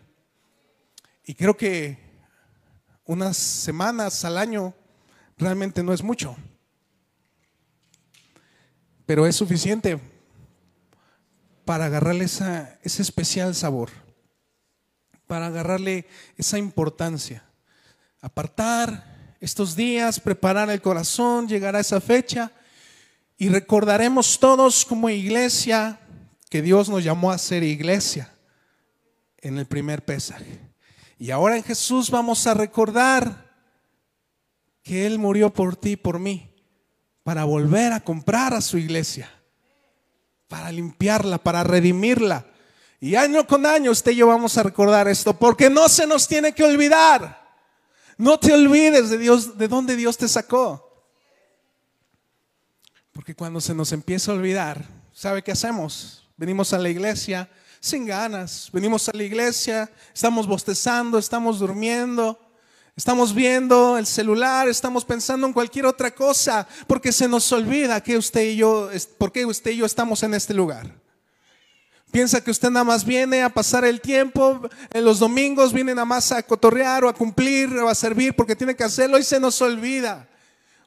Y 1.24 1.34
creo 1.34 1.56
que 1.56 1.98
unas 3.04 3.36
semanas 3.36 4.24
al 4.24 4.38
año 4.38 4.74
realmente 5.36 5.82
no 5.82 5.92
es 5.92 6.02
mucho, 6.02 6.36
pero 9.06 9.26
es 9.26 9.36
suficiente 9.36 10.00
para 11.64 11.86
agarrarle 11.86 12.24
esa, 12.24 12.78
ese 12.82 13.02
especial 13.02 13.54
sabor, 13.54 13.90
para 15.26 15.46
agarrarle 15.46 16.06
esa 16.36 16.58
importancia, 16.58 17.44
apartar 18.20 19.17
estos 19.40 19.77
días, 19.77 20.20
preparar 20.20 20.70
el 20.70 20.83
corazón, 20.83 21.48
llegar 21.48 21.77
a 21.77 21.81
esa 21.81 22.01
fecha 22.01 22.51
y 23.37 23.48
recordaremos 23.48 24.38
todos 24.38 24.85
como 24.85 25.09
iglesia 25.09 26.01
que 26.51 26.62
Dios 26.62 26.88
nos 26.88 27.05
llamó 27.05 27.31
a 27.31 27.38
ser 27.38 27.62
iglesia 27.62 28.33
en 29.38 29.59
el 29.59 29.66
primer 29.66 30.05
pesaje. 30.05 30.61
Y 31.18 31.31
ahora 31.31 31.57
en 31.57 31.62
Jesús 31.62 32.11
vamos 32.11 32.46
a 32.46 32.55
recordar 32.55 33.48
que 34.83 35.07
Él 35.07 35.18
murió 35.18 35.53
por 35.53 35.77
ti 35.77 35.92
y 35.92 35.96
por 35.96 36.18
mí 36.18 36.51
para 37.22 37.44
volver 37.44 37.92
a 37.92 38.01
comprar 38.01 38.55
a 38.55 38.61
su 38.61 38.79
iglesia, 38.79 39.31
para 40.48 40.72
limpiarla, 40.72 41.38
para 41.38 41.62
redimirla. 41.62 42.46
Y 43.01 43.14
año 43.14 43.46
con 43.46 43.66
año 43.66 43.90
usted 43.90 44.12
y 44.12 44.16
yo 44.16 44.27
vamos 44.27 44.57
a 44.57 44.62
recordar 44.62 45.07
esto, 45.07 45.38
porque 45.38 45.70
no 45.70 45.88
se 45.88 46.07
nos 46.07 46.27
tiene 46.27 46.55
que 46.55 46.64
olvidar 46.64 47.47
no 48.18 48.38
te 48.38 48.52
olvides 48.52 49.11
de 49.11 49.18
Dios, 49.18 49.57
de 49.57 49.68
dónde 49.68 49.96
Dios 49.96 50.18
te 50.18 50.28
sacó. 50.28 50.85
Porque 53.12 53.35
cuando 53.35 53.61
se 53.61 53.74
nos 53.74 53.92
empieza 53.92 54.33
a 54.33 54.35
olvidar, 54.35 54.85
¿sabe 55.12 55.42
qué 55.42 55.52
hacemos? 55.52 56.28
Venimos 56.37 56.72
a 56.72 56.78
la 56.78 56.88
iglesia 56.88 57.48
sin 57.81 58.07
ganas, 58.07 58.68
venimos 58.72 59.09
a 59.09 59.12
la 59.16 59.22
iglesia, 59.22 59.90
estamos 60.12 60.46
bostezando, 60.46 61.16
estamos 61.16 61.61
durmiendo, 61.61 62.38
estamos 62.96 63.33
viendo 63.33 63.96
el 63.96 64.07
celular, 64.07 64.68
estamos 64.68 65.04
pensando 65.04 65.46
en 65.46 65.52
cualquier 65.52 65.87
otra 65.87 66.12
cosa, 66.12 66.66
porque 66.88 67.12
se 67.12 67.28
nos 67.28 67.50
olvida 67.52 68.02
que 68.02 68.16
usted 68.16 68.42
y 68.42 68.57
yo, 68.57 68.90
por 69.16 69.31
qué 69.31 69.46
usted 69.46 69.70
y 69.70 69.76
yo 69.76 69.87
estamos 69.87 70.22
en 70.24 70.35
este 70.35 70.54
lugar. 70.54 70.92
Piensa 72.10 72.42
que 72.42 72.50
usted 72.50 72.70
nada 72.70 72.84
más 72.84 73.04
viene 73.04 73.42
a 73.42 73.50
pasar 73.50 73.84
el 73.84 74.00
tiempo, 74.00 74.62
en 74.90 75.04
los 75.04 75.18
domingos 75.18 75.72
viene 75.72 75.94
nada 75.94 76.06
más 76.06 76.32
a 76.32 76.42
cotorrear 76.42 77.04
o 77.04 77.08
a 77.08 77.14
cumplir 77.14 77.70
o 77.76 77.88
a 77.88 77.94
servir 77.94 78.34
porque 78.34 78.56
tiene 78.56 78.74
que 78.74 78.84
hacerlo 78.84 79.18
y 79.18 79.22
se 79.22 79.38
nos 79.38 79.60
olvida. 79.60 80.26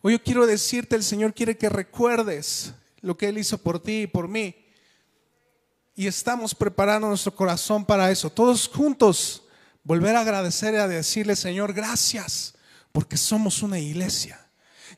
Hoy 0.01 0.13
yo 0.13 0.23
quiero 0.23 0.47
decirte, 0.47 0.95
el 0.95 1.03
Señor 1.03 1.33
quiere 1.33 1.57
que 1.57 1.69
recuerdes 1.69 2.73
lo 3.01 3.15
que 3.17 3.29
Él 3.29 3.37
hizo 3.37 3.59
por 3.59 3.79
ti 3.79 4.01
y 4.01 4.07
por 4.07 4.27
mí. 4.27 4.55
Y 5.95 6.07
estamos 6.07 6.55
preparando 6.55 7.07
nuestro 7.07 7.35
corazón 7.35 7.85
para 7.85 8.09
eso. 8.09 8.31
Todos 8.31 8.67
juntos, 8.67 9.43
volver 9.83 10.15
a 10.15 10.21
agradecer 10.21 10.73
y 10.73 10.77
a 10.77 10.87
decirle, 10.87 11.35
Señor, 11.35 11.73
gracias, 11.73 12.55
porque 12.91 13.17
somos 13.17 13.61
una 13.61 13.77
iglesia. 13.77 14.40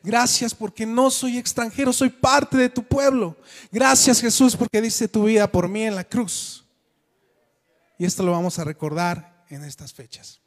Gracias 0.04 0.54
porque 0.54 0.84
no 0.84 1.10
soy 1.10 1.38
extranjero, 1.38 1.90
soy 1.90 2.10
parte 2.10 2.58
de 2.58 2.68
tu 2.68 2.82
pueblo. 2.82 3.38
Gracias 3.72 4.20
Jesús 4.20 4.54
porque 4.54 4.82
diste 4.82 5.08
tu 5.08 5.24
vida 5.24 5.50
por 5.50 5.66
mí 5.66 5.84
en 5.84 5.94
la 5.94 6.04
cruz. 6.04 6.66
Y 7.98 8.04
esto 8.04 8.22
lo 8.22 8.32
vamos 8.32 8.58
a 8.58 8.64
recordar 8.64 9.46
en 9.48 9.64
estas 9.64 9.94
fechas. 9.94 10.42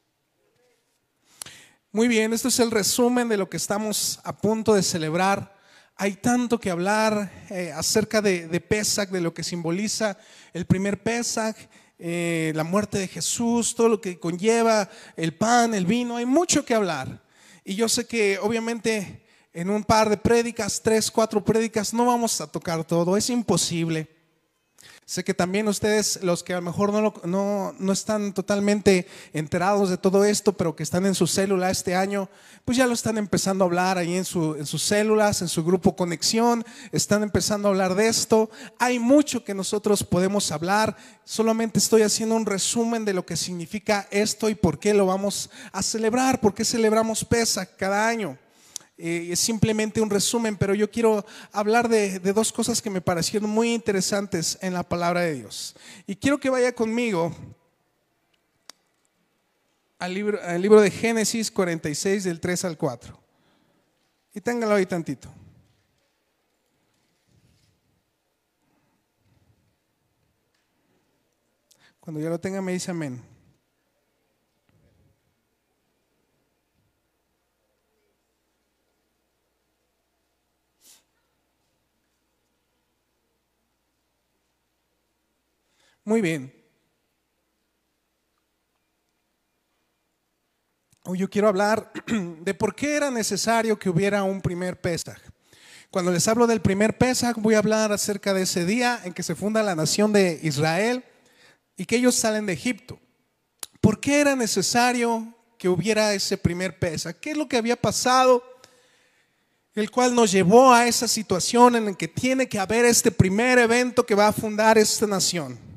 Muy 1.90 2.06
bien, 2.06 2.32
esto 2.32 2.46
es 2.46 2.60
el 2.60 2.70
resumen 2.70 3.28
de 3.28 3.36
lo 3.36 3.50
que 3.50 3.56
estamos 3.56 4.20
a 4.22 4.36
punto 4.36 4.74
de 4.74 4.82
celebrar. 4.84 5.56
Hay 5.96 6.14
tanto 6.14 6.60
que 6.60 6.70
hablar 6.70 7.32
eh, 7.50 7.72
acerca 7.72 8.22
de, 8.22 8.46
de, 8.46 8.60
Pesach, 8.60 9.10
de 9.10 9.20
lo 9.20 9.34
que 9.34 9.42
simboliza 9.42 10.16
el 10.52 10.66
primer 10.66 11.02
Pesach, 11.02 11.56
eh, 11.98 12.52
la 12.54 12.62
muerte 12.62 12.98
de 12.98 13.08
Jesús, 13.08 13.74
todo 13.74 13.88
lo 13.88 14.00
que 14.00 14.20
conlleva 14.20 14.88
el 15.16 15.34
pan, 15.34 15.74
el 15.74 15.84
vino. 15.84 16.16
Hay 16.16 16.26
mucho 16.26 16.64
que 16.64 16.74
hablar. 16.74 17.24
Y 17.64 17.74
yo 17.74 17.88
sé 17.88 18.06
que 18.06 18.38
obviamente 18.38 19.26
en 19.58 19.70
un 19.70 19.82
par 19.82 20.08
de 20.08 20.16
prédicas, 20.16 20.80
tres, 20.80 21.10
cuatro 21.10 21.44
prédicas, 21.44 21.92
no 21.92 22.06
vamos 22.06 22.40
a 22.40 22.46
tocar 22.46 22.84
todo, 22.84 23.16
es 23.16 23.28
imposible. 23.28 24.08
Sé 25.04 25.24
que 25.24 25.34
también 25.34 25.66
ustedes, 25.66 26.22
los 26.22 26.44
que 26.44 26.52
a 26.52 26.58
lo 26.58 26.62
mejor 26.62 26.92
no, 26.92 27.12
no, 27.24 27.74
no, 27.76 27.92
están 27.92 28.32
totalmente 28.32 29.08
enterados 29.32 29.90
de 29.90 29.96
todo 29.96 30.24
esto, 30.24 30.52
pero 30.52 30.76
que 30.76 30.84
están 30.84 31.06
en 31.06 31.16
su 31.16 31.26
célula 31.26 31.72
este 31.72 31.96
año, 31.96 32.28
pues 32.64 32.78
ya 32.78 32.86
lo 32.86 32.92
están 32.92 33.18
empezando 33.18 33.64
a 33.64 33.66
hablar 33.66 33.98
ahí 33.98 34.14
en, 34.14 34.24
su, 34.24 34.54
en 34.54 34.64
sus 34.64 34.84
células, 34.84 35.42
en 35.42 35.48
su 35.48 35.64
grupo 35.64 35.96
Conexión, 35.96 36.64
están 36.92 37.24
empezando 37.24 37.66
a 37.66 37.72
hablar 37.72 37.96
de 37.96 38.06
esto. 38.06 38.50
Hay 38.78 39.00
mucho 39.00 39.42
que 39.42 39.54
nosotros 39.54 40.04
podemos 40.04 40.52
hablar, 40.52 40.96
solamente 41.24 41.80
estoy 41.80 42.02
haciendo 42.02 42.36
un 42.36 42.46
resumen 42.46 43.04
de 43.04 43.14
lo 43.14 43.26
que 43.26 43.36
significa 43.36 44.06
esto 44.12 44.48
y 44.50 44.54
por 44.54 44.78
qué 44.78 44.94
lo 44.94 45.06
vamos 45.06 45.50
a 45.72 45.82
celebrar, 45.82 46.40
por 46.40 46.54
qué 46.54 46.64
celebramos 46.64 47.24
PESA 47.24 47.66
cada 47.66 48.06
año. 48.06 48.38
Eh, 49.00 49.28
es 49.30 49.38
simplemente 49.38 50.00
un 50.00 50.10
resumen, 50.10 50.56
pero 50.56 50.74
yo 50.74 50.90
quiero 50.90 51.24
hablar 51.52 51.88
de, 51.88 52.18
dos 52.18 52.52
cosas 52.52 52.82
que 52.82 52.90
me 52.90 53.00
parecieron 53.00 53.48
muy 53.48 53.72
interesantes 53.72 54.58
en 54.60 54.74
la 54.74 54.82
palabra 54.82 55.20
de 55.20 55.34
Dios. 55.34 55.76
Y 56.04 56.16
quiero 56.16 56.38
que 56.38 56.50
vaya 56.50 56.74
conmigo 56.74 57.32
al 60.00 60.12
libro, 60.12 60.40
al 60.42 60.60
libro 60.60 60.80
de 60.80 60.90
Génesis 60.90 61.48
46 61.52 62.24
del 62.24 62.40
3 62.40 62.64
al 62.64 62.76
4. 62.76 63.16
Y 64.34 64.40
téngalo 64.40 64.74
ahí 64.74 64.84
tantito. 64.84 65.28
Cuando 72.00 72.20
ya 72.20 72.30
lo 72.30 72.40
tenga 72.40 72.60
me 72.60 72.72
dice 72.72 72.90
amén. 72.90 73.27
Muy 86.08 86.22
bien. 86.22 86.50
Hoy 91.04 91.18
yo 91.18 91.28
quiero 91.28 91.48
hablar 91.48 91.92
de 92.40 92.54
por 92.54 92.74
qué 92.74 92.96
era 92.96 93.10
necesario 93.10 93.78
que 93.78 93.90
hubiera 93.90 94.22
un 94.22 94.40
primer 94.40 94.80
Pesaj. 94.80 95.18
Cuando 95.90 96.10
les 96.10 96.26
hablo 96.26 96.46
del 96.46 96.62
primer 96.62 96.96
Pesaj, 96.96 97.36
voy 97.36 97.56
a 97.56 97.58
hablar 97.58 97.92
acerca 97.92 98.32
de 98.32 98.44
ese 98.44 98.64
día 98.64 99.02
en 99.04 99.12
que 99.12 99.22
se 99.22 99.34
funda 99.34 99.62
la 99.62 99.74
nación 99.74 100.10
de 100.14 100.40
Israel 100.42 101.04
y 101.76 101.84
que 101.84 101.96
ellos 101.96 102.14
salen 102.14 102.46
de 102.46 102.54
Egipto. 102.54 102.98
¿Por 103.82 104.00
qué 104.00 104.22
era 104.22 104.34
necesario 104.34 105.34
que 105.58 105.68
hubiera 105.68 106.14
ese 106.14 106.38
primer 106.38 106.78
Pesaj? 106.78 107.16
¿Qué 107.20 107.32
es 107.32 107.36
lo 107.36 107.46
que 107.46 107.58
había 107.58 107.76
pasado? 107.76 108.42
El 109.74 109.90
cual 109.90 110.14
nos 110.14 110.32
llevó 110.32 110.72
a 110.72 110.86
esa 110.86 111.06
situación 111.06 111.76
en 111.76 111.84
la 111.84 111.92
que 111.92 112.08
tiene 112.08 112.48
que 112.48 112.58
haber 112.58 112.86
este 112.86 113.10
primer 113.10 113.58
evento 113.58 114.06
que 114.06 114.14
va 114.14 114.28
a 114.28 114.32
fundar 114.32 114.78
esta 114.78 115.06
nación. 115.06 115.67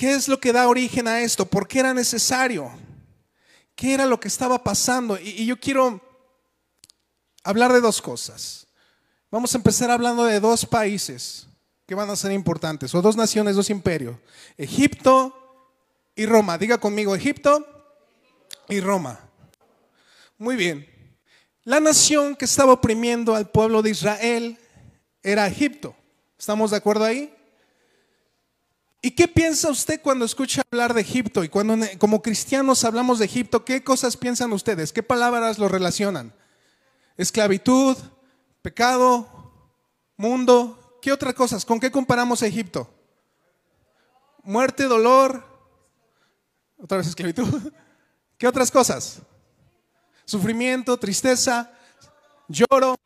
¿Qué 0.00 0.14
es 0.14 0.28
lo 0.28 0.40
que 0.40 0.50
da 0.50 0.66
origen 0.66 1.06
a 1.06 1.20
esto? 1.20 1.44
¿Por 1.44 1.68
qué 1.68 1.80
era 1.80 1.92
necesario? 1.92 2.72
¿Qué 3.74 3.92
era 3.92 4.06
lo 4.06 4.18
que 4.18 4.28
estaba 4.28 4.64
pasando? 4.64 5.18
Y, 5.20 5.44
yo 5.44 5.60
quiero 5.60 6.00
hablar 7.44 7.70
de 7.70 7.82
dos 7.82 8.00
cosas. 8.00 8.66
Vamos 9.30 9.52
a 9.52 9.58
empezar 9.58 9.90
hablando 9.90 10.24
de 10.24 10.40
dos 10.40 10.64
países 10.64 11.46
que 11.86 11.94
van 11.94 12.08
a 12.08 12.16
ser 12.16 12.32
importantes, 12.32 12.94
o 12.94 13.02
dos 13.02 13.14
naciones, 13.14 13.56
dos 13.56 13.68
imperios. 13.68 14.16
Egipto 14.56 15.36
y 16.16 16.24
Roma. 16.24 16.56
Diga 16.56 16.78
conmigo, 16.78 17.14
Egipto 17.14 17.62
y 18.70 18.80
Roma. 18.80 19.20
Muy 20.38 20.56
bien. 20.56 20.88
La 21.62 21.78
nación 21.78 22.36
que 22.36 22.46
estaba 22.46 22.72
oprimiendo 22.72 23.34
al 23.34 23.50
pueblo 23.50 23.82
de 23.82 23.90
Israel 23.90 24.58
era 25.22 25.46
Egipto. 25.46 25.94
¿Estamos 26.38 26.70
de 26.70 26.78
acuerdo 26.78 27.04
ahí? 27.04 27.36
¿Y 29.02 29.12
qué 29.12 29.28
piensa 29.28 29.70
usted 29.70 30.00
cuando 30.02 30.26
escucha 30.26 30.62
hablar 30.70 30.92
de 30.92 31.00
Egipto? 31.00 31.42
Y 31.42 31.48
cuando 31.48 31.86
como 31.98 32.20
cristianos 32.20 32.84
hablamos 32.84 33.18
de 33.18 33.24
Egipto, 33.24 33.64
¿qué 33.64 33.82
cosas 33.82 34.16
piensan 34.16 34.52
ustedes? 34.52 34.92
¿Qué 34.92 35.02
palabras 35.02 35.58
lo 35.58 35.68
relacionan? 35.68 36.34
Esclavitud, 37.16 37.96
pecado, 38.60 39.26
mundo. 40.16 40.98
¿Qué 41.00 41.12
otras 41.12 41.32
cosas? 41.32 41.64
¿Con 41.64 41.80
qué 41.80 41.90
comparamos 41.90 42.42
a 42.42 42.46
Egipto? 42.46 42.92
Muerte, 44.42 44.84
dolor. 44.84 45.44
Otra 46.76 46.98
vez 46.98 47.06
esclavitud. 47.06 47.72
¿Qué 48.36 48.46
otras 48.46 48.70
cosas? 48.70 49.20
Sufrimiento, 50.26 50.98
tristeza, 50.98 51.72
lloro, 52.48 52.96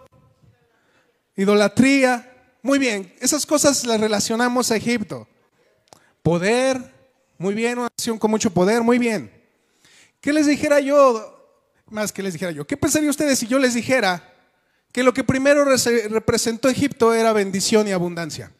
idolatría. 1.36 2.56
Muy 2.62 2.80
bien, 2.80 3.14
esas 3.20 3.46
cosas 3.46 3.84
las 3.84 4.00
relacionamos 4.00 4.72
a 4.72 4.76
Egipto. 4.76 5.28
Poder, 6.24 6.80
muy 7.36 7.52
bien, 7.52 7.78
una 7.78 7.90
nación 7.98 8.18
con 8.18 8.30
mucho 8.30 8.48
poder, 8.48 8.82
muy 8.82 8.98
bien. 8.98 9.30
¿Qué 10.22 10.32
les 10.32 10.46
dijera 10.46 10.80
yo? 10.80 11.60
Más 11.90 12.12
que 12.12 12.22
les 12.22 12.32
dijera 12.32 12.50
yo. 12.50 12.66
¿Qué 12.66 12.78
pensarían 12.78 13.10
ustedes 13.10 13.38
si 13.38 13.46
yo 13.46 13.58
les 13.58 13.74
dijera 13.74 14.32
que 14.90 15.02
lo 15.02 15.12
que 15.12 15.22
primero 15.22 15.66
representó 15.66 16.70
Egipto 16.70 17.12
era 17.12 17.34
bendición 17.34 17.86
y 17.88 17.92
abundancia? 17.92 18.50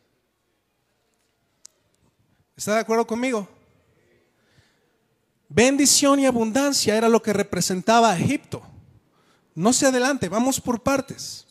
¿Está 2.54 2.74
de 2.74 2.80
acuerdo 2.80 3.06
conmigo? 3.06 3.48
Bendición 5.48 6.20
y 6.20 6.26
abundancia 6.26 6.94
era 6.94 7.08
lo 7.08 7.22
que 7.22 7.32
representaba 7.32 8.14
Egipto. 8.14 8.62
No 9.54 9.72
se 9.72 9.86
adelante, 9.86 10.28
vamos 10.28 10.60
por 10.60 10.82
partes. 10.82 11.46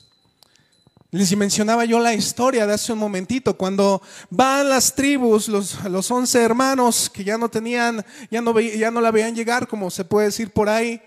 Les 1.13 1.37
mencionaba 1.37 1.85
yo 1.85 1.99
la 1.99 2.15
historia 2.15 2.65
de 2.65 2.73
hace 2.73 2.91
un 2.91 2.97
momentito, 2.97 3.55
cuando 3.55 4.01
van 4.31 4.67
las 4.67 4.95
tribus, 4.95 5.47
los, 5.47 5.83
los 5.83 6.09
once 6.09 6.41
hermanos 6.41 7.07
que 7.07 7.23
ya 7.23 7.37
no 7.37 7.49
tenían, 7.49 8.03
ya 8.31 8.41
no, 8.41 8.59
ya 8.59 8.89
no 8.89 8.99
la 8.99 9.11
veían 9.11 9.35
llegar, 9.35 9.67
como 9.67 9.91
se 9.91 10.05
puede 10.05 10.25
decir 10.25 10.49
por 10.49 10.69
ahí, 10.69 10.99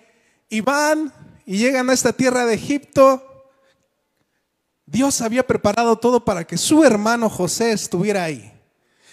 y 0.48 0.60
van 0.60 1.12
y 1.44 1.58
llegan 1.58 1.90
a 1.90 1.92
esta 1.92 2.12
tierra 2.12 2.46
de 2.46 2.54
Egipto. 2.54 3.50
Dios 4.86 5.20
había 5.22 5.44
preparado 5.44 5.96
todo 5.96 6.24
para 6.24 6.46
que 6.46 6.56
su 6.56 6.84
hermano 6.84 7.28
José 7.28 7.72
estuviera 7.72 8.22
ahí 8.22 8.52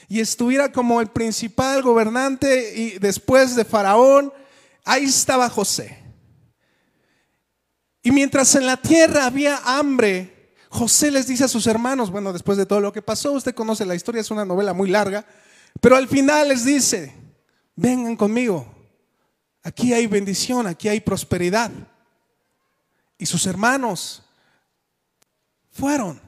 y 0.08 0.19
estuviera 0.19 0.71
como 0.71 1.01
el 1.01 1.08
principal 1.08 1.82
gobernante 1.82 2.71
y 2.77 2.99
después 2.99 3.56
de 3.56 3.65
Faraón, 3.65 4.32
ahí 4.86 5.06
estaba 5.06 5.49
José. 5.49 5.97
Y 8.03 8.12
mientras 8.12 8.53
en 8.53 8.67
la 8.67 8.77
tierra 8.77 9.25
había 9.25 9.58
hambre, 9.65 10.33
José 10.73 11.12
les 11.12 11.27
dice 11.27 11.43
a 11.43 11.47
sus 11.47 11.67
hermanos, 11.67 12.09
bueno, 12.09 12.33
después 12.33 12.57
de 12.57 12.65
todo 12.65 12.79
lo 12.79 12.91
que 12.91 13.03
pasó, 13.03 13.31
usted 13.33 13.53
conoce 13.53 13.86
la 13.86 13.93
historia, 13.93 14.21
es 14.21 14.31
una 14.31 14.43
novela 14.43 14.73
muy 14.73 14.89
larga, 14.89 15.23
pero 15.79 15.95
al 15.95 16.07
final 16.07 16.47
les 16.47 16.65
dice, 16.65 17.13
vengan 17.75 18.15
conmigo, 18.15 18.65
aquí 19.62 19.93
hay 19.93 20.07
bendición, 20.07 20.65
aquí 20.65 20.89
hay 20.89 20.99
prosperidad. 20.99 21.69
Y 23.19 23.27
sus 23.27 23.45
hermanos 23.45 24.23
fueron, 25.69 26.19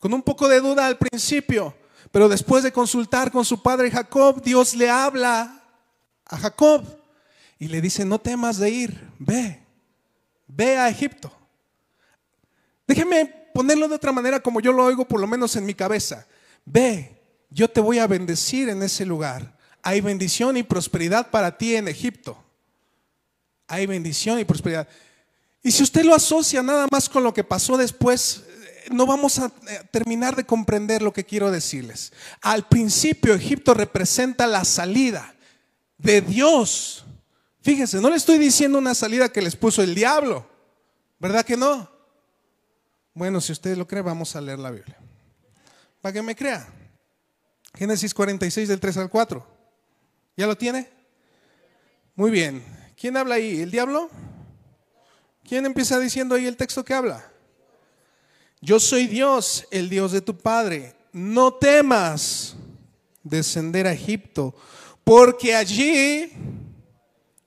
con 0.00 0.12
un 0.12 0.22
poco 0.22 0.46
de 0.46 0.60
duda 0.60 0.86
al 0.86 0.98
principio, 0.98 1.74
pero 2.12 2.28
después 2.28 2.62
de 2.62 2.72
consultar 2.72 3.32
con 3.32 3.46
su 3.46 3.62
padre 3.62 3.90
Jacob, 3.90 4.42
Dios 4.42 4.74
le 4.74 4.90
habla 4.90 5.64
a 6.26 6.36
Jacob 6.36 6.84
y 7.58 7.68
le 7.68 7.80
dice, 7.80 8.04
no 8.04 8.20
temas 8.20 8.58
de 8.58 8.68
ir, 8.68 9.08
ve, 9.18 9.66
ve 10.46 10.76
a 10.76 10.90
Egipto. 10.90 11.39
Déjeme 12.90 13.24
ponerlo 13.54 13.86
de 13.86 13.94
otra 13.94 14.10
manera 14.10 14.40
como 14.40 14.60
yo 14.60 14.72
lo 14.72 14.84
oigo 14.84 15.04
por 15.04 15.20
lo 15.20 15.28
menos 15.28 15.54
en 15.54 15.64
mi 15.64 15.74
cabeza. 15.74 16.26
Ve, 16.64 17.22
yo 17.48 17.70
te 17.70 17.80
voy 17.80 18.00
a 18.00 18.08
bendecir 18.08 18.68
en 18.68 18.82
ese 18.82 19.06
lugar. 19.06 19.56
Hay 19.80 20.00
bendición 20.00 20.56
y 20.56 20.64
prosperidad 20.64 21.30
para 21.30 21.56
ti 21.56 21.76
en 21.76 21.86
Egipto. 21.86 22.36
Hay 23.68 23.86
bendición 23.86 24.40
y 24.40 24.44
prosperidad. 24.44 24.88
Y 25.62 25.70
si 25.70 25.84
usted 25.84 26.02
lo 26.02 26.16
asocia 26.16 26.64
nada 26.64 26.88
más 26.90 27.08
con 27.08 27.22
lo 27.22 27.32
que 27.32 27.44
pasó 27.44 27.76
después, 27.76 28.42
no 28.90 29.06
vamos 29.06 29.38
a 29.38 29.52
eh, 29.68 29.84
terminar 29.92 30.34
de 30.34 30.44
comprender 30.44 31.00
lo 31.00 31.12
que 31.12 31.24
quiero 31.24 31.52
decirles. 31.52 32.12
Al 32.40 32.66
principio 32.66 33.34
Egipto 33.34 33.72
representa 33.72 34.48
la 34.48 34.64
salida 34.64 35.32
de 35.96 36.22
Dios. 36.22 37.04
Fíjense, 37.62 38.00
no 38.00 38.10
le 38.10 38.16
estoy 38.16 38.38
diciendo 38.38 38.78
una 38.78 38.96
salida 38.96 39.28
que 39.28 39.42
les 39.42 39.54
puso 39.54 39.80
el 39.80 39.94
diablo, 39.94 40.44
¿verdad 41.20 41.44
que 41.44 41.56
no? 41.56 41.99
Bueno, 43.20 43.38
si 43.42 43.52
usted 43.52 43.76
lo 43.76 43.86
cree, 43.86 44.00
vamos 44.00 44.34
a 44.34 44.40
leer 44.40 44.58
la 44.58 44.70
Biblia. 44.70 44.96
Para 46.00 46.10
que 46.10 46.22
me 46.22 46.34
crea. 46.34 46.66
Génesis 47.74 48.14
46 48.14 48.66
del 48.66 48.80
3 48.80 48.96
al 48.96 49.10
4. 49.10 49.46
¿Ya 50.38 50.46
lo 50.46 50.56
tiene? 50.56 50.88
Muy 52.14 52.30
bien. 52.30 52.64
¿Quién 52.98 53.18
habla 53.18 53.34
ahí? 53.34 53.60
¿El 53.60 53.70
diablo? 53.70 54.08
¿Quién 55.46 55.66
empieza 55.66 55.98
diciendo 55.98 56.34
ahí 56.34 56.46
el 56.46 56.56
texto 56.56 56.82
que 56.82 56.94
habla? 56.94 57.30
Yo 58.62 58.80
soy 58.80 59.06
Dios, 59.06 59.66
el 59.70 59.90
Dios 59.90 60.12
de 60.12 60.22
tu 60.22 60.38
Padre. 60.38 60.94
No 61.12 61.52
temas 61.52 62.56
descender 63.22 63.86
a 63.86 63.92
Egipto, 63.92 64.54
porque 65.04 65.54
allí 65.54 66.32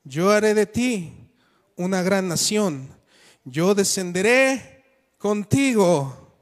yo 0.03 0.29
haré 0.29 0.53
de 0.53 0.67
ti 0.67 1.13
una 1.75 2.03
gran 2.03 2.27
nación. 2.27 2.95
Yo 3.43 3.73
descenderé 3.73 4.72
contigo 5.23 6.35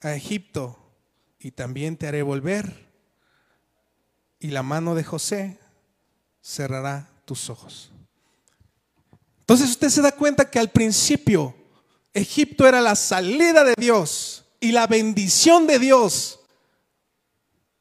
a 0.00 0.14
Egipto 0.14 0.78
y 1.38 1.50
también 1.50 1.98
te 1.98 2.08
haré 2.08 2.22
volver 2.22 2.88
y 4.38 4.48
la 4.48 4.62
mano 4.62 4.94
de 4.94 5.04
José 5.04 5.58
cerrará 6.40 7.10
tus 7.26 7.50
ojos. 7.50 7.92
Entonces 9.40 9.68
usted 9.68 9.90
se 9.90 10.00
da 10.00 10.12
cuenta 10.12 10.50
que 10.50 10.58
al 10.58 10.70
principio 10.70 11.54
Egipto 12.14 12.66
era 12.66 12.80
la 12.80 12.96
salida 12.96 13.64
de 13.64 13.74
Dios 13.76 14.46
y 14.60 14.72
la 14.72 14.86
bendición 14.86 15.66
de 15.66 15.78
Dios 15.78 16.40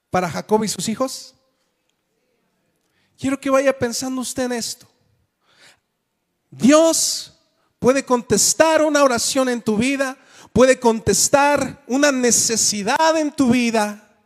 para 0.10 0.30
Jacob 0.30 0.66
y 0.66 0.68
sus 0.68 0.90
hijos. 0.90 1.34
Quiero 3.18 3.40
que 3.40 3.50
vaya 3.50 3.80
pensando 3.80 4.20
usted 4.20 4.44
en 4.44 4.52
esto. 4.52 4.86
Dios 6.50 7.40
puede 7.80 8.04
contestar 8.04 8.84
una 8.84 9.02
oración 9.02 9.48
en 9.48 9.62
tu 9.62 9.78
vida 9.78 10.18
puede 10.54 10.80
contestar 10.80 11.84
una 11.88 12.12
necesidad 12.12 13.18
en 13.18 13.32
tu 13.32 13.52
vida, 13.52 14.18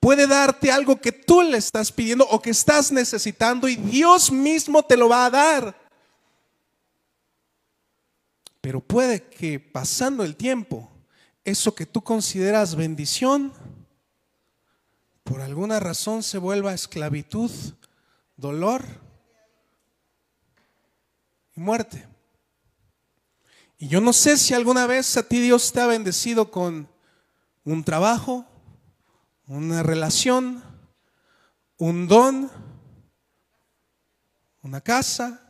puede 0.00 0.26
darte 0.26 0.70
algo 0.70 1.00
que 1.00 1.12
tú 1.12 1.42
le 1.42 1.58
estás 1.58 1.90
pidiendo 1.90 2.26
o 2.28 2.40
que 2.40 2.50
estás 2.50 2.92
necesitando 2.92 3.68
y 3.68 3.76
Dios 3.76 4.30
mismo 4.30 4.82
te 4.82 4.96
lo 4.96 5.08
va 5.08 5.26
a 5.26 5.30
dar. 5.30 5.88
Pero 8.60 8.80
puede 8.80 9.22
que 9.24 9.58
pasando 9.60 10.24
el 10.24 10.36
tiempo, 10.36 10.90
eso 11.44 11.74
que 11.74 11.86
tú 11.86 12.02
consideras 12.02 12.74
bendición, 12.74 13.52
por 15.24 15.40
alguna 15.40 15.80
razón 15.80 16.22
se 16.22 16.38
vuelva 16.38 16.74
esclavitud, 16.74 17.50
dolor 18.36 18.84
y 21.54 21.60
muerte. 21.60 22.06
Y 23.78 23.86
yo 23.86 24.00
no 24.00 24.12
sé 24.12 24.36
si 24.36 24.54
alguna 24.54 24.88
vez 24.88 25.16
a 25.16 25.22
ti 25.22 25.40
Dios 25.40 25.72
te 25.72 25.80
ha 25.80 25.86
bendecido 25.86 26.50
con 26.50 26.88
un 27.64 27.84
trabajo, 27.84 28.44
una 29.46 29.84
relación, 29.84 30.64
un 31.76 32.08
don, 32.08 32.50
una 34.62 34.80
casa. 34.80 35.40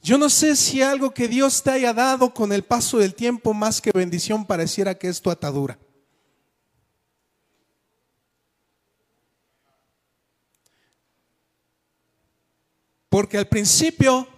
Yo 0.00 0.16
no 0.16 0.30
sé 0.30 0.54
si 0.54 0.80
algo 0.80 1.12
que 1.12 1.26
Dios 1.26 1.60
te 1.64 1.70
haya 1.70 1.92
dado 1.92 2.32
con 2.32 2.52
el 2.52 2.62
paso 2.62 2.98
del 2.98 3.16
tiempo 3.16 3.52
más 3.52 3.80
que 3.80 3.90
bendición 3.90 4.46
pareciera 4.46 4.96
que 4.96 5.08
es 5.08 5.20
tu 5.20 5.28
atadura. 5.28 5.76
Porque 13.08 13.38
al 13.38 13.48
principio 13.48 14.28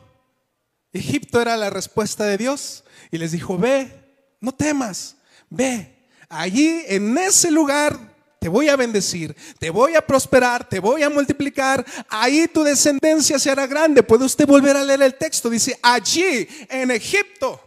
Egipto 0.93 1.41
era 1.41 1.57
la 1.57 1.71
respuesta 1.71 2.25
de 2.25 2.39
Dios 2.39 2.85
y 3.11 3.19
les 3.19 3.33
dijo, 3.33 3.59
ve, 3.59 3.93
no 4.41 4.53
temas, 4.53 5.17
ve, 5.51 6.07
allí 6.29 6.83
en 6.87 7.17
ese 7.19 7.51
lugar 7.51 8.17
te 8.41 8.49
voy 8.49 8.69
a 8.69 8.77
bendecir, 8.77 9.37
te 9.59 9.71
voy 9.71 9.97
a 9.97 10.07
prosperar, 10.07 10.69
te 10.69 10.79
voy 10.79 11.03
a 11.03 11.11
multiplicar, 11.11 11.85
ahí 12.09 12.47
tu 12.47 12.63
descendencia 12.63 13.39
será 13.39 13.67
grande. 13.67 14.03
Puede 14.03 14.25
usted 14.25 14.47
volver 14.47 14.77
a 14.77 14.85
leer 14.85 15.03
el 15.03 15.15
texto, 15.15 15.51
dice, 15.51 15.79
allí 15.83 16.49
en 16.69 16.91
Egipto 16.91 17.61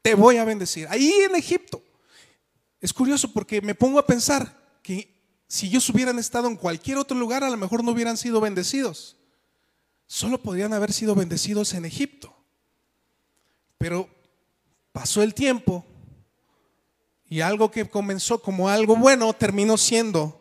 te 0.00 0.14
voy 0.14 0.36
a 0.36 0.44
bendecir, 0.44 0.86
ahí 0.88 1.12
en 1.22 1.34
Egipto. 1.34 1.82
Es 2.80 2.92
curioso 2.92 3.32
porque 3.32 3.60
me 3.60 3.74
pongo 3.74 3.98
a 3.98 4.06
pensar 4.06 4.78
que 4.82 5.12
si 5.46 5.66
ellos 5.66 5.88
hubieran 5.90 6.18
estado 6.18 6.48
en 6.48 6.56
cualquier 6.56 6.98
otro 6.98 7.16
lugar, 7.16 7.44
a 7.44 7.50
lo 7.50 7.56
mejor 7.56 7.84
no 7.84 7.92
hubieran 7.92 8.16
sido 8.16 8.40
bendecidos. 8.40 9.16
Solo 10.12 10.42
podrían 10.42 10.74
haber 10.74 10.92
sido 10.92 11.14
bendecidos 11.14 11.72
en 11.72 11.86
Egipto. 11.86 12.36
Pero 13.78 14.10
pasó 14.92 15.22
el 15.22 15.32
tiempo 15.32 15.86
y 17.30 17.40
algo 17.40 17.70
que 17.70 17.88
comenzó 17.88 18.42
como 18.42 18.68
algo 18.68 18.94
bueno 18.94 19.32
terminó 19.32 19.78
siendo 19.78 20.38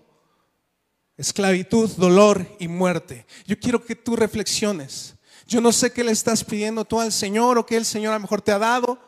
esclavitud, 1.16 1.90
dolor 1.92 2.46
y 2.60 2.68
muerte. 2.68 3.26
Yo 3.48 3.58
quiero 3.58 3.86
que 3.86 3.96
tú 3.96 4.18
reflexiones. 4.18 5.16
Yo 5.48 5.62
no 5.62 5.72
sé 5.72 5.94
qué 5.94 6.04
le 6.04 6.12
estás 6.12 6.44
pidiendo 6.44 6.84
tú 6.84 7.00
al 7.00 7.14
Señor 7.14 7.58
o 7.58 7.66
qué 7.66 7.78
el 7.78 7.86
Señor 7.86 8.12
a 8.12 8.18
lo 8.18 8.24
mejor 8.24 8.42
te 8.42 8.52
ha 8.52 8.60
dado. 8.60 9.00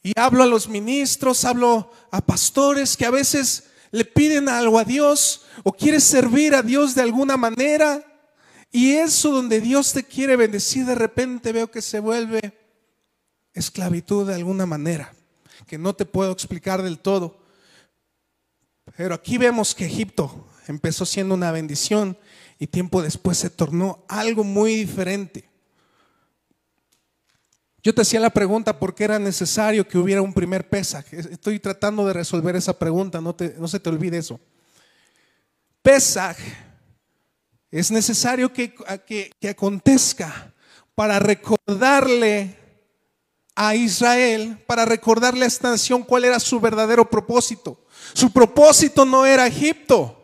Y 0.00 0.12
hablo 0.16 0.44
a 0.44 0.46
los 0.46 0.68
ministros, 0.68 1.44
hablo 1.44 1.90
a 2.12 2.20
pastores 2.20 2.96
que 2.96 3.04
a 3.04 3.10
veces 3.10 3.64
le 3.90 4.04
piden 4.04 4.48
algo 4.48 4.78
a 4.78 4.84
Dios 4.84 5.44
o 5.64 5.72
quieres 5.72 6.04
servir 6.04 6.54
a 6.54 6.62
Dios 6.62 6.94
de 6.94 7.02
alguna 7.02 7.36
manera. 7.36 8.06
Y 8.70 8.92
eso 8.92 9.32
donde 9.32 9.60
Dios 9.60 9.92
te 9.92 10.04
quiere 10.04 10.36
bendecir, 10.36 10.84
de 10.86 10.94
repente 10.94 11.52
veo 11.52 11.70
que 11.70 11.82
se 11.82 11.98
vuelve 11.98 12.56
esclavitud 13.52 14.28
de 14.28 14.34
alguna 14.34 14.64
manera, 14.64 15.12
que 15.66 15.76
no 15.76 15.94
te 15.94 16.04
puedo 16.04 16.30
explicar 16.30 16.82
del 16.82 17.00
todo. 17.00 17.40
Pero 18.96 19.14
aquí 19.14 19.38
vemos 19.38 19.74
que 19.74 19.86
Egipto 19.86 20.46
empezó 20.68 21.04
siendo 21.04 21.34
una 21.34 21.50
bendición 21.50 22.16
y 22.58 22.68
tiempo 22.68 23.02
después 23.02 23.38
se 23.38 23.50
tornó 23.50 24.04
algo 24.08 24.44
muy 24.44 24.76
diferente. 24.76 25.48
Yo 27.82 27.94
te 27.94 28.02
hacía 28.02 28.20
la 28.20 28.30
pregunta 28.30 28.78
por 28.78 28.94
qué 28.94 29.04
era 29.04 29.18
necesario 29.18 29.88
que 29.88 29.98
hubiera 29.98 30.22
un 30.22 30.34
primer 30.34 30.68
Pesaj. 30.68 31.12
Estoy 31.12 31.58
tratando 31.58 32.06
de 32.06 32.12
resolver 32.12 32.54
esa 32.54 32.78
pregunta, 32.78 33.20
no, 33.20 33.34
no 33.58 33.68
se 33.68 33.80
te 33.80 33.88
olvide 33.88 34.18
eso. 34.18 34.38
Pesaj 35.82 36.36
es 37.70 37.90
necesario 37.90 38.52
que, 38.52 38.74
que, 39.06 39.48
acontezca 39.48 40.52
para 40.94 41.18
recordarle 41.18 42.56
a 43.54 43.74
Israel, 43.74 44.62
para 44.66 44.84
recordarle 44.84 45.44
a 45.44 45.48
esta 45.48 45.70
nación 45.70 46.02
cuál 46.02 46.24
era 46.24 46.40
su 46.40 46.58
verdadero 46.60 47.08
propósito. 47.08 47.86
Su 48.12 48.32
propósito 48.32 49.04
no 49.04 49.24
era 49.24 49.46
Egipto. 49.46 50.16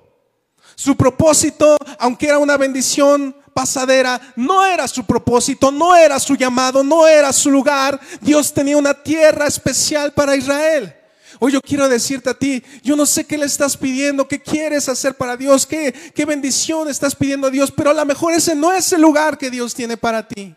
Su 0.74 0.96
propósito, 0.96 1.76
aunque 1.98 2.26
era 2.26 2.38
una 2.38 2.56
bendición 2.56 3.34
pasadera, 3.54 4.20
no 4.36 4.64
era 4.66 4.86
su 4.86 5.06
propósito, 5.06 5.70
no 5.70 5.96
era 5.96 6.18
su 6.18 6.34
llamado, 6.34 6.82
no 6.82 7.06
era 7.06 7.32
su 7.32 7.50
lugar. 7.50 7.98
Dios 8.20 8.52
tenía 8.52 8.76
una 8.76 8.92
tierra 8.92 9.46
especial 9.46 10.12
para 10.12 10.36
Israel. 10.36 10.94
Hoy 11.38 11.52
yo 11.52 11.60
quiero 11.60 11.88
decirte 11.88 12.30
a 12.30 12.34
ti, 12.34 12.62
yo 12.82 12.96
no 12.96 13.04
sé 13.04 13.26
qué 13.26 13.36
le 13.36 13.46
estás 13.46 13.76
pidiendo, 13.76 14.26
qué 14.26 14.40
quieres 14.40 14.88
hacer 14.88 15.14
para 15.14 15.36
Dios, 15.36 15.66
qué, 15.66 15.92
qué 16.14 16.24
bendición 16.24 16.88
estás 16.88 17.14
pidiendo 17.14 17.48
a 17.48 17.50
Dios, 17.50 17.70
pero 17.70 17.90
a 17.90 17.94
lo 17.94 18.04
mejor 18.06 18.32
ese 18.32 18.54
no 18.54 18.72
es 18.72 18.92
el 18.92 19.02
lugar 19.02 19.36
que 19.36 19.50
Dios 19.50 19.74
tiene 19.74 19.96
para 19.96 20.26
ti. 20.26 20.54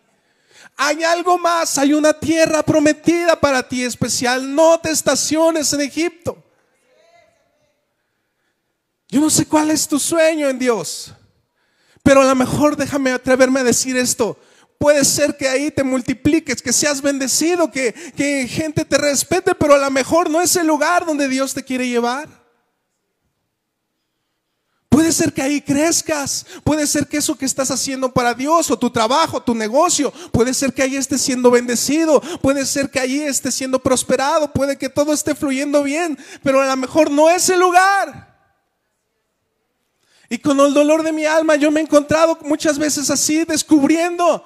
Hay 0.76 1.04
algo 1.04 1.38
más, 1.38 1.76
hay 1.76 1.92
una 1.92 2.14
tierra 2.14 2.62
prometida 2.62 3.38
para 3.38 3.66
ti 3.66 3.82
especial. 3.82 4.54
No 4.54 4.80
te 4.80 4.90
estaciones 4.90 5.70
en 5.74 5.82
Egipto. 5.82 6.42
Yo 9.08 9.20
no 9.20 9.28
sé 9.28 9.44
cuál 9.46 9.70
es 9.70 9.86
tu 9.86 9.98
sueño 9.98 10.48
en 10.48 10.58
Dios, 10.58 11.12
pero 12.02 12.22
a 12.22 12.24
lo 12.24 12.34
mejor 12.34 12.76
déjame 12.76 13.10
atreverme 13.10 13.60
a 13.60 13.64
decir 13.64 13.96
esto. 13.96 14.38
Puede 14.80 15.04
ser 15.04 15.36
que 15.36 15.46
ahí 15.46 15.70
te 15.70 15.84
multipliques, 15.84 16.62
que 16.62 16.72
seas 16.72 17.02
bendecido, 17.02 17.70
que, 17.70 17.92
que 18.16 18.48
gente 18.48 18.82
te 18.86 18.96
respete, 18.96 19.54
pero 19.54 19.74
a 19.74 19.78
lo 19.78 19.90
mejor 19.90 20.30
no 20.30 20.40
es 20.40 20.56
el 20.56 20.66
lugar 20.66 21.04
donde 21.04 21.28
Dios 21.28 21.52
te 21.52 21.62
quiere 21.62 21.86
llevar. 21.86 22.26
Puede 24.88 25.12
ser 25.12 25.34
que 25.34 25.42
ahí 25.42 25.60
crezcas, 25.60 26.46
puede 26.64 26.86
ser 26.86 27.06
que 27.06 27.18
eso 27.18 27.36
que 27.36 27.44
estás 27.44 27.70
haciendo 27.70 28.10
para 28.10 28.32
Dios 28.32 28.70
o 28.70 28.78
tu 28.78 28.88
trabajo, 28.88 29.42
tu 29.42 29.54
negocio, 29.54 30.14
puede 30.32 30.54
ser 30.54 30.72
que 30.72 30.82
ahí 30.82 30.96
estés 30.96 31.20
siendo 31.20 31.50
bendecido, 31.50 32.22
puede 32.40 32.64
ser 32.64 32.90
que 32.90 33.00
ahí 33.00 33.20
estés 33.20 33.54
siendo 33.54 33.80
prosperado, 33.80 34.50
puede 34.50 34.78
que 34.78 34.88
todo 34.88 35.12
esté 35.12 35.34
fluyendo 35.34 35.82
bien, 35.82 36.18
pero 36.42 36.62
a 36.62 36.66
lo 36.66 36.76
mejor 36.78 37.10
no 37.10 37.28
es 37.28 37.50
el 37.50 37.60
lugar. 37.60 38.30
Y 40.30 40.38
con 40.38 40.58
el 40.60 40.72
dolor 40.72 41.02
de 41.02 41.12
mi 41.12 41.26
alma 41.26 41.56
yo 41.56 41.70
me 41.70 41.80
he 41.80 41.82
encontrado 41.82 42.38
muchas 42.42 42.78
veces 42.78 43.10
así, 43.10 43.44
descubriendo 43.44 44.42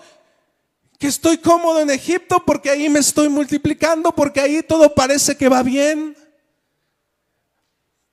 que 1.04 1.08
estoy 1.08 1.36
cómodo 1.36 1.82
en 1.82 1.90
Egipto 1.90 2.42
porque 2.46 2.70
ahí 2.70 2.88
me 2.88 3.00
estoy 3.00 3.28
multiplicando, 3.28 4.10
porque 4.10 4.40
ahí 4.40 4.62
todo 4.62 4.94
parece 4.94 5.36
que 5.36 5.50
va 5.50 5.62
bien. 5.62 6.16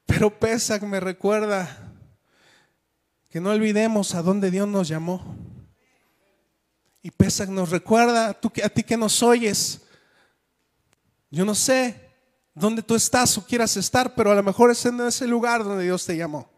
Pero 0.06 0.38
Pesach 0.38 0.82
me 0.82 0.99
recuerda 0.99 1.89
que 3.30 3.39
no 3.39 3.51
olvidemos 3.51 4.13
a 4.13 4.21
dónde 4.21 4.51
Dios 4.51 4.67
nos 4.67 4.89
llamó. 4.89 5.23
Y 7.01 7.12
Pesach 7.12 7.47
nos 7.47 7.69
recuerda, 7.69 8.34
tú, 8.34 8.51
a 8.62 8.67
ti 8.67 8.84
que 8.84 8.97
nos 8.97 9.23
oyes, 9.23 9.84
yo 11.30 11.45
no 11.45 11.56
sé 11.56 11.95
dónde 12.54 12.84
tú 12.84 12.95
estás 12.95 13.38
o 13.38 13.45
quieras 13.45 13.77
estar, 13.77 14.15
pero 14.15 14.32
a 14.32 14.36
lo 14.36 14.43
mejor 14.43 14.69
ese 14.69 14.91
no 14.91 15.08
es 15.08 15.21
el 15.21 15.30
lugar 15.30 15.63
donde 15.63 15.86
Dios 15.86 16.06
te 16.06 16.17
llamó. 16.17 16.51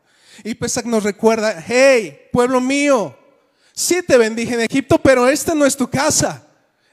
Y 0.43 0.55
Pesach 0.55 0.85
nos 0.85 1.03
recuerda, 1.03 1.63
hey, 1.63 2.21
pueblo 2.31 2.59
mío, 2.59 3.15
sí 3.73 4.01
te 4.03 4.17
bendije 4.17 4.53
en 4.53 4.61
Egipto, 4.61 4.97
pero 4.97 5.27
esta 5.27 5.53
no 5.53 5.65
es 5.65 5.75
tu 5.75 5.89
casa, 5.89 6.45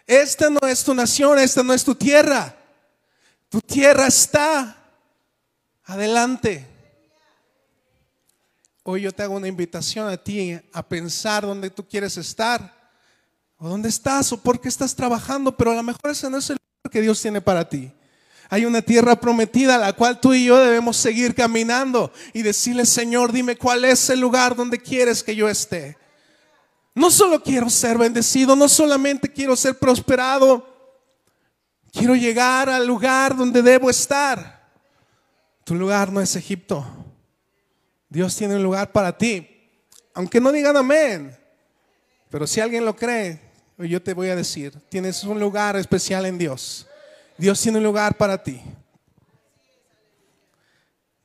esta 0.06 0.50
no 0.50 0.66
es 0.66 0.82
tu 0.82 0.94
nación, 0.94 1.38
esta 1.38 1.62
no 1.62 1.72
es 1.72 1.84
tu 1.84 1.94
tierra. 1.94 2.56
Tu 3.48 3.60
tierra 3.60 4.06
está 4.06 4.76
adelante. 5.84 6.66
Hoy 8.82 9.02
yo 9.02 9.12
te 9.12 9.22
hago 9.22 9.34
una 9.34 9.48
invitación 9.48 10.08
a 10.08 10.16
ti 10.16 10.58
a 10.72 10.88
pensar 10.88 11.44
dónde 11.44 11.68
tú 11.68 11.86
quieres 11.86 12.16
estar, 12.16 12.74
o 13.56 13.68
dónde 13.68 13.88
estás, 13.88 14.32
o 14.32 14.40
por 14.40 14.60
qué 14.60 14.68
estás 14.68 14.94
trabajando, 14.94 15.56
pero 15.56 15.72
a 15.72 15.74
lo 15.74 15.82
mejor 15.82 16.10
ese 16.10 16.30
no 16.30 16.38
es 16.38 16.50
el 16.50 16.56
lugar 16.56 16.92
que 16.92 17.02
Dios 17.02 17.20
tiene 17.20 17.40
para 17.40 17.68
ti. 17.68 17.92
Hay 18.48 18.64
una 18.64 18.82
tierra 18.82 19.14
prometida 19.14 19.76
a 19.76 19.78
la 19.78 19.92
cual 19.92 20.20
tú 20.20 20.32
y 20.32 20.46
yo 20.46 20.58
debemos 20.58 20.96
seguir 20.96 21.34
caminando 21.34 22.12
y 22.32 22.42
decirle, 22.42 22.86
Señor, 22.86 23.32
dime 23.32 23.56
cuál 23.56 23.84
es 23.84 24.10
el 24.10 24.18
lugar 24.18 24.56
donde 24.56 24.78
quieres 24.78 25.22
que 25.22 25.36
yo 25.36 25.48
esté. 25.48 25.99
No 26.94 27.10
solo 27.10 27.42
quiero 27.42 27.70
ser 27.70 27.96
bendecido, 27.96 28.56
no 28.56 28.68
solamente 28.68 29.32
quiero 29.32 29.54
ser 29.56 29.78
prosperado, 29.78 30.66
quiero 31.92 32.14
llegar 32.14 32.68
al 32.68 32.86
lugar 32.86 33.36
donde 33.36 33.62
debo 33.62 33.90
estar. 33.90 34.68
Tu 35.64 35.74
lugar 35.74 36.12
no 36.12 36.20
es 36.20 36.34
Egipto. 36.34 36.84
Dios 38.08 38.34
tiene 38.36 38.56
un 38.56 38.62
lugar 38.62 38.90
para 38.90 39.16
ti. 39.16 39.46
Aunque 40.14 40.40
no 40.40 40.50
digan 40.50 40.76
amén. 40.76 41.36
Pero 42.28 42.46
si 42.46 42.60
alguien 42.60 42.84
lo 42.84 42.96
cree, 42.96 43.40
yo 43.78 44.02
te 44.02 44.14
voy 44.14 44.28
a 44.28 44.36
decir, 44.36 44.72
tienes 44.88 45.22
un 45.24 45.38
lugar 45.40 45.76
especial 45.76 46.26
en 46.26 46.38
Dios. 46.38 46.86
Dios 47.38 47.60
tiene 47.60 47.78
un 47.78 47.84
lugar 47.84 48.16
para 48.16 48.42
ti. 48.42 48.60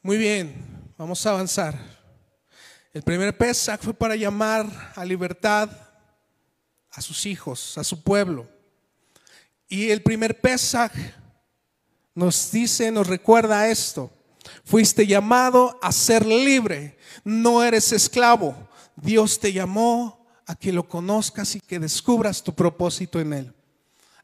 Muy 0.01 0.17
bien, 0.17 0.53
vamos 0.97 1.25
a 1.25 1.31
avanzar. 1.31 1.94
El 2.95 3.03
primer 3.03 3.37
Pesach 3.37 3.81
fue 3.81 3.93
para 3.93 4.15
llamar 4.15 4.93
a 4.95 5.03
libertad 5.03 5.69
a 6.91 7.01
sus 7.01 7.25
hijos, 7.25 7.77
a 7.77 7.83
su 7.83 8.01
pueblo. 8.01 8.47
Y 9.67 9.89
el 9.89 10.01
primer 10.01 10.39
Pesach 10.39 10.93
nos 12.13 12.49
dice, 12.53 12.89
nos 12.91 13.07
recuerda 13.07 13.67
esto. 13.67 14.09
Fuiste 14.63 15.05
llamado 15.05 15.77
a 15.81 15.91
ser 15.91 16.25
libre, 16.25 16.97
no 17.25 17.61
eres 17.61 17.91
esclavo. 17.91 18.55
Dios 18.95 19.41
te 19.41 19.51
llamó 19.51 20.25
a 20.47 20.55
que 20.55 20.71
lo 20.71 20.87
conozcas 20.87 21.53
y 21.57 21.59
que 21.59 21.79
descubras 21.79 22.41
tu 22.41 22.55
propósito 22.55 23.19
en 23.19 23.33
Él. 23.33 23.53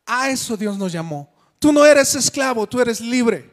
A 0.05 0.29
eso 0.29 0.55
Dios 0.55 0.77
nos 0.77 0.93
llamó. 0.93 1.29
Tú 1.59 1.73
no 1.73 1.85
eres 1.85 2.15
esclavo, 2.15 2.65
tú 2.67 2.79
eres 2.79 3.01
libre. 3.01 3.51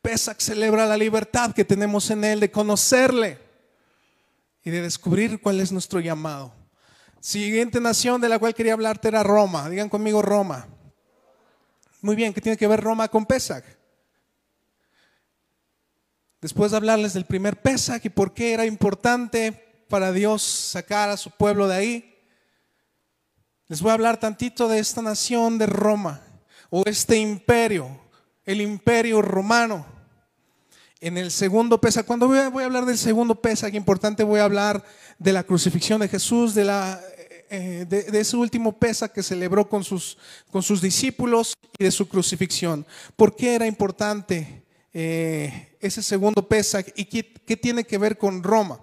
Pesach 0.00 0.38
celebra 0.38 0.86
la 0.86 0.96
libertad 0.96 1.52
que 1.52 1.64
tenemos 1.64 2.08
en 2.10 2.22
Él 2.22 2.38
de 2.38 2.52
conocerle 2.52 3.49
y 4.64 4.70
de 4.70 4.82
descubrir 4.82 5.40
cuál 5.40 5.60
es 5.60 5.72
nuestro 5.72 6.00
llamado. 6.00 6.54
Siguiente 7.20 7.80
nación 7.80 8.20
de 8.20 8.28
la 8.28 8.38
cual 8.38 8.54
quería 8.54 8.72
hablarte 8.72 9.08
era 9.08 9.22
Roma. 9.22 9.68
Digan 9.68 9.88
conmigo 9.88 10.22
Roma. 10.22 10.66
Muy 12.02 12.16
bien, 12.16 12.32
¿qué 12.32 12.40
tiene 12.40 12.56
que 12.56 12.66
ver 12.66 12.80
Roma 12.80 13.08
con 13.08 13.26
Pesach? 13.26 13.64
Después 16.40 16.70
de 16.70 16.78
hablarles 16.78 17.12
del 17.12 17.26
primer 17.26 17.60
Pesach 17.60 18.02
y 18.04 18.08
por 18.08 18.32
qué 18.32 18.54
era 18.54 18.64
importante 18.64 19.84
para 19.88 20.12
Dios 20.12 20.42
sacar 20.42 21.10
a 21.10 21.18
su 21.18 21.30
pueblo 21.30 21.68
de 21.68 21.74
ahí, 21.74 22.18
les 23.68 23.82
voy 23.82 23.90
a 23.90 23.94
hablar 23.94 24.18
tantito 24.18 24.66
de 24.66 24.78
esta 24.78 25.02
nación 25.02 25.58
de 25.58 25.66
Roma 25.66 26.22
o 26.70 26.82
este 26.86 27.16
imperio, 27.18 28.00
el 28.44 28.62
imperio 28.62 29.20
romano. 29.20 29.99
En 31.02 31.16
el 31.16 31.30
segundo 31.30 31.80
pesa, 31.80 32.02
cuando 32.02 32.28
voy 32.28 32.38
a, 32.38 32.64
hablar 32.64 32.84
del 32.84 32.98
segundo 32.98 33.34
pesa, 33.34 33.70
que 33.70 33.76
importante 33.78 34.22
voy 34.22 34.40
a 34.40 34.44
hablar 34.44 34.84
de 35.18 35.32
la 35.32 35.44
crucifixión 35.44 36.02
de 36.02 36.08
Jesús, 36.08 36.54
de, 36.54 36.64
la, 36.64 37.00
eh, 37.48 37.86
de, 37.88 38.20
ese 38.20 38.36
último 38.36 38.78
pesa 38.78 39.08
que 39.08 39.22
celebró 39.22 39.66
con 39.66 39.82
sus, 39.82 40.18
con 40.50 40.62
sus 40.62 40.82
discípulos 40.82 41.54
y 41.78 41.84
de 41.84 41.90
su 41.90 42.06
crucifixión. 42.06 42.86
¿Por 43.16 43.34
qué 43.34 43.54
era 43.54 43.66
importante 43.66 44.62
eh, 44.92 45.74
ese 45.80 46.02
segundo 46.02 46.46
pesa 46.46 46.84
y 46.94 47.06
qué, 47.06 47.32
qué 47.46 47.56
tiene 47.56 47.84
que 47.84 47.96
ver 47.96 48.18
con 48.18 48.42
Roma? 48.42 48.78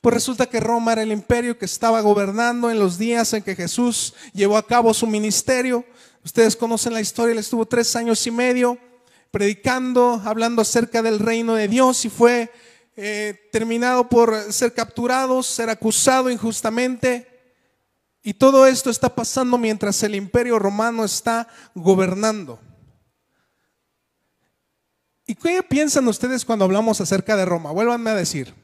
Pues 0.00 0.14
resulta 0.14 0.46
que 0.46 0.58
Roma 0.58 0.94
era 0.94 1.02
el 1.02 1.12
imperio 1.12 1.56
que 1.56 1.66
estaba 1.66 2.00
gobernando 2.00 2.72
en 2.72 2.80
los 2.80 2.98
días 2.98 3.34
en 3.34 3.42
que 3.44 3.54
Jesús 3.54 4.14
llevó 4.32 4.56
a 4.56 4.66
cabo 4.66 4.92
su 4.92 5.06
ministerio. 5.06 5.84
Ustedes 6.24 6.56
conocen 6.56 6.92
la 6.92 7.00
historia, 7.00 7.34
él 7.34 7.38
estuvo 7.38 7.66
tres 7.66 7.94
años 7.94 8.26
y 8.26 8.32
medio 8.32 8.78
predicando, 9.32 10.22
hablando 10.24 10.62
acerca 10.62 11.02
del 11.02 11.18
reino 11.18 11.54
de 11.54 11.66
Dios 11.66 12.04
y 12.04 12.10
fue 12.10 12.52
eh, 12.94 13.48
terminado 13.50 14.08
por 14.08 14.52
ser 14.52 14.74
capturado, 14.74 15.42
ser 15.42 15.70
acusado 15.70 16.30
injustamente. 16.30 17.26
Y 18.22 18.34
todo 18.34 18.66
esto 18.66 18.90
está 18.90 19.12
pasando 19.12 19.58
mientras 19.58 20.00
el 20.04 20.14
imperio 20.14 20.58
romano 20.58 21.04
está 21.04 21.48
gobernando. 21.74 22.60
¿Y 25.26 25.34
qué 25.34 25.62
piensan 25.62 26.06
ustedes 26.06 26.44
cuando 26.44 26.66
hablamos 26.66 27.00
acerca 27.00 27.34
de 27.34 27.46
Roma? 27.46 27.72
Vuélvanme 27.72 28.10
a 28.10 28.14
decir. 28.14 28.54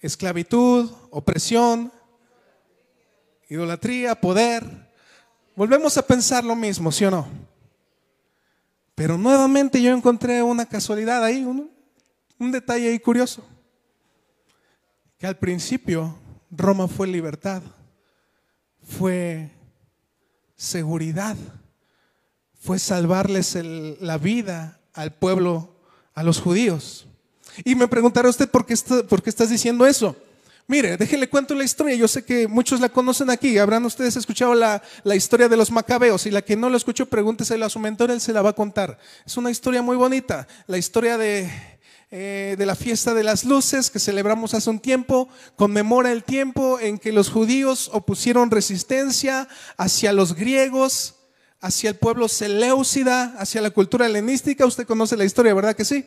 Esclavitud, 0.00 0.90
opresión, 1.10 1.92
idolatría, 3.48 4.14
poder. 4.14 4.64
Volvemos 5.56 5.98
a 5.98 6.06
pensar 6.06 6.44
lo 6.44 6.54
mismo, 6.54 6.92
¿sí 6.92 7.04
o 7.04 7.10
no? 7.10 7.49
Pero 9.00 9.16
nuevamente 9.16 9.80
yo 9.80 9.94
encontré 9.94 10.42
una 10.42 10.66
casualidad 10.66 11.24
ahí, 11.24 11.42
un, 11.42 11.70
un 12.38 12.52
detalle 12.52 12.90
ahí 12.90 12.98
curioso. 12.98 13.42
Que 15.16 15.26
al 15.26 15.38
principio 15.38 16.18
Roma 16.50 16.86
fue 16.86 17.06
libertad, 17.06 17.62
fue 18.82 19.52
seguridad, 20.54 21.34
fue 22.60 22.78
salvarles 22.78 23.54
la 23.54 24.18
vida 24.18 24.78
al 24.92 25.14
pueblo, 25.14 25.74
a 26.12 26.22
los 26.22 26.38
judíos. 26.38 27.06
Y 27.64 27.76
me 27.76 27.88
preguntará 27.88 28.28
usted 28.28 28.50
por 28.50 28.66
qué, 28.66 28.74
por 29.08 29.22
qué 29.22 29.30
estás 29.30 29.48
diciendo 29.48 29.86
eso. 29.86 30.14
Mire, 30.70 30.96
déjenle 30.96 31.28
cuento 31.28 31.52
la 31.56 31.64
historia. 31.64 31.96
Yo 31.96 32.06
sé 32.06 32.24
que 32.24 32.46
muchos 32.46 32.78
la 32.78 32.88
conocen 32.88 33.28
aquí. 33.28 33.58
Habrán 33.58 33.84
ustedes 33.84 34.14
escuchado 34.14 34.54
la, 34.54 34.80
historia 35.16 35.48
de 35.48 35.56
los 35.56 35.72
macabeos. 35.72 36.26
Y 36.26 36.30
la 36.30 36.42
que 36.42 36.54
no 36.54 36.70
lo 36.70 36.76
escuchó, 36.76 37.06
pregúnteselo 37.06 37.66
a 37.66 37.68
su 37.68 37.80
mentor, 37.80 38.12
él 38.12 38.20
se 38.20 38.32
la 38.32 38.40
va 38.40 38.50
a 38.50 38.52
contar. 38.52 38.96
Es 39.26 39.36
una 39.36 39.50
historia 39.50 39.82
muy 39.82 39.96
bonita. 39.96 40.46
La 40.68 40.78
historia 40.78 41.18
de, 41.18 41.50
eh, 42.12 42.54
de 42.56 42.66
la 42.66 42.76
fiesta 42.76 43.14
de 43.14 43.24
las 43.24 43.44
luces 43.44 43.90
que 43.90 43.98
celebramos 43.98 44.54
hace 44.54 44.70
un 44.70 44.78
tiempo. 44.78 45.28
Conmemora 45.56 46.12
el 46.12 46.22
tiempo 46.22 46.78
en 46.78 46.98
que 46.98 47.10
los 47.10 47.30
judíos 47.30 47.90
opusieron 47.92 48.52
resistencia 48.52 49.48
hacia 49.76 50.12
los 50.12 50.36
griegos, 50.36 51.16
hacia 51.60 51.90
el 51.90 51.96
pueblo 51.96 52.28
seleucida, 52.28 53.34
hacia 53.38 53.60
la 53.60 53.70
cultura 53.70 54.06
helenística. 54.06 54.66
Usted 54.66 54.86
conoce 54.86 55.16
la 55.16 55.24
historia, 55.24 55.52
¿verdad 55.52 55.74
que 55.74 55.84
sí? 55.84 56.06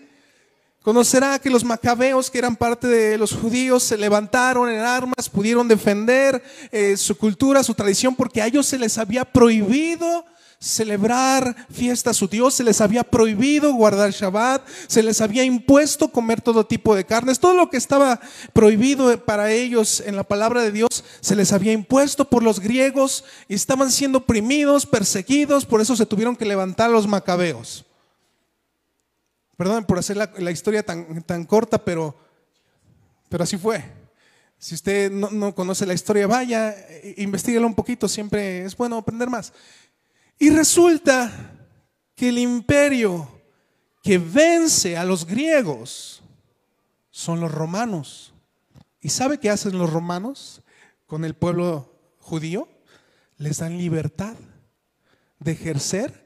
Conocerá 0.83 1.39
que 1.39 1.49
los 1.49 1.63
macabeos, 1.63 2.29
que 2.29 2.39
eran 2.39 2.57
parte 2.57 2.87
de 2.87 3.17
los 3.17 3.31
judíos, 3.31 3.83
se 3.83 3.97
levantaron 3.97 4.69
en 4.69 4.81
armas, 4.81 5.29
pudieron 5.29 5.65
defender 5.65 6.43
eh, 6.73 6.97
su 6.97 7.17
cultura, 7.17 7.63
su 7.63 7.73
tradición, 7.73 8.17
porque 8.17 8.41
a 8.41 8.47
ellos 8.47 8.65
se 8.65 8.77
les 8.77 8.97
había 8.97 9.23
prohibido 9.23 10.25
celebrar 10.59 11.67
fiestas 11.71 12.17
a 12.17 12.19
su 12.19 12.27
Dios, 12.27 12.55
se 12.55 12.65
les 12.65 12.81
había 12.81 13.05
prohibido 13.05 13.73
guardar 13.73 14.11
Shabbat, 14.11 14.67
se 14.87 15.03
les 15.03 15.21
había 15.21 15.45
impuesto 15.45 16.09
comer 16.09 16.41
todo 16.41 16.65
tipo 16.65 16.95
de 16.95 17.05
carnes, 17.05 17.39
todo 17.39 17.53
lo 17.53 17.69
que 17.69 17.77
estaba 17.77 18.19
prohibido 18.51 19.17
para 19.23 19.51
ellos 19.51 20.03
en 20.05 20.17
la 20.17 20.23
palabra 20.23 20.63
de 20.63 20.71
Dios 20.71 21.05
se 21.21 21.35
les 21.37 21.53
había 21.53 21.71
impuesto 21.71 22.29
por 22.29 22.43
los 22.43 22.59
griegos 22.59 23.23
y 23.47 23.55
estaban 23.55 23.89
siendo 23.89 24.19
oprimidos, 24.19 24.85
perseguidos, 24.85 25.65
por 25.65 25.79
eso 25.79 25.95
se 25.95 26.05
tuvieron 26.05 26.35
que 26.35 26.45
levantar 26.45 26.89
los 26.89 27.07
macabeos. 27.07 27.85
Perdón 29.57 29.85
por 29.85 29.99
hacer 29.99 30.17
la, 30.17 30.51
historia 30.51 30.83
tan, 30.83 31.21
tan, 31.23 31.45
corta, 31.45 31.83
pero, 31.83 32.15
pero 33.29 33.43
así 33.43 33.57
fue. 33.57 33.83
Si 34.57 34.75
usted 34.75 35.11
no, 35.11 35.53
conoce 35.53 35.85
la 35.85 35.93
historia, 35.93 36.25
vaya, 36.25 36.71
e, 36.71 37.15
investiguelo 37.17 37.67
un 37.67 37.75
poquito, 37.75 38.07
siempre 38.07 38.63
es 38.63 38.75
bueno 38.75 38.97
aprender 38.97 39.29
más. 39.29 39.53
Y 40.39 40.49
resulta 40.49 41.31
que 42.15 42.29
el 42.29 42.37
imperio 42.39 43.29
que 44.01 44.17
vence 44.17 44.97
a 44.97 45.03
los 45.03 45.25
griegos 45.25 46.23
son 47.11 47.39
los 47.39 47.51
romanos. 47.51 48.33
¿Y 48.99 49.09
sabe 49.09 49.37
qué 49.37 49.49
hacen 49.49 49.77
los 49.77 49.91
romanos 49.91 50.63
con 51.05 51.25
el 51.25 51.35
pueblo 51.35 51.93
judío? 52.19 52.67
Les 53.37 53.59
dan 53.59 53.77
libertad 53.77 54.35
de 55.39 55.51
ejercer 55.51 56.23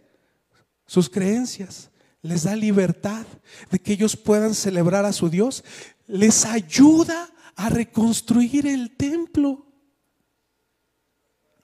sus 0.86 1.10
creencias 1.10 1.90
les 2.28 2.44
da 2.44 2.56
libertad 2.56 3.26
de 3.72 3.80
que 3.80 3.94
ellos 3.94 4.16
puedan 4.16 4.54
celebrar 4.54 5.06
a 5.06 5.14
su 5.14 5.30
Dios, 5.30 5.64
les 6.08 6.46
ayuda 6.46 7.30
a 7.56 7.70
reconstruir 7.70 8.68
el 8.68 8.96
templo. 8.96 9.66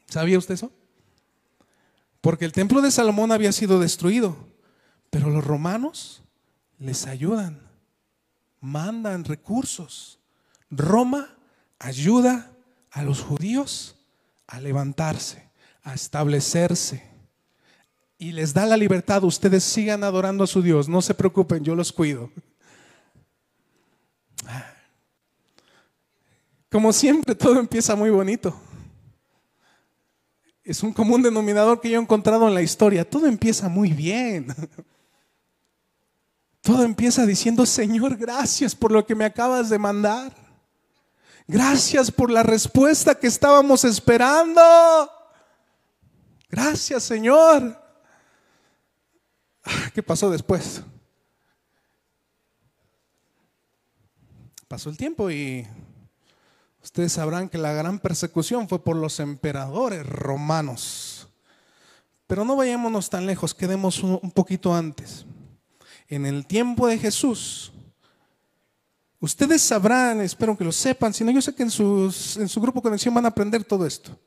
¿Sabía 0.08 0.38
usted 0.38 0.56
eso? 0.56 0.72
Porque 2.22 2.46
el 2.46 2.52
templo 2.52 2.82
de 2.82 2.92
Salomón 2.92 3.32
había 3.32 3.52
sido 3.52 3.80
destruido, 3.80 4.38
pero 5.10 5.30
los 5.30 5.44
romanos 5.44 6.24
les 6.80 7.06
ayudan, 7.06 7.70
mandan 8.60 9.26
recursos. 9.26 10.20
Roma 10.70 11.38
ayuda 11.80 12.52
a 12.92 13.04
los 13.04 13.22
judíos 13.22 13.98
a 14.48 14.60
levantarse, 14.60 15.50
a 15.84 15.94
establecerse 15.94 17.13
y 18.18 18.32
les 18.32 18.54
da 18.54 18.66
la 18.66 18.78
libertad, 18.78 19.24
ustedes 19.24 19.64
sigan 19.64 20.04
adorando 20.04 20.44
a 20.44 20.48
su 20.48 20.62
Dios, 20.62 20.88
no 20.88 21.02
se 21.02 21.14
preocupen, 21.14 21.64
yo 21.64 21.76
los 21.76 21.92
cuido. 21.92 22.32
Como 26.72 26.92
siempre, 26.92 27.36
todo 27.36 27.60
empieza 27.60 27.96
muy 27.96 28.10
bonito. 28.10 28.60
Es 30.64 30.82
un 30.82 30.94
común 30.94 31.22
denominador 31.22 31.80
que 31.82 31.90
yo 31.90 32.00
he 32.00 32.02
encontrado 32.02 32.48
en 32.48 32.54
la 32.54 32.62
historia. 32.62 33.08
Todo 33.08 33.28
empieza 33.28 33.70
muy 33.70 33.92
bien. 33.92 34.48
Todo 36.62 36.84
empieza 36.84 37.26
diciendo, 37.26 37.66
Señor, 37.66 38.16
gracias 38.16 38.74
por 38.74 38.92
lo 38.92 39.06
que 39.06 39.14
me 39.14 39.26
acabas 39.26 39.70
de 39.70 39.78
mandar. 39.78 40.34
Gracias 41.46 42.10
por 42.10 42.32
la 42.32 42.42
respuesta 42.42 43.14
que 43.16 43.28
estábamos 43.28 43.84
esperando. 43.84 44.62
Gracias, 46.50 47.04
Señor. 47.04 47.83
¿Qué 49.94 50.04
pasó 50.04 50.30
después? 50.30 50.82
Pasó 54.68 54.90
el 54.90 54.98
tiempo 54.98 55.30
y 55.30 55.68
ustedes 56.82 57.14
sabrán 57.14 57.50
que 57.50 57.58
la 57.58 57.74
gran 57.74 58.00
persecución 58.00 58.68
fue 58.68 58.84
por 58.84 58.96
los 58.96 59.20
emperadores 59.20 60.06
romanos. 60.06 61.28
Pero 62.28 62.44
no 62.46 62.56
vayámonos 62.56 63.10
tan 63.10 63.26
lejos, 63.26 63.54
quedemos 63.54 64.02
un 64.02 64.32
poquito 64.32 64.74
antes. 64.74 65.26
En 66.08 66.26
el 66.26 66.46
tiempo 66.48 66.88
de 66.88 66.98
Jesús, 66.98 67.72
ustedes 69.20 69.62
sabrán, 69.62 70.22
espero 70.22 70.58
que 70.58 70.64
lo 70.64 70.72
sepan, 70.72 71.14
si 71.14 71.24
no, 71.24 71.32
yo 71.32 71.42
sé 71.42 71.54
que 71.54 71.64
en, 71.64 71.70
en 71.70 72.50
su 72.50 72.62
grupo 72.62 72.82
conexión 72.82 73.14
van 73.14 73.26
a 73.26 73.30
aprender 73.30 73.64
todo 73.64 73.86
esto. 73.86 74.18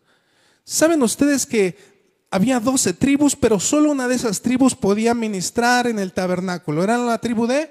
¿Saben 0.62 1.02
ustedes 1.02 1.46
que 1.46 1.95
había 2.36 2.60
doce 2.60 2.92
tribus, 2.92 3.34
pero 3.34 3.58
solo 3.58 3.90
una 3.90 4.06
de 4.06 4.14
esas 4.14 4.42
tribus 4.42 4.74
podía 4.74 5.14
ministrar 5.14 5.86
en 5.86 5.98
el 5.98 6.12
tabernáculo. 6.12 6.84
Era 6.84 6.98
la 6.98 7.18
tribu 7.18 7.46
de 7.46 7.70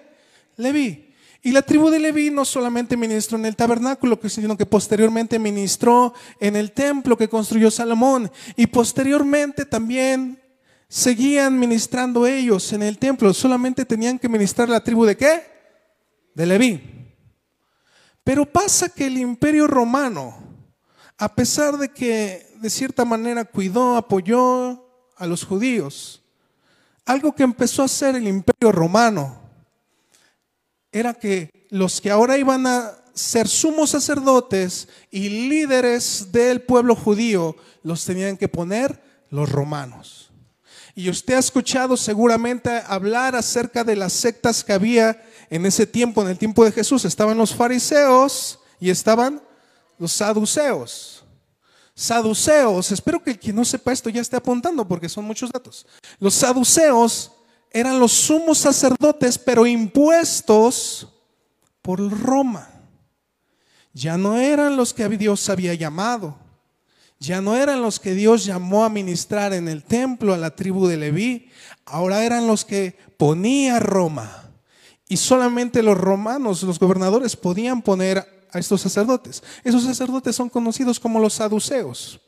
Leví. 0.57 1.13
Y 1.43 1.51
la 1.51 1.61
tribu 1.61 1.91
de 1.91 1.99
Leví 1.99 2.31
no 2.31 2.43
solamente 2.43 2.97
ministró 2.97 3.37
en 3.37 3.45
el 3.45 3.55
tabernáculo, 3.55 4.19
sino 4.27 4.57
que 4.57 4.65
posteriormente 4.65 5.37
ministró 5.37 6.15
en 6.39 6.55
el 6.55 6.71
templo 6.71 7.15
que 7.15 7.29
construyó 7.29 7.69
Salomón. 7.69 8.31
Y 8.55 8.65
posteriormente 8.65 9.65
también 9.65 10.41
seguían 10.87 11.59
ministrando 11.59 12.25
ellos 12.25 12.73
en 12.73 12.81
el 12.81 12.97
templo. 12.97 13.31
Solamente 13.35 13.85
tenían 13.85 14.17
que 14.17 14.27
ministrar 14.27 14.67
la 14.67 14.83
tribu 14.83 15.05
de 15.05 15.15
qué? 15.15 15.43
De 16.33 16.47
Leví. 16.47 16.81
Pero 18.23 18.51
pasa 18.51 18.89
que 18.89 19.05
el 19.05 19.19
imperio 19.19 19.67
romano, 19.67 20.35
a 21.19 21.35
pesar 21.35 21.77
de 21.77 21.89
que 21.89 22.54
de 22.65 22.71
cierta 22.71 23.05
manera 23.05 23.45
cuidó, 23.45 23.95
apoyó 23.95 24.83
a 25.17 25.27
los 25.27 25.45
judíos. 25.45 26.23
Algo 27.05 27.35
que 27.35 27.43
empezó 27.43 27.83
a 27.83 27.85
hacer 27.85 28.15
el 28.15 28.27
imperio 28.27 28.71
romano 28.71 29.39
era 30.91 31.13
que 31.13 31.67
los 31.69 32.01
que 32.01 32.09
ahora 32.09 32.39
iban 32.39 32.65
a 32.65 32.91
ser 33.13 33.47
sumos 33.47 33.91
sacerdotes 33.91 34.87
y 35.11 35.29
líderes 35.47 36.31
del 36.31 36.63
pueblo 36.63 36.95
judío 36.95 37.55
los 37.83 38.03
tenían 38.03 38.35
que 38.35 38.47
poner 38.47 38.99
los 39.29 39.51
romanos. 39.51 40.31
Y 40.95 41.11
usted 41.11 41.35
ha 41.35 41.39
escuchado 41.39 41.95
seguramente 41.95 42.81
hablar 42.87 43.35
acerca 43.35 43.83
de 43.83 43.95
las 43.95 44.11
sectas 44.11 44.63
que 44.63 44.73
había 44.73 45.23
en 45.51 45.67
ese 45.67 45.85
tiempo, 45.85 46.23
en 46.23 46.29
el 46.29 46.39
tiempo 46.39 46.65
de 46.65 46.71
Jesús. 46.71 47.05
Estaban 47.05 47.37
los 47.37 47.53
fariseos 47.53 48.59
y 48.79 48.89
estaban 48.89 49.39
los 49.99 50.13
saduceos 50.13 51.24
saduceos, 51.95 52.91
espero 52.91 53.23
que 53.23 53.31
el 53.31 53.39
que 53.39 53.53
no 53.53 53.63
sepa 53.63 53.93
esto 53.93 54.09
ya 54.09 54.21
esté 54.21 54.35
apuntando 54.35 54.87
porque 54.87 55.09
son 55.09 55.25
muchos 55.25 55.51
datos. 55.51 55.87
Los 56.19 56.33
saduceos 56.33 57.31
eran 57.71 57.99
los 57.99 58.11
sumos 58.11 58.57
sacerdotes, 58.57 59.37
pero 59.37 59.65
impuestos 59.65 61.07
por 61.81 61.99
Roma. 62.11 62.69
Ya 63.93 64.17
no 64.17 64.37
eran 64.37 64.75
los 64.75 64.93
que 64.93 65.07
Dios 65.09 65.49
había 65.49 65.73
llamado. 65.73 66.35
Ya 67.19 67.39
no 67.39 67.55
eran 67.55 67.81
los 67.81 67.99
que 67.99 68.13
Dios 68.13 68.43
llamó 68.43 68.83
a 68.83 68.89
ministrar 68.89 69.53
en 69.53 69.69
el 69.69 69.83
templo 69.83 70.33
a 70.33 70.37
la 70.37 70.55
tribu 70.55 70.87
de 70.87 70.97
Leví. 70.97 71.49
Ahora 71.85 72.25
eran 72.25 72.45
los 72.45 72.65
que 72.65 72.97
ponía 73.17 73.79
Roma. 73.79 74.51
Y 75.07 75.17
solamente 75.17 75.81
los 75.81 75.97
romanos, 75.97 76.63
los 76.63 76.79
gobernadores, 76.79 77.35
podían 77.35 77.81
poner 77.81 78.34
a 78.55 78.59
estos 78.59 78.79
sacerdotes. 78.79 79.43
Esos 79.65 79.83
sacerdotes 79.83 80.33
son 80.33 80.47
conocidos 80.47 80.97
como 80.97 81.19
los 81.19 81.33
saduceos. 81.33 82.21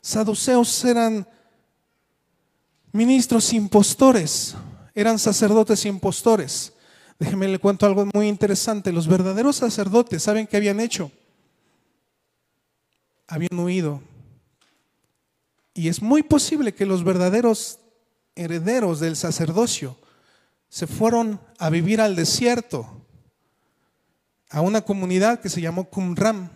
Saduceos 0.00 0.84
eran 0.86 1.28
ministros 2.92 3.52
impostores, 3.52 4.54
eran 4.94 5.18
sacerdotes 5.18 5.84
impostores. 5.84 6.72
Déjenme 7.18 7.48
le 7.48 7.58
cuento 7.58 7.84
algo 7.84 8.06
muy 8.14 8.26
interesante. 8.26 8.90
Los 8.90 9.06
verdaderos 9.06 9.56
sacerdotes, 9.56 10.22
¿saben 10.22 10.46
qué 10.46 10.56
habían 10.56 10.80
hecho? 10.80 11.12
Habían 13.26 13.58
huido. 13.58 14.00
Y 15.74 15.88
es 15.88 16.00
muy 16.00 16.22
posible 16.22 16.72
que 16.72 16.86
los 16.86 17.04
verdaderos 17.04 17.80
herederos 18.34 18.98
del 18.98 19.14
sacerdocio 19.14 19.94
se 20.70 20.86
fueron 20.86 21.38
a 21.58 21.68
vivir 21.68 22.00
al 22.00 22.16
desierto, 22.16 22.95
a 24.50 24.60
una 24.60 24.82
comunidad 24.82 25.40
que 25.40 25.48
se 25.48 25.60
llamó 25.60 25.90
Qumran, 25.90 26.50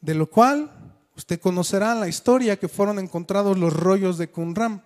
de 0.00 0.14
lo 0.14 0.30
cual 0.30 0.70
usted 1.16 1.40
conocerá 1.40 1.94
la 1.94 2.08
historia 2.08 2.58
que 2.58 2.68
fueron 2.68 2.98
encontrados 2.98 3.58
los 3.58 3.72
rollos 3.72 4.18
de 4.18 4.30
Qumran. 4.30 4.84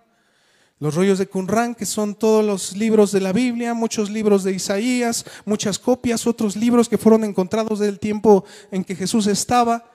Los 0.79 0.95
rollos 0.95 1.19
de 1.19 1.27
Qumran, 1.27 1.75
que 1.75 1.85
son 1.85 2.15
todos 2.15 2.43
los 2.43 2.75
libros 2.75 3.11
de 3.11 3.21
la 3.21 3.31
Biblia, 3.31 3.73
muchos 3.73 4.09
libros 4.09 4.43
de 4.43 4.51
Isaías, 4.53 5.23
muchas 5.45 5.79
copias, 5.79 6.27
otros 6.27 6.55
libros 6.55 6.89
que 6.89 6.97
fueron 6.97 7.23
encontrados 7.23 7.79
del 7.79 7.99
tiempo 7.99 8.43
en 8.71 8.83
que 8.83 8.95
Jesús 8.95 9.27
estaba. 9.27 9.89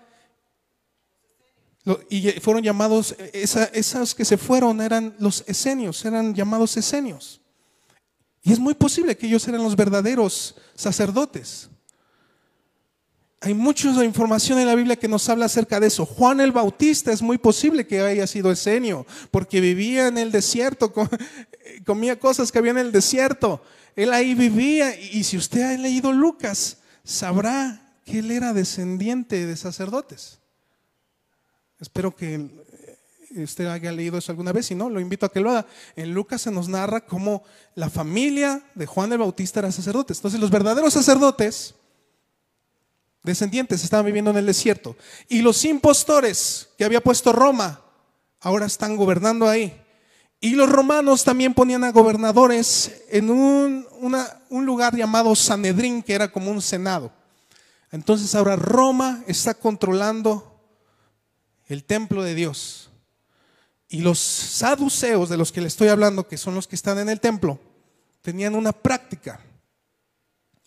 Y 2.09 2.31
fueron 2.41 2.63
llamados, 2.63 3.17
esas 3.33 4.15
que 4.15 4.25
se 4.25 4.39
fueron 4.39 4.81
eran 4.81 5.15
los 5.19 5.45
esenios, 5.47 6.05
eran 6.05 6.35
llamados 6.35 6.77
esenios. 6.77 7.41
Y 8.43 8.53
es 8.53 8.59
muy 8.59 8.75
posible 8.75 9.17
que 9.17 9.27
ellos 9.27 9.47
eran 9.49 9.63
los 9.63 9.75
verdaderos 9.77 10.55
sacerdotes. 10.75 11.69
Hay 13.41 13.55
mucha 13.55 14.05
información 14.05 14.59
en 14.59 14.67
la 14.67 14.75
Biblia 14.75 14.97
que 14.97 15.07
nos 15.07 15.29
habla 15.29 15.45
acerca 15.45 15.79
de 15.79 15.87
eso. 15.87 16.05
Juan 16.05 16.41
el 16.41 16.51
Bautista 16.51 17.13
es 17.13 17.23
muy 17.23 17.39
posible 17.39 17.87
que 17.87 18.01
haya 18.01 18.27
sido 18.27 18.51
esenio, 18.51 19.07
porque 19.31 19.61
vivía 19.61 20.09
en 20.09 20.19
el 20.19 20.33
desierto, 20.33 20.93
comía 21.87 22.19
cosas 22.19 22.51
que 22.51 22.59
había 22.59 22.73
en 22.73 22.79
el 22.79 22.93
desierto. 22.93 23.63
Él 23.95 24.13
ahí 24.13 24.35
vivía. 24.35 24.99
Y 24.99 25.23
si 25.23 25.37
usted 25.37 25.63
ha 25.63 25.79
leído 25.79 26.13
Lucas, 26.13 26.79
sabrá 27.05 27.95
que 28.05 28.19
él 28.19 28.31
era 28.31 28.53
descendiente 28.53 29.47
de 29.47 29.57
sacerdotes. 29.57 30.39
Espero 31.81 32.15
que 32.17 32.49
usted 33.37 33.67
haya 33.67 33.93
leído 33.93 34.19
eso 34.19 34.33
alguna 34.33 34.53
vez, 34.53 34.67
si 34.67 34.75
no, 34.75 34.91
lo 34.91 35.01
invito 35.01 35.27
a 35.27 35.33
que 35.33 35.41
lo 35.41 35.51
haga. 35.51 35.67
En 35.95 36.13
Lucas 36.13 36.43
se 36.43 36.51
nos 36.51 36.69
narra 36.69 37.07
cómo 37.07 37.45
la 37.75 37.89
familia 37.89 38.63
de 38.75 38.87
Juan 38.87 39.13
el 39.13 39.19
Bautista 39.19 39.61
era 39.61 39.71
sacerdotes. 39.71 40.19
Entonces 40.19 40.41
los 40.41 40.51
verdaderos 40.51 40.93
sacerdotes, 40.93 41.75
descendientes, 43.23 43.85
estaban 43.85 44.07
viviendo 44.07 44.31
en 44.31 44.37
el 44.37 44.47
desierto. 44.47 44.97
Y 45.29 45.43
los 45.43 45.65
impostores 45.65 46.69
que 46.79 46.85
había 46.85 47.01
puesto 47.01 47.33
Roma, 47.33 47.83
ahora 48.41 48.67
están 48.67 48.97
gobernando 48.97 49.49
ahí. 49.49 49.81
Y 50.41 50.51
los 50.51 50.71
romanos 50.71 51.25
también 51.25 51.53
ponían 51.53 51.83
a 51.83 51.91
gobernadores 51.91 53.03
en 53.11 53.31
un, 53.31 53.87
un 54.51 54.67
lugar 54.67 54.97
llamado 54.97 55.35
Sanedrín, 55.35 56.03
que 56.03 56.15
era 56.15 56.31
como 56.31 56.51
un 56.51 56.63
senado. 56.63 57.13
Entonces 57.91 58.35
ahora 58.35 58.55
Roma 58.55 59.25
está 59.27 59.55
controlando 59.55 60.61
el 61.67 61.85
templo 61.85 62.23
de 62.23 62.35
Dios. 62.35 62.91
Y 63.89 64.01
los 64.01 64.19
saduceos 64.19 65.29
de 65.29 65.37
los 65.37 65.51
que 65.51 65.61
le 65.61 65.69
estoy 65.69 65.89
hablando, 65.89 66.29
que 66.29 66.37
son 66.37 66.55
los 66.55 66.69
que 66.69 66.77
están 66.77 66.99
en 66.99 67.09
el 67.09 67.21
templo, 67.21 67.59
tenían 68.21 68.55
una 68.55 68.73
práctica, 68.73 69.41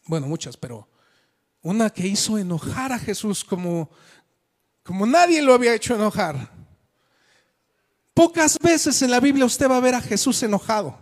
bueno, 0.06 0.28
muchas, 0.28 0.58
pero 0.58 0.88
una 1.62 1.89
que 1.89 2.07
hizo 2.07 2.38
enojar 2.38 2.91
a 2.91 2.99
Jesús 2.99 3.43
como, 3.43 3.89
como 4.84 5.05
nadie 5.05 5.41
lo 5.41 5.53
había 5.53 5.74
hecho 5.74 5.95
enojar. 5.95 6.49
Pocas 8.14 8.57
veces 8.59 9.01
en 9.01 9.12
la 9.12 9.20
Biblia 9.20 9.45
usted 9.45 9.70
va 9.70 9.78
a 9.78 9.82
ver 9.82 9.95
a 9.95 10.01
Jesús 10.01 10.41
enojado. 10.43 10.97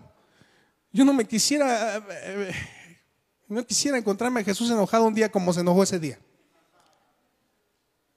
Yo 0.91 1.05
no 1.05 1.13
me 1.13 1.25
quisiera, 1.25 2.03
eh, 2.09 2.51
no 3.47 3.65
quisiera 3.65 3.97
encontrarme 3.97 4.41
a 4.41 4.43
Jesús 4.43 4.69
enojado 4.69 5.05
un 5.05 5.13
día 5.13 5.31
como 5.31 5.53
se 5.53 5.61
enojó 5.61 5.83
ese 5.83 5.99
día. 5.99 6.19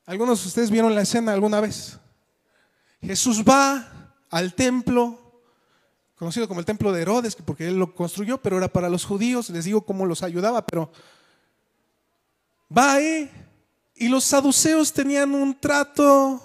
¿Algunos 0.05 0.43
de 0.43 0.49
ustedes 0.49 0.71
vieron 0.71 0.95
la 0.95 1.03
escena 1.03 1.33
alguna 1.33 1.61
vez? 1.61 1.99
Jesús 3.01 3.43
va 3.43 4.15
al 4.31 4.55
templo, 4.55 5.19
conocido 6.17 6.49
como 6.49 6.61
el 6.61 6.67
templo 6.67 6.93
de 6.93 7.03
Herodes, 7.03 7.37
porque 7.37 7.69
él 7.69 7.79
lo 7.79 7.95
construyó, 7.95 8.41
pero 8.43 8.59
era 8.59 8.69
para 8.69 8.89
los 8.89 9.05
judíos, 9.05 9.51
les 9.51 9.65
digo 9.65 9.83
cómo 9.83 10.07
los 10.07 10.23
ayudaba, 10.23 10.67
pero 10.67 10.93
va 12.77 12.95
ahí 12.95 13.31
y 13.95 14.09
los 14.09 14.25
saduceos 14.25 14.93
tenían 14.93 15.35
un 15.35 15.59
trato 15.59 16.41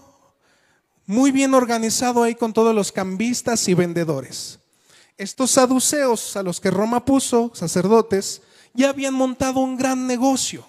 muy 1.05 1.31
bien 1.31 1.53
organizado 1.53 2.23
ahí 2.23 2.35
con 2.35 2.53
todos 2.53 2.75
los 2.75 2.91
cambistas 2.91 3.67
y 3.67 3.73
vendedores. 3.73 4.59
Estos 5.17 5.51
saduceos 5.51 6.35
a 6.35 6.43
los 6.43 6.59
que 6.59 6.69
Roma 6.69 7.03
puso, 7.05 7.51
sacerdotes, 7.55 8.41
ya 8.73 8.89
habían 8.89 9.13
montado 9.13 9.61
un 9.61 9.77
gran 9.77 10.05
negocio. 10.05 10.65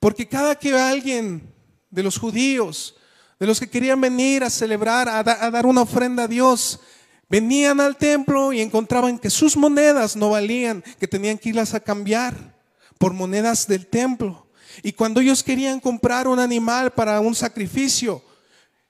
Porque 0.00 0.28
cada 0.28 0.54
que 0.54 0.72
alguien 0.74 1.52
de 1.90 2.02
los 2.02 2.18
judíos 2.18 2.94
de 3.38 3.46
los 3.46 3.60
que 3.60 3.68
querían 3.68 4.00
venir 4.00 4.42
a 4.44 4.50
celebrar, 4.50 5.08
a, 5.08 5.22
dar 5.22 5.66
una 5.66 5.82
ofrenda 5.82 6.22
a 6.22 6.28
Dios, 6.28 6.80
venían 7.28 7.80
al 7.80 7.96
templo 7.96 8.52
y 8.52 8.62
encontraban 8.62 9.18
que 9.18 9.28
sus 9.28 9.56
monedas 9.56 10.16
no 10.16 10.30
valían, 10.30 10.82
que 10.98 11.06
tenían 11.06 11.36
que 11.36 11.50
irlas 11.50 11.74
a 11.74 11.80
cambiar 11.80 12.55
por 12.98 13.12
monedas 13.12 13.66
del 13.66 13.86
templo. 13.86 14.46
Y 14.82 14.92
cuando 14.92 15.20
ellos 15.20 15.42
querían 15.42 15.80
comprar 15.80 16.28
un 16.28 16.38
animal 16.38 16.92
para 16.92 17.20
un 17.20 17.34
sacrificio, 17.34 18.22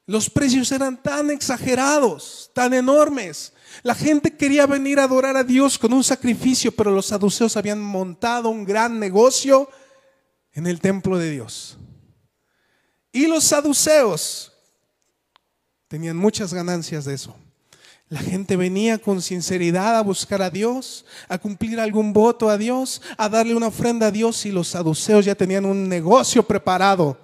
los 0.07 0.31
precios 0.31 0.71
eran 0.73 1.03
tan 1.03 1.31
exagerados, 1.31 2.51
tan 2.55 2.75
enormes. 2.75 3.53
La 3.83 3.95
gente 3.95 4.37
quería 4.37 4.67
venir 4.67 5.01
a 5.01 5.05
adorar 5.05 5.37
a 5.37 5.45
Dios 5.45 5.79
con 5.79 5.93
un 5.93 6.05
sacrificio, 6.05 6.73
pero 6.73 6.91
los 6.91 7.07
saduceos 7.07 7.57
habían 7.57 7.81
montado 7.81 8.49
un 8.49 8.65
gran 8.65 8.99
negocio 8.99 9.69
en 10.53 10.67
el 10.67 10.81
templo 10.81 11.19
de 11.19 11.31
Dios. 11.31 11.77
Y 13.13 13.27
los 13.27 13.45
saduceos 13.45 14.53
tenían 15.89 16.17
muchas 16.17 16.53
ganancias 16.55 17.05
de 17.05 17.15
eso. 17.15 17.37
La 18.09 18.21
gente 18.21 18.57
venía 18.57 18.99
con 18.99 19.21
sinceridad 19.21 19.97
a 19.97 20.03
buscar 20.03 20.41
a 20.41 20.51
Dios, 20.51 21.05
a 21.29 21.39
cumplir 21.39 21.81
algún 21.81 22.13
voto 22.13 22.49
a 22.49 22.57
Dios, 22.57 23.03
a 23.19 23.29
darle 23.29 23.55
una 23.55 23.67
ofrenda 23.67 24.07
a 24.07 24.11
Dios 24.13 24.47
y 24.47 24.53
los 24.53 24.69
saduceos 24.69 25.25
ya 25.25 25.35
tenían 25.35 25.65
un 25.65 25.89
negocio 25.89 26.47
preparado 26.47 27.19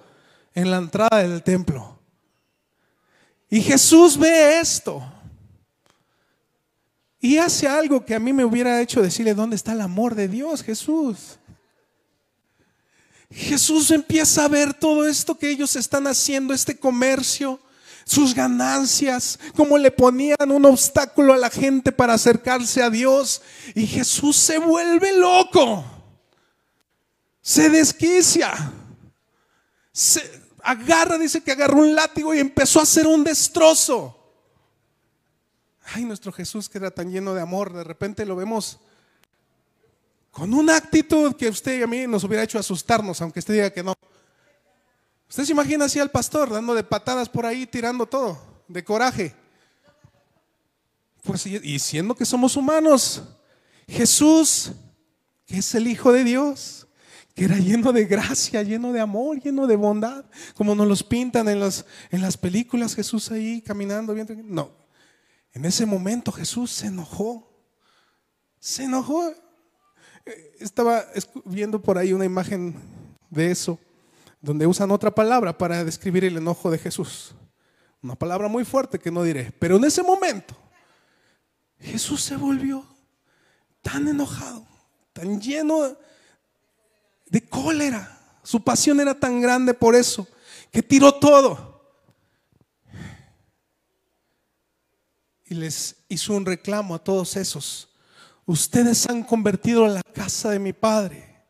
en 0.53 0.69
la 0.69 0.77
entrada 0.77 1.19
del 1.19 1.41
templo. 1.41 1.97
Y 3.49 3.61
Jesús 3.61 4.17
ve 4.17 4.59
esto 4.59 5.01
y 7.23 7.37
hace 7.37 7.69
algo 7.69 8.03
que 8.03 8.15
a 8.15 8.19
mí 8.19 8.33
me 8.33 8.43
hubiera 8.43 8.81
hecho 8.81 9.01
decirle, 9.01 9.33
¿dónde 9.33 9.55
está 9.55 9.71
el 9.71 9.79
amor 9.79 10.13
de 10.13 10.27
Dios, 10.27 10.61
Jesús? 10.61 11.39
Jesús 13.31 13.89
empieza 13.91 14.43
a 14.43 14.49
ver 14.49 14.73
todo 14.73 15.07
esto 15.07 15.37
que 15.37 15.49
ellos 15.49 15.77
están 15.77 16.05
haciendo, 16.07 16.53
este 16.53 16.77
comercio, 16.77 17.61
sus 18.05 18.33
ganancias, 18.33 19.39
cómo 19.55 19.77
le 19.77 19.91
ponían 19.91 20.51
un 20.51 20.65
obstáculo 20.65 21.33
a 21.33 21.37
la 21.37 21.49
gente 21.49 21.91
para 21.91 22.13
acercarse 22.13 22.81
a 22.81 22.89
Dios. 22.89 23.41
Y 23.75 23.87
Jesús 23.87 24.35
se 24.35 24.57
vuelve 24.57 25.17
loco, 25.17 25.83
se 27.41 27.69
desquicia, 27.69 28.53
se 29.91 30.43
agarra, 30.61 31.17
dice 31.17 31.41
que 31.41 31.51
agarró 31.51 31.79
un 31.79 31.95
látigo 31.95 32.33
y 32.33 32.39
empezó 32.39 32.79
a 32.79 32.83
hacer 32.83 33.07
un 33.07 33.23
destrozo. 33.23 34.19
Ay, 35.93 36.05
nuestro 36.05 36.31
Jesús 36.31 36.69
que 36.69 36.77
era 36.77 36.91
tan 36.91 37.11
lleno 37.11 37.33
de 37.33 37.41
amor, 37.41 37.73
de 37.73 37.83
repente 37.83 38.25
lo 38.25 38.35
vemos 38.35 38.79
con 40.31 40.53
una 40.53 40.75
actitud 40.75 41.35
que 41.35 41.49
usted 41.49 41.79
y 41.79 41.83
a 41.83 41.87
mí 41.87 42.07
nos 42.07 42.23
hubiera 42.23 42.43
hecho 42.43 42.57
asustarnos, 42.57 43.21
aunque 43.21 43.39
usted 43.39 43.53
diga 43.53 43.69
que 43.69 43.83
no. 43.83 43.93
Usted 45.33 45.45
se 45.45 45.51
imagina 45.51 45.85
así 45.85 45.97
al 45.97 46.11
pastor 46.11 46.51
dando 46.51 46.75
de 46.75 46.83
patadas 46.83 47.27
por 47.27 47.43
ahí, 47.43 47.65
tirando 47.65 48.05
todo, 48.05 48.37
de 48.67 48.83
coraje. 48.83 49.33
Pues 51.23 51.47
y 51.47 51.79
siendo 51.79 52.13
que 52.13 52.23
somos 52.23 52.55
humanos, 52.55 53.23
Jesús, 53.87 54.73
que 55.47 55.57
es 55.57 55.73
el 55.73 55.87
Hijo 55.87 56.11
de 56.11 56.23
Dios, 56.23 56.85
que 57.33 57.45
era 57.45 57.57
lleno 57.57 57.91
de 57.91 58.05
gracia, 58.05 58.61
lleno 58.61 58.93
de 58.93 58.99
amor, 58.99 59.41
lleno 59.41 59.65
de 59.65 59.75
bondad, 59.75 60.23
como 60.53 60.75
nos 60.75 60.87
los 60.87 61.03
pintan 61.03 61.49
en 61.49 61.59
las, 61.59 61.83
en 62.11 62.21
las 62.21 62.37
películas, 62.37 62.93
Jesús 62.93 63.31
ahí 63.31 63.59
caminando. 63.59 64.13
Bien, 64.13 64.27
no, 64.45 64.69
en 65.51 65.65
ese 65.65 65.87
momento 65.87 66.31
Jesús 66.31 66.69
se 66.69 66.85
enojó, 66.85 67.51
se 68.59 68.83
enojó 68.83 69.33
estaba 70.59 71.03
viendo 71.43 71.81
por 71.81 71.97
ahí 71.97 72.13
una 72.13 72.23
imagen 72.23 72.75
de 73.31 73.49
eso, 73.49 73.79
donde 74.43 74.67
usan 74.67 74.91
otra 74.91 75.09
palabra 75.09 75.57
para 75.57 75.85
describir 75.85 76.25
el 76.25 76.35
enojo 76.35 76.69
de 76.69 76.77
Jesús. 76.77 77.33
Una 78.01 78.13
palabra 78.13 78.49
muy 78.49 78.65
fuerte 78.65 78.99
que 78.99 79.09
no 79.09 79.23
diré, 79.23 79.53
pero 79.57 79.77
en 79.77 79.85
ese 79.85 80.03
momento 80.03 80.53
Jesús 81.79 82.21
se 82.21 82.35
volvió 82.35 82.85
tan 83.81 84.05
enojado, 84.09 84.67
tan 85.13 85.39
lleno 85.39 85.95
de 87.27 87.41
cólera. 87.47 88.19
Su 88.43 88.61
pasión 88.61 88.99
era 88.99 89.17
tan 89.17 89.39
grande 89.39 89.73
por 89.73 89.95
eso, 89.95 90.27
que 90.71 90.83
tiró 90.83 91.13
todo. 91.13 91.95
Y 95.45 95.55
les 95.55 95.95
hizo 96.09 96.33
un 96.33 96.45
reclamo 96.45 96.95
a 96.95 96.99
todos 96.99 97.37
esos. 97.37 97.95
Ustedes 98.45 99.07
han 99.07 99.23
convertido 99.23 99.87
la 99.87 100.03
casa 100.03 100.49
de 100.49 100.59
mi 100.59 100.73
padre 100.73 101.45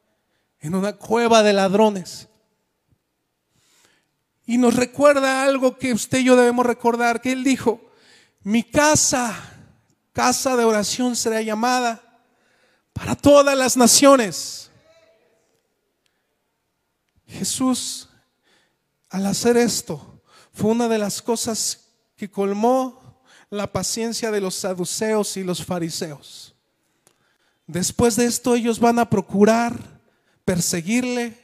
en 0.60 0.76
una 0.76 0.94
cueva 0.94 1.42
de 1.42 1.54
ladrones. 1.54 2.30
Y 4.46 4.58
nos 4.58 4.76
recuerda 4.76 5.44
algo 5.44 5.78
que 5.78 5.94
usted 5.94 6.20
y 6.20 6.26
yo 6.26 6.36
debemos 6.36 6.66
recordar, 6.66 7.22
que 7.22 7.32
él 7.32 7.44
dijo, 7.44 7.82
mi 8.44 8.64
casa, 8.64 9.36
casa 10.12 10.58
de 10.58 10.66
oración 10.66 11.16
será 11.16 11.42
llamada 11.42 12.02
para 12.92 13.16
todas 13.16 13.58
las 13.58 13.78
naciones. 13.78 14.70
Jesús, 17.26 18.10
al 19.10 19.26
hacer 19.26 19.58
esto, 19.58 20.22
fue 20.52 20.72
una 20.72 20.88
de 20.88 20.98
las 20.98 21.22
cosas 21.22 21.88
que 22.16 22.30
colmó 22.30 23.24
la 23.50 23.72
paciencia 23.72 24.30
de 24.30 24.42
los 24.42 24.56
saduceos 24.56 25.38
y 25.38 25.44
los 25.44 25.64
fariseos. 25.64 26.54
Después 27.66 28.16
de 28.18 28.26
esto 28.26 28.56
ellos 28.56 28.80
van 28.80 29.00
a 29.00 29.10
procurar 29.10 29.74
perseguirle, 30.44 31.38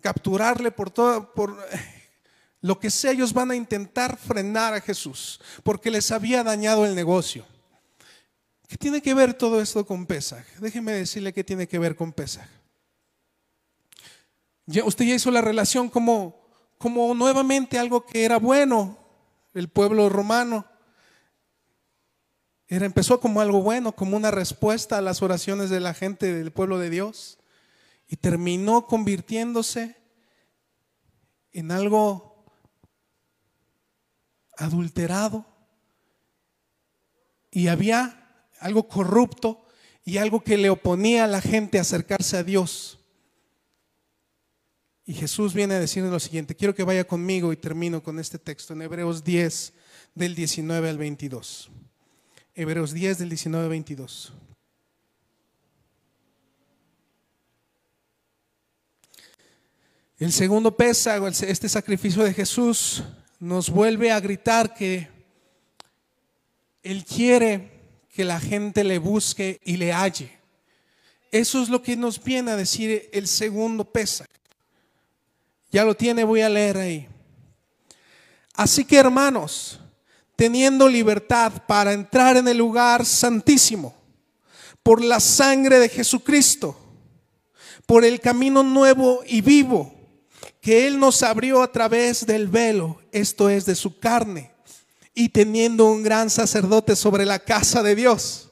capturarle 0.00 0.70
por 0.70 0.90
todo, 0.90 1.32
por 1.34 1.56
lo 2.62 2.78
que 2.78 2.90
sea, 2.90 3.12
ellos 3.12 3.32
van 3.32 3.50
a 3.50 3.56
intentar 3.56 4.16
frenar 4.18 4.74
a 4.74 4.80
Jesús 4.80 5.40
porque 5.62 5.90
les 5.90 6.10
había 6.10 6.44
dañado 6.44 6.84
el 6.84 6.94
negocio. 6.94 7.46
¿Qué 8.68 8.76
tiene 8.76 9.02
que 9.02 9.14
ver 9.14 9.34
todo 9.34 9.60
esto 9.60 9.84
con 9.84 10.06
Pesaj? 10.06 10.44
Déjeme 10.60 10.92
decirle 10.92 11.32
qué 11.32 11.42
tiene 11.42 11.66
que 11.66 11.78
ver 11.78 11.96
con 11.96 12.12
Pesaj. 12.12 12.46
Ya, 14.66 14.84
usted 14.84 15.04
ya 15.06 15.14
hizo 15.14 15.30
la 15.32 15.40
relación 15.40 15.88
como, 15.88 16.48
como 16.78 17.12
nuevamente 17.14 17.78
algo 17.78 18.06
que 18.06 18.24
era 18.24 18.38
bueno, 18.38 18.96
el 19.54 19.68
pueblo 19.68 20.08
romano. 20.08 20.66
Era, 22.68 22.86
empezó 22.86 23.18
como 23.18 23.40
algo 23.40 23.62
bueno, 23.62 23.90
como 23.90 24.16
una 24.16 24.30
respuesta 24.30 24.98
a 24.98 25.00
las 25.00 25.22
oraciones 25.22 25.70
de 25.70 25.80
la 25.80 25.94
gente 25.94 26.32
del 26.32 26.52
pueblo 26.52 26.78
de 26.78 26.90
Dios. 26.90 27.38
Y 28.06 28.16
terminó 28.16 28.86
convirtiéndose 28.86 29.96
en 31.50 31.72
algo 31.72 32.29
adulterado 34.60 35.46
y 37.50 37.68
había 37.68 38.44
algo 38.60 38.86
corrupto 38.88 39.66
y 40.04 40.18
algo 40.18 40.42
que 40.42 40.56
le 40.56 40.70
oponía 40.70 41.24
a 41.24 41.28
la 41.28 41.40
gente 41.40 41.78
a 41.78 41.82
acercarse 41.82 42.36
a 42.36 42.44
Dios. 42.44 42.98
Y 45.04 45.14
Jesús 45.14 45.54
viene 45.54 45.74
a 45.74 45.80
decirle 45.80 46.10
lo 46.10 46.20
siguiente, 46.20 46.54
quiero 46.54 46.74
que 46.74 46.84
vaya 46.84 47.04
conmigo 47.04 47.52
y 47.52 47.56
termino 47.56 48.02
con 48.02 48.18
este 48.18 48.38
texto 48.38 48.74
en 48.74 48.82
Hebreos 48.82 49.24
10 49.24 49.72
del 50.14 50.34
19 50.34 50.88
al 50.88 50.98
22. 50.98 51.70
Hebreos 52.54 52.92
10 52.92 53.18
del 53.18 53.28
19 53.30 53.64
al 53.64 53.70
22. 53.70 54.32
El 60.18 60.32
segundo 60.32 60.76
pesa, 60.76 61.16
este 61.28 61.68
sacrificio 61.68 62.22
de 62.22 62.34
Jesús, 62.34 63.02
nos 63.40 63.70
vuelve 63.70 64.12
a 64.12 64.20
gritar 64.20 64.74
que 64.74 65.08
Él 66.82 67.04
quiere 67.04 67.70
que 68.12 68.24
la 68.24 68.38
gente 68.38 68.84
le 68.84 68.98
busque 68.98 69.58
y 69.64 69.78
le 69.78 69.92
halle. 69.92 70.38
Eso 71.32 71.62
es 71.62 71.70
lo 71.70 71.82
que 71.82 71.96
nos 71.96 72.22
viene 72.22 72.50
a 72.50 72.56
decir 72.56 73.08
el 73.12 73.26
segundo 73.26 73.84
pesa. 73.84 74.26
Ya 75.70 75.84
lo 75.84 75.96
tiene, 75.96 76.24
voy 76.24 76.42
a 76.42 76.48
leer 76.48 76.76
ahí. 76.76 77.08
Así 78.54 78.84
que 78.84 78.98
hermanos, 78.98 79.80
teniendo 80.36 80.86
libertad 80.88 81.52
para 81.66 81.92
entrar 81.92 82.36
en 82.36 82.46
el 82.46 82.58
lugar 82.58 83.06
santísimo, 83.06 83.94
por 84.82 85.02
la 85.02 85.20
sangre 85.20 85.78
de 85.78 85.88
Jesucristo, 85.88 86.76
por 87.86 88.04
el 88.04 88.20
camino 88.20 88.62
nuevo 88.62 89.22
y 89.26 89.40
vivo 89.40 89.99
que 90.60 90.86
Él 90.86 90.98
nos 90.98 91.22
abrió 91.22 91.62
a 91.62 91.72
través 91.72 92.26
del 92.26 92.48
velo, 92.48 93.00
esto 93.12 93.48
es 93.48 93.64
de 93.64 93.74
su 93.74 93.98
carne, 93.98 94.52
y 95.14 95.30
teniendo 95.30 95.86
un 95.86 96.02
gran 96.02 96.30
sacerdote 96.30 96.96
sobre 96.96 97.24
la 97.24 97.38
casa 97.38 97.82
de 97.82 97.94
Dios. 97.94 98.50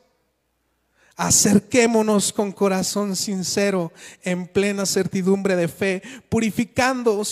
Acerquémonos 1.16 2.32
con 2.32 2.52
corazón 2.52 3.16
sincero, 3.16 3.92
en 4.22 4.46
plena 4.46 4.86
certidumbre 4.86 5.56
de 5.56 5.68
fe, 5.68 6.02
purificando 6.28 7.22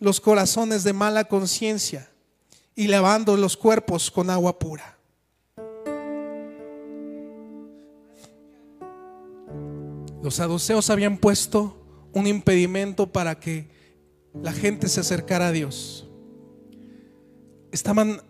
los 0.00 0.20
corazones 0.20 0.82
de 0.82 0.92
mala 0.92 1.24
conciencia 1.24 2.10
y 2.74 2.88
lavando 2.88 3.36
los 3.36 3.56
cuerpos 3.56 4.10
con 4.10 4.30
agua 4.30 4.58
pura. 4.58 4.98
Los 10.22 10.36
saduceos 10.36 10.88
habían 10.88 11.18
puesto 11.18 11.76
un 12.12 12.26
impedimento 12.26 13.12
para 13.12 13.38
que 13.38 13.73
la 14.42 14.52
gente 14.52 14.88
se 14.88 15.00
acercara 15.00 15.48
a 15.48 15.52
Dios. 15.52 16.08
Estaban 17.72 18.20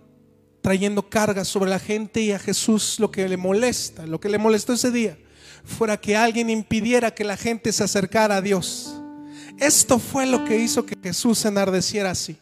trayendo 0.61 1.09
cargas 1.09 1.49
sobre 1.49 1.71
la 1.71 1.79
gente 1.79 2.21
y 2.21 2.33
a 2.33 2.39
Jesús 2.39 2.99
lo 2.99 3.11
que 3.11 3.29
le 3.29 3.37
molesta, 3.37 4.07
lo 4.07 4.21
que 4.21 4.29
le 4.29 4.39
molestó 4.39 4.73
ese 4.73 4.91
día, 4.91 5.19
fuera 5.65 5.99
que 5.99 6.17
alguien 6.17 6.49
impidiera 6.49 7.15
que 7.15 7.25
la 7.25 7.37
gente 7.37 7.73
se 7.73 7.85
acercara 7.85 8.37
a 8.37 8.41
Dios. 8.41 8.95
Esto 9.59 9.99
fue 9.99 10.27
lo 10.27 10.45
que 10.45 10.59
hizo 10.59 10.87
que 10.87 10.97
Jesús 11.03 11.39
se 11.39 11.49
enardeciera 11.49 12.11
así. 12.11 12.39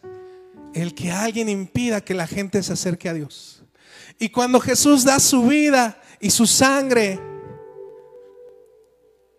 El 0.72 0.94
que 0.94 1.10
alguien 1.10 1.48
impida 1.48 2.00
que 2.00 2.14
la 2.14 2.26
gente 2.26 2.62
se 2.62 2.72
acerque 2.72 3.08
a 3.08 3.14
Dios. 3.14 3.62
Y 4.18 4.28
cuando 4.30 4.60
Jesús 4.60 5.04
da 5.04 5.18
su 5.18 5.42
vida 5.46 6.00
y 6.20 6.30
su 6.30 6.46
sangre 6.46 7.18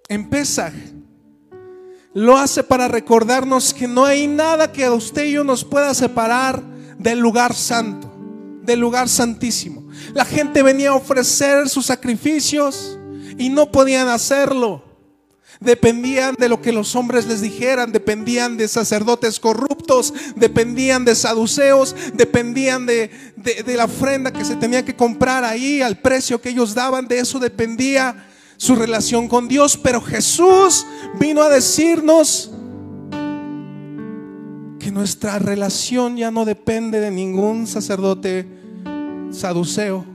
en 0.09 0.29
Pesaj, 0.29 0.73
lo 2.13 2.37
hace 2.37 2.63
para 2.63 2.87
recordarnos 2.87 3.73
que 3.73 3.87
no 3.87 4.05
hay 4.05 4.27
nada 4.27 4.71
que 4.71 4.85
a 4.85 4.93
usted 4.93 5.25
y 5.25 5.31
yo 5.33 5.43
nos 5.43 5.63
pueda 5.63 5.93
separar 5.93 6.61
del 6.99 7.19
lugar 7.19 7.55
santo, 7.55 8.11
del 8.61 8.79
lugar 8.79 9.09
santísimo. 9.09 9.87
La 10.13 10.25
gente 10.25 10.61
venía 10.61 10.89
a 10.89 10.95
ofrecer 10.95 11.69
sus 11.69 11.87
sacrificios 11.87 12.99
y 13.37 13.49
no 13.49 13.71
podían 13.71 14.07
hacerlo. 14.07 14.83
Dependían 15.59 16.35
de 16.37 16.49
lo 16.49 16.61
que 16.61 16.73
los 16.73 16.95
hombres 16.95 17.25
les 17.25 17.41
dijeran, 17.41 17.91
dependían 17.91 18.57
de 18.57 18.67
sacerdotes 18.67 19.39
corruptos, 19.39 20.13
dependían 20.35 21.05
de 21.05 21.15
saduceos, 21.15 21.95
dependían 22.13 22.85
de, 22.85 23.09
de 23.37 23.75
la 23.75 23.85
ofrenda 23.85 24.31
que 24.31 24.43
se 24.43 24.57
tenía 24.57 24.83
que 24.83 24.95
comprar 24.95 25.43
ahí 25.43 25.81
al 25.81 25.99
precio 25.99 26.41
que 26.41 26.49
ellos 26.49 26.75
daban, 26.75 27.07
de 27.07 27.19
eso 27.19 27.39
dependía 27.39 28.27
su 28.63 28.75
relación 28.77 29.27
con 29.27 29.49
Dios, 29.49 29.75
pero 29.75 29.99
Jesús 29.99 30.87
vino 31.19 31.43
a 31.43 31.49
decirnos 31.49 32.49
que 34.79 34.89
nuestra 34.89 35.37
relación 35.37 36.15
ya 36.15 36.31
no 36.31 36.45
depende 36.45 37.01
de 37.01 37.11
ningún 37.11 37.67
sacerdote 37.67 38.47
saduceo. 39.31 40.05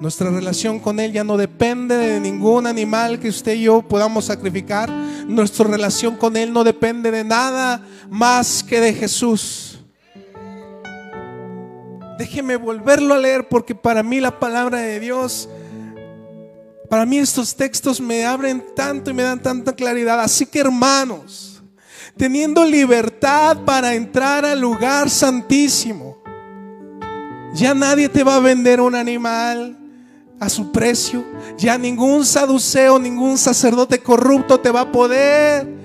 Nuestra 0.00 0.28
relación 0.28 0.80
con 0.80 0.98
Él 0.98 1.12
ya 1.12 1.22
no 1.22 1.36
depende 1.36 1.96
de 1.96 2.18
ningún 2.18 2.66
animal 2.66 3.20
que 3.20 3.28
usted 3.28 3.54
y 3.54 3.62
yo 3.62 3.82
podamos 3.82 4.24
sacrificar. 4.24 4.90
Nuestra 5.28 5.68
relación 5.68 6.16
con 6.16 6.36
Él 6.36 6.52
no 6.52 6.64
depende 6.64 7.12
de 7.12 7.22
nada 7.22 7.80
más 8.10 8.64
que 8.64 8.80
de 8.80 8.92
Jesús. 8.92 9.84
Déjeme 12.18 12.56
volverlo 12.56 13.14
a 13.14 13.18
leer 13.18 13.46
porque 13.48 13.76
para 13.76 14.02
mí 14.02 14.18
la 14.18 14.40
palabra 14.40 14.78
de 14.78 14.98
Dios 14.98 15.48
para 16.88 17.04
mí 17.04 17.18
estos 17.18 17.54
textos 17.54 18.00
me 18.00 18.24
abren 18.24 18.64
tanto 18.74 19.10
y 19.10 19.14
me 19.14 19.22
dan 19.22 19.40
tanta 19.40 19.72
claridad. 19.72 20.20
Así 20.20 20.46
que 20.46 20.60
hermanos, 20.60 21.62
teniendo 22.16 22.64
libertad 22.64 23.58
para 23.64 23.94
entrar 23.94 24.44
al 24.44 24.60
lugar 24.60 25.10
santísimo, 25.10 26.18
ya 27.54 27.74
nadie 27.74 28.08
te 28.08 28.24
va 28.24 28.36
a 28.36 28.40
vender 28.40 28.80
un 28.80 28.94
animal 28.94 29.76
a 30.40 30.48
su 30.48 30.72
precio. 30.72 31.24
Ya 31.58 31.76
ningún 31.76 32.24
saduceo, 32.24 32.98
ningún 32.98 33.36
sacerdote 33.36 34.00
corrupto 34.00 34.58
te 34.58 34.70
va 34.70 34.82
a 34.82 34.92
poder 34.92 35.78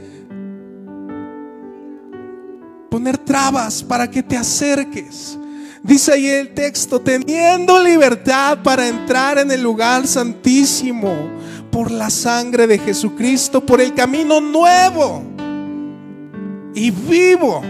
poner 2.89 3.18
trabas 3.18 3.82
para 3.82 4.10
que 4.10 4.22
te 4.22 4.38
acerques. 4.38 5.38
Dice 5.84 6.14
ahí 6.14 6.28
el 6.28 6.54
texto, 6.54 7.02
teniendo 7.02 7.84
libertad 7.84 8.60
para 8.64 8.88
entrar 8.88 9.38
en 9.38 9.52
el 9.52 9.62
lugar 9.62 10.08
santísimo 10.08 11.14
por 11.70 11.92
la 11.92 12.10
sangre 12.10 12.68
de 12.68 12.80
Jesucristo, 12.80 13.66
por 13.66 13.82
el 13.82 13.94
camino 13.94 14.40
nuevo 14.40 15.22
y 16.74 16.90
vivo 16.90 17.62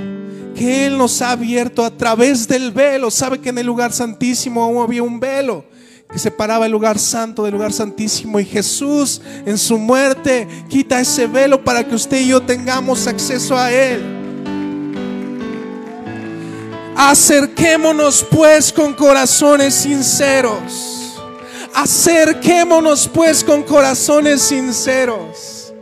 que 0.55 0.85
Él 0.85 0.95
nos 0.95 1.23
ha 1.23 1.31
abierto 1.31 1.83
a 1.83 1.89
través 1.89 2.47
del 2.47 2.71
velo. 2.71 3.09
Sabe 3.09 3.39
que 3.39 3.49
en 3.49 3.57
el 3.57 3.65
lugar 3.65 3.91
santísimo 3.91 4.83
había 4.83 5.01
un 5.01 5.19
velo 5.19 5.65
que 6.11 6.19
separaba 6.19 6.67
el 6.67 6.71
lugar 6.71 6.99
santo 6.99 7.43
del 7.43 7.53
lugar 7.53 7.73
santísimo. 7.73 8.39
Y 8.39 8.45
Jesús 8.45 9.21
en 9.43 9.57
su 9.57 9.79
muerte 9.79 10.47
quita 10.69 10.99
ese 10.99 11.25
velo 11.25 11.63
para 11.63 11.83
que 11.83 11.95
usted 11.95 12.21
y 12.21 12.27
yo 12.27 12.43
tengamos 12.43 13.07
acceso 13.07 13.57
a 13.57 13.71
Él. 13.71 14.22
Acerquémonos 16.95 18.23
pues 18.29 18.71
con 18.71 18.93
corazones 18.93 19.73
sinceros. 19.73 21.19
Acerquémonos 21.73 23.07
pues 23.07 23.43
con 23.43 23.63
corazones 23.63 24.41
sinceros. 24.43 25.73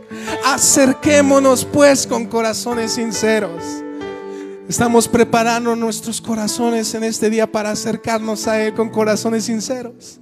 Acerquémonos 0.44 1.66
pues 1.66 2.06
con 2.06 2.26
corazones 2.26 2.92
sinceros. 2.94 3.62
Estamos 4.68 5.06
preparando 5.06 5.76
nuestros 5.76 6.20
corazones 6.20 6.94
en 6.94 7.04
este 7.04 7.28
día 7.28 7.50
para 7.50 7.72
acercarnos 7.72 8.48
a 8.48 8.58
Él 8.62 8.72
con 8.72 8.88
corazones 8.88 9.44
sinceros. 9.44 10.18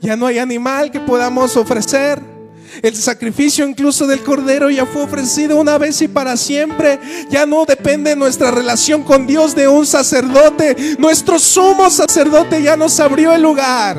Ya 0.00 0.14
no 0.14 0.26
hay 0.26 0.38
animal 0.38 0.90
que 0.90 1.00
podamos 1.00 1.56
ofrecer. 1.56 2.33
El 2.82 2.96
sacrificio 2.96 3.66
incluso 3.66 4.06
del 4.06 4.22
cordero 4.22 4.70
ya 4.70 4.86
fue 4.86 5.02
ofrecido 5.02 5.60
una 5.60 5.78
vez 5.78 6.00
y 6.02 6.08
para 6.08 6.36
siempre. 6.36 6.98
Ya 7.30 7.46
no 7.46 7.64
depende 7.64 8.16
nuestra 8.16 8.50
relación 8.50 9.02
con 9.02 9.26
Dios 9.26 9.54
de 9.54 9.68
un 9.68 9.86
sacerdote. 9.86 10.96
Nuestro 10.98 11.38
sumo 11.38 11.90
sacerdote 11.90 12.62
ya 12.62 12.76
nos 12.76 12.98
abrió 13.00 13.32
el 13.34 13.42
lugar. 13.42 13.98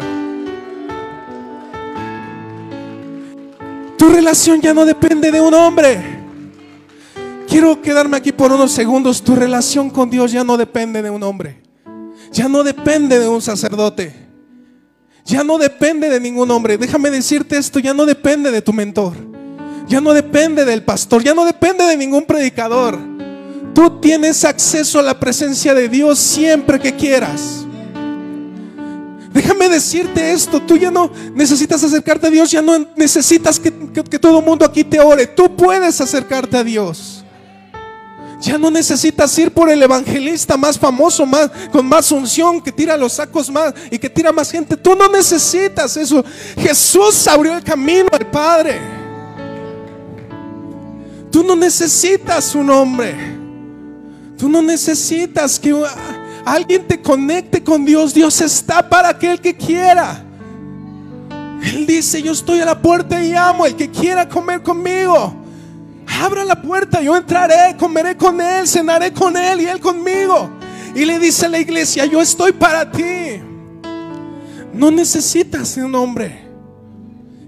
Tu 3.97 4.09
relación 4.09 4.61
ya 4.61 4.73
no 4.73 4.85
depende 4.85 5.31
de 5.31 5.41
un 5.41 5.53
hombre. 5.53 6.15
Quiero 7.47 7.81
quedarme 7.81 8.17
aquí 8.17 8.31
por 8.31 8.51
unos 8.51 8.71
segundos. 8.71 9.21
Tu 9.21 9.35
relación 9.35 9.89
con 9.89 10.09
Dios 10.09 10.31
ya 10.31 10.43
no 10.43 10.57
depende 10.57 11.01
de 11.01 11.09
un 11.09 11.23
hombre. 11.23 11.61
Ya 12.31 12.49
no 12.49 12.63
depende 12.63 13.19
de 13.19 13.27
un 13.27 13.41
sacerdote. 13.41 14.24
Ya 15.25 15.43
no 15.43 15.57
depende 15.57 16.07
de 16.09 16.19
ningún 16.19 16.51
hombre. 16.51 16.77
Déjame 16.77 17.09
decirte 17.09 17.57
esto, 17.57 17.79
ya 17.79 17.93
no 17.93 18.05
depende 18.05 18.51
de 18.51 18.61
tu 18.61 18.71
mentor. 18.71 19.13
Ya 19.87 19.99
no 19.99 20.13
depende 20.13 20.65
del 20.65 20.83
pastor. 20.83 21.23
Ya 21.23 21.33
no 21.33 21.45
depende 21.45 21.83
de 21.83 21.97
ningún 21.97 22.25
predicador. 22.25 22.99
Tú 23.73 23.99
tienes 23.99 24.45
acceso 24.45 24.99
a 24.99 25.03
la 25.03 25.19
presencia 25.19 25.73
de 25.73 25.89
Dios 25.89 26.19
siempre 26.19 26.79
que 26.79 26.95
quieras. 26.95 27.65
Déjame 29.33 29.67
decirte 29.67 30.31
esto, 30.31 30.61
tú 30.61 30.77
ya 30.77 30.89
no 30.89 31.11
necesitas 31.33 31.83
acercarte 31.83 32.27
a 32.27 32.29
Dios, 32.29 32.49
ya 32.51 32.61
no 32.61 32.87
necesitas 32.95 33.59
que, 33.59 33.69
que 34.09 34.17
todo 34.17 34.39
el 34.39 34.45
mundo 34.45 34.63
aquí 34.63 34.85
te 34.85 34.97
ore, 35.01 35.27
tú 35.27 35.53
puedes 35.57 35.99
acercarte 35.99 36.55
a 36.55 36.63
Dios. 36.63 37.24
Ya 38.41 38.57
no 38.57 38.69
necesitas 38.69 39.37
ir 39.39 39.51
por 39.51 39.69
el 39.69 39.81
evangelista 39.81 40.57
más 40.57 40.77
famoso, 40.77 41.25
más, 41.25 41.49
con 41.71 41.85
más 41.85 42.11
unción, 42.11 42.61
que 42.61 42.71
tira 42.71 42.97
los 42.97 43.13
sacos 43.13 43.49
más 43.49 43.73
y 43.89 43.97
que 43.97 44.09
tira 44.09 44.31
más 44.31 44.51
gente. 44.51 44.75
Tú 44.75 44.95
no 44.95 45.07
necesitas 45.07 45.95
eso. 45.97 46.23
Jesús 46.57 47.27
abrió 47.27 47.55
el 47.55 47.63
camino 47.63 48.09
al 48.11 48.27
Padre. 48.27 48.79
Tú 51.31 51.43
no 51.43 51.55
necesitas 51.55 52.53
un 52.55 52.69
hombre. 52.69 53.15
Tú 54.37 54.49
no 54.49 54.61
necesitas 54.61 55.57
que 55.59 55.73
alguien 56.45 56.87
te 56.87 57.01
conecte 57.01 57.63
con 57.63 57.85
Dios. 57.85 58.13
Dios 58.13 58.39
está 58.41 58.87
para 58.87 59.09
aquel 59.09 59.39
que 59.39 59.55
quiera. 59.55 60.23
Él 61.63 61.85
dice, 61.87 62.21
yo 62.21 62.33
estoy 62.33 62.59
a 62.59 62.65
la 62.65 62.81
puerta 62.81 63.23
y 63.23 63.33
amo. 63.33 63.65
El 63.65 63.75
que 63.75 63.89
quiera 63.89 64.27
comer 64.27 64.61
conmigo. 64.61 65.44
Abra 66.21 66.45
la 66.45 66.61
puerta, 66.61 67.01
yo 67.01 67.15
entraré, 67.15 67.75
comeré 67.77 68.15
con 68.15 68.39
Él, 68.39 68.67
cenaré 68.67 69.11
con 69.11 69.35
Él 69.35 69.61
y 69.61 69.65
Él 69.65 69.79
conmigo. 69.79 70.49
Y 70.95 71.03
le 71.03 71.19
dice 71.19 71.45
a 71.45 71.49
la 71.49 71.59
iglesia, 71.59 72.05
yo 72.05 72.21
estoy 72.21 72.53
para 72.53 72.89
ti. 72.89 73.41
No 74.73 74.91
necesitas 74.91 75.75
un 75.77 75.93
hombre. 75.95 76.45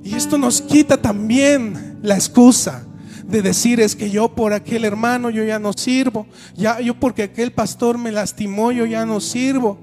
Y 0.03 0.15
esto 0.15 0.37
nos 0.37 0.61
quita 0.61 1.01
también 1.01 1.97
la 2.01 2.15
excusa 2.15 2.83
de 3.27 3.41
decir 3.41 3.79
es 3.81 3.95
que 3.95 4.09
yo 4.09 4.29
por 4.29 4.53
aquel 4.53 4.85
hermano 4.85 5.29
yo 5.29 5.43
ya 5.43 5.59
no 5.59 5.73
sirvo, 5.73 6.27
ya 6.55 6.79
yo 6.79 6.97
porque 6.97 7.23
aquel 7.23 7.51
pastor 7.51 7.97
me 7.97 8.11
lastimó 8.11 8.71
yo 8.71 8.85
ya 8.85 9.05
no 9.05 9.19
sirvo. 9.19 9.77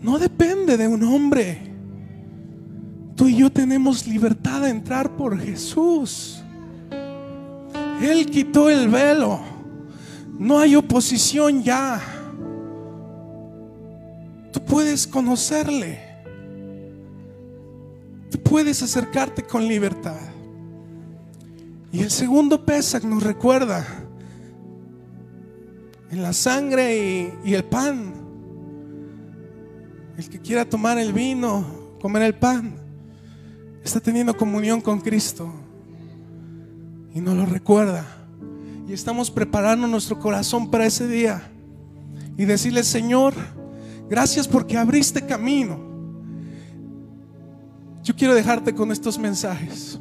No 0.00 0.18
depende 0.18 0.76
de 0.76 0.88
un 0.88 1.04
hombre. 1.04 1.70
Tú 3.14 3.28
y 3.28 3.36
yo 3.36 3.50
tenemos 3.50 4.06
libertad 4.06 4.62
de 4.62 4.70
entrar 4.70 5.16
por 5.16 5.38
Jesús. 5.38 6.41
Él 8.02 8.26
quitó 8.26 8.68
el 8.68 8.88
velo. 8.88 9.40
No 10.38 10.58
hay 10.58 10.74
oposición 10.74 11.62
ya. 11.62 12.00
Tú 14.52 14.64
puedes 14.64 15.06
conocerle. 15.06 16.00
Tú 18.30 18.38
puedes 18.38 18.82
acercarte 18.82 19.44
con 19.44 19.68
libertad. 19.68 20.18
Y 21.92 22.00
el 22.00 22.10
segundo 22.10 22.64
Pesach 22.64 23.04
nos 23.04 23.22
recuerda 23.22 23.86
en 26.10 26.22
la 26.22 26.32
sangre 26.32 26.96
y, 27.44 27.50
y, 27.50 27.54
el 27.54 27.64
pan. 27.64 28.14
El 30.16 30.28
que 30.28 30.40
quiera 30.40 30.64
tomar 30.64 30.98
el 30.98 31.12
vino, 31.12 31.96
comer 32.00 32.22
el 32.22 32.34
pan, 32.34 32.74
está 33.84 34.00
teniendo 34.00 34.36
comunión 34.36 34.80
con 34.80 35.00
Cristo 35.00 35.61
y 37.14 37.20
nos 37.20 37.36
lo 37.36 37.46
recuerda. 37.46 38.04
Y 38.88 38.92
estamos 38.92 39.30
preparando 39.30 39.86
nuestro 39.86 40.18
corazón 40.18 40.70
para 40.70 40.86
ese 40.86 41.06
día 41.06 41.42
y 42.36 42.44
decirle, 42.44 42.82
Señor, 42.82 43.34
gracias 44.08 44.48
porque 44.48 44.76
abriste 44.76 45.24
camino. 45.24 45.78
Yo 48.02 48.16
quiero 48.16 48.34
dejarte 48.34 48.74
con 48.74 48.90
estos 48.90 49.18
mensajes. 49.18 50.00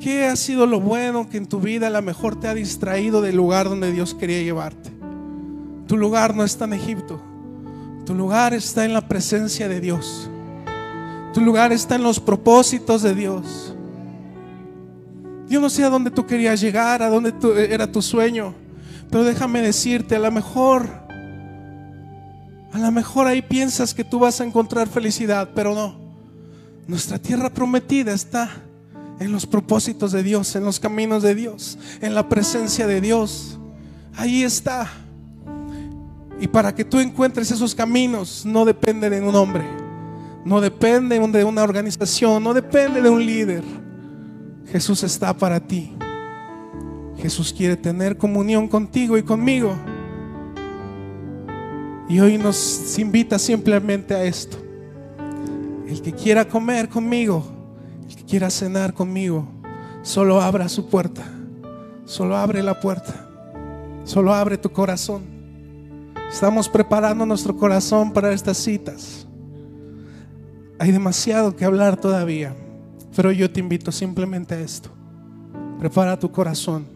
¿Qué 0.00 0.26
ha 0.26 0.36
sido 0.36 0.66
lo 0.66 0.80
bueno 0.80 1.28
que 1.28 1.36
en 1.36 1.46
tu 1.46 1.60
vida 1.60 1.88
a 1.88 1.90
lo 1.90 2.02
mejor 2.02 2.38
te 2.38 2.48
ha 2.48 2.54
distraído 2.54 3.20
del 3.20 3.36
lugar 3.36 3.68
donde 3.68 3.92
Dios 3.92 4.14
quería 4.14 4.42
llevarte? 4.42 4.90
Tu 5.86 5.96
lugar 5.96 6.34
no 6.34 6.44
está 6.44 6.64
en 6.64 6.74
Egipto. 6.74 7.20
Tu 8.04 8.14
lugar 8.14 8.54
está 8.54 8.84
en 8.84 8.92
la 8.92 9.06
presencia 9.06 9.68
de 9.68 9.80
Dios. 9.80 10.30
Tu 11.32 11.40
lugar 11.40 11.72
está 11.72 11.96
en 11.96 12.02
los 12.02 12.20
propósitos 12.20 13.02
de 13.02 13.14
Dios. 13.14 13.74
Yo 15.48 15.60
no 15.60 15.70
sé 15.70 15.82
a 15.82 15.88
dónde 15.88 16.10
tú 16.10 16.26
querías 16.26 16.60
llegar, 16.60 17.02
a 17.02 17.08
dónde 17.08 17.32
era 17.70 17.90
tu 17.90 18.02
sueño, 18.02 18.54
pero 19.10 19.24
déjame 19.24 19.62
decirte, 19.62 20.16
a 20.16 20.18
lo 20.18 20.30
mejor, 20.30 20.86
a 22.72 22.78
lo 22.78 22.92
mejor 22.92 23.26
ahí 23.26 23.40
piensas 23.40 23.94
que 23.94 24.04
tú 24.04 24.18
vas 24.18 24.40
a 24.42 24.44
encontrar 24.44 24.88
felicidad, 24.88 25.48
pero 25.54 25.74
no. 25.74 25.96
Nuestra 26.86 27.18
tierra 27.18 27.48
prometida 27.48 28.12
está 28.12 28.50
en 29.20 29.32
los 29.32 29.46
propósitos 29.46 30.12
de 30.12 30.22
Dios, 30.22 30.54
en 30.54 30.64
los 30.64 30.78
caminos 30.78 31.22
de 31.22 31.34
Dios, 31.34 31.78
en 32.02 32.14
la 32.14 32.28
presencia 32.28 32.86
de 32.86 33.00
Dios. 33.00 33.58
Ahí 34.16 34.42
está. 34.42 34.90
Y 36.40 36.46
para 36.46 36.74
que 36.74 36.84
tú 36.84 37.00
encuentres 37.00 37.50
esos 37.50 37.74
caminos, 37.74 38.44
no 38.44 38.66
depende 38.66 39.08
de 39.08 39.22
un 39.22 39.34
hombre, 39.34 39.64
no 40.44 40.60
depende 40.60 41.18
de 41.18 41.44
una 41.44 41.62
organización, 41.62 42.44
no 42.44 42.52
depende 42.52 43.00
de 43.00 43.08
un 43.08 43.24
líder 43.24 43.87
Jesús 44.70 45.02
está 45.02 45.34
para 45.34 45.60
ti. 45.60 45.94
Jesús 47.16 47.52
quiere 47.52 47.76
tener 47.76 48.16
comunión 48.16 48.68
contigo 48.68 49.16
y 49.16 49.22
conmigo. 49.22 49.74
Y 52.08 52.20
hoy 52.20 52.38
nos 52.38 52.98
invita 52.98 53.38
simplemente 53.38 54.14
a 54.14 54.24
esto. 54.24 54.56
El 55.86 56.02
que 56.02 56.12
quiera 56.12 56.46
comer 56.46 56.88
conmigo, 56.88 57.44
el 58.08 58.16
que 58.16 58.24
quiera 58.24 58.50
cenar 58.50 58.92
conmigo, 58.92 59.48
solo 60.02 60.40
abra 60.40 60.68
su 60.68 60.88
puerta. 60.88 61.24
Solo 62.04 62.36
abre 62.36 62.62
la 62.62 62.78
puerta. 62.78 63.26
Solo 64.04 64.34
abre 64.34 64.58
tu 64.58 64.70
corazón. 64.70 65.22
Estamos 66.30 66.68
preparando 66.68 67.24
nuestro 67.24 67.56
corazón 67.56 68.12
para 68.12 68.32
estas 68.32 68.58
citas. 68.58 69.26
Hay 70.78 70.92
demasiado 70.92 71.56
que 71.56 71.64
hablar 71.64 71.98
todavía. 71.98 72.54
Pero 73.18 73.32
yo 73.32 73.50
te 73.50 73.58
invito 73.58 73.90
simplemente 73.90 74.54
a 74.54 74.60
esto. 74.60 74.90
Prepara 75.80 76.16
tu 76.16 76.30
corazón. 76.30 76.86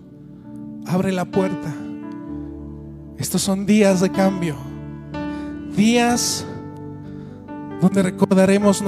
Abre 0.86 1.10
la 1.10 1.24
puerta. 1.24 1.74
Estos 3.18 3.42
son 3.42 3.66
días 3.66 4.00
de 4.00 4.08
cambio. 4.08 4.54
Días 5.74 6.46
donde 7.80 8.04
recordaremos 8.04 8.80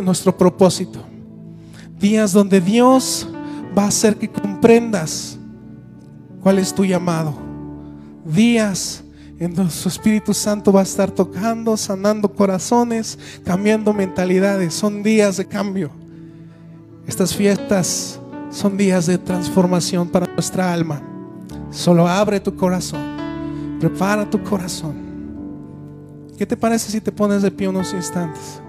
nuestro 0.00 0.36
propósito. 0.36 0.98
Días 1.96 2.32
donde 2.32 2.60
Dios 2.60 3.28
va 3.78 3.84
a 3.84 3.88
hacer 3.88 4.16
que 4.16 4.28
comprendas 4.28 5.38
cuál 6.40 6.58
es 6.58 6.74
tu 6.74 6.84
llamado. 6.84 7.36
Días 8.24 9.04
en 9.38 9.54
donde 9.54 9.70
su 9.70 9.88
Espíritu 9.88 10.34
Santo 10.34 10.72
va 10.72 10.80
a 10.80 10.82
estar 10.82 11.12
tocando, 11.12 11.76
sanando 11.76 12.34
corazones, 12.34 13.16
cambiando 13.44 13.92
mentalidades. 13.92 14.74
Son 14.74 15.04
días 15.04 15.36
de 15.36 15.46
cambio. 15.46 16.02
Estas 17.06 17.34
fiestas 17.34 18.18
son 18.50 18.76
días 18.76 19.06
de 19.06 19.18
transformación 19.18 20.08
para 20.08 20.26
nuestra 20.26 20.72
alma. 20.72 21.02
Solo 21.70 22.08
abre 22.08 22.40
tu 22.40 22.56
corazón, 22.56 23.16
prepara 23.80 24.28
tu 24.28 24.42
corazón. 24.42 24.94
¿Qué 26.38 26.46
te 26.46 26.56
parece 26.56 26.90
si 26.90 27.00
te 27.00 27.12
pones 27.12 27.42
de 27.42 27.50
pie 27.50 27.68
unos 27.68 27.92
instantes? 27.92 28.60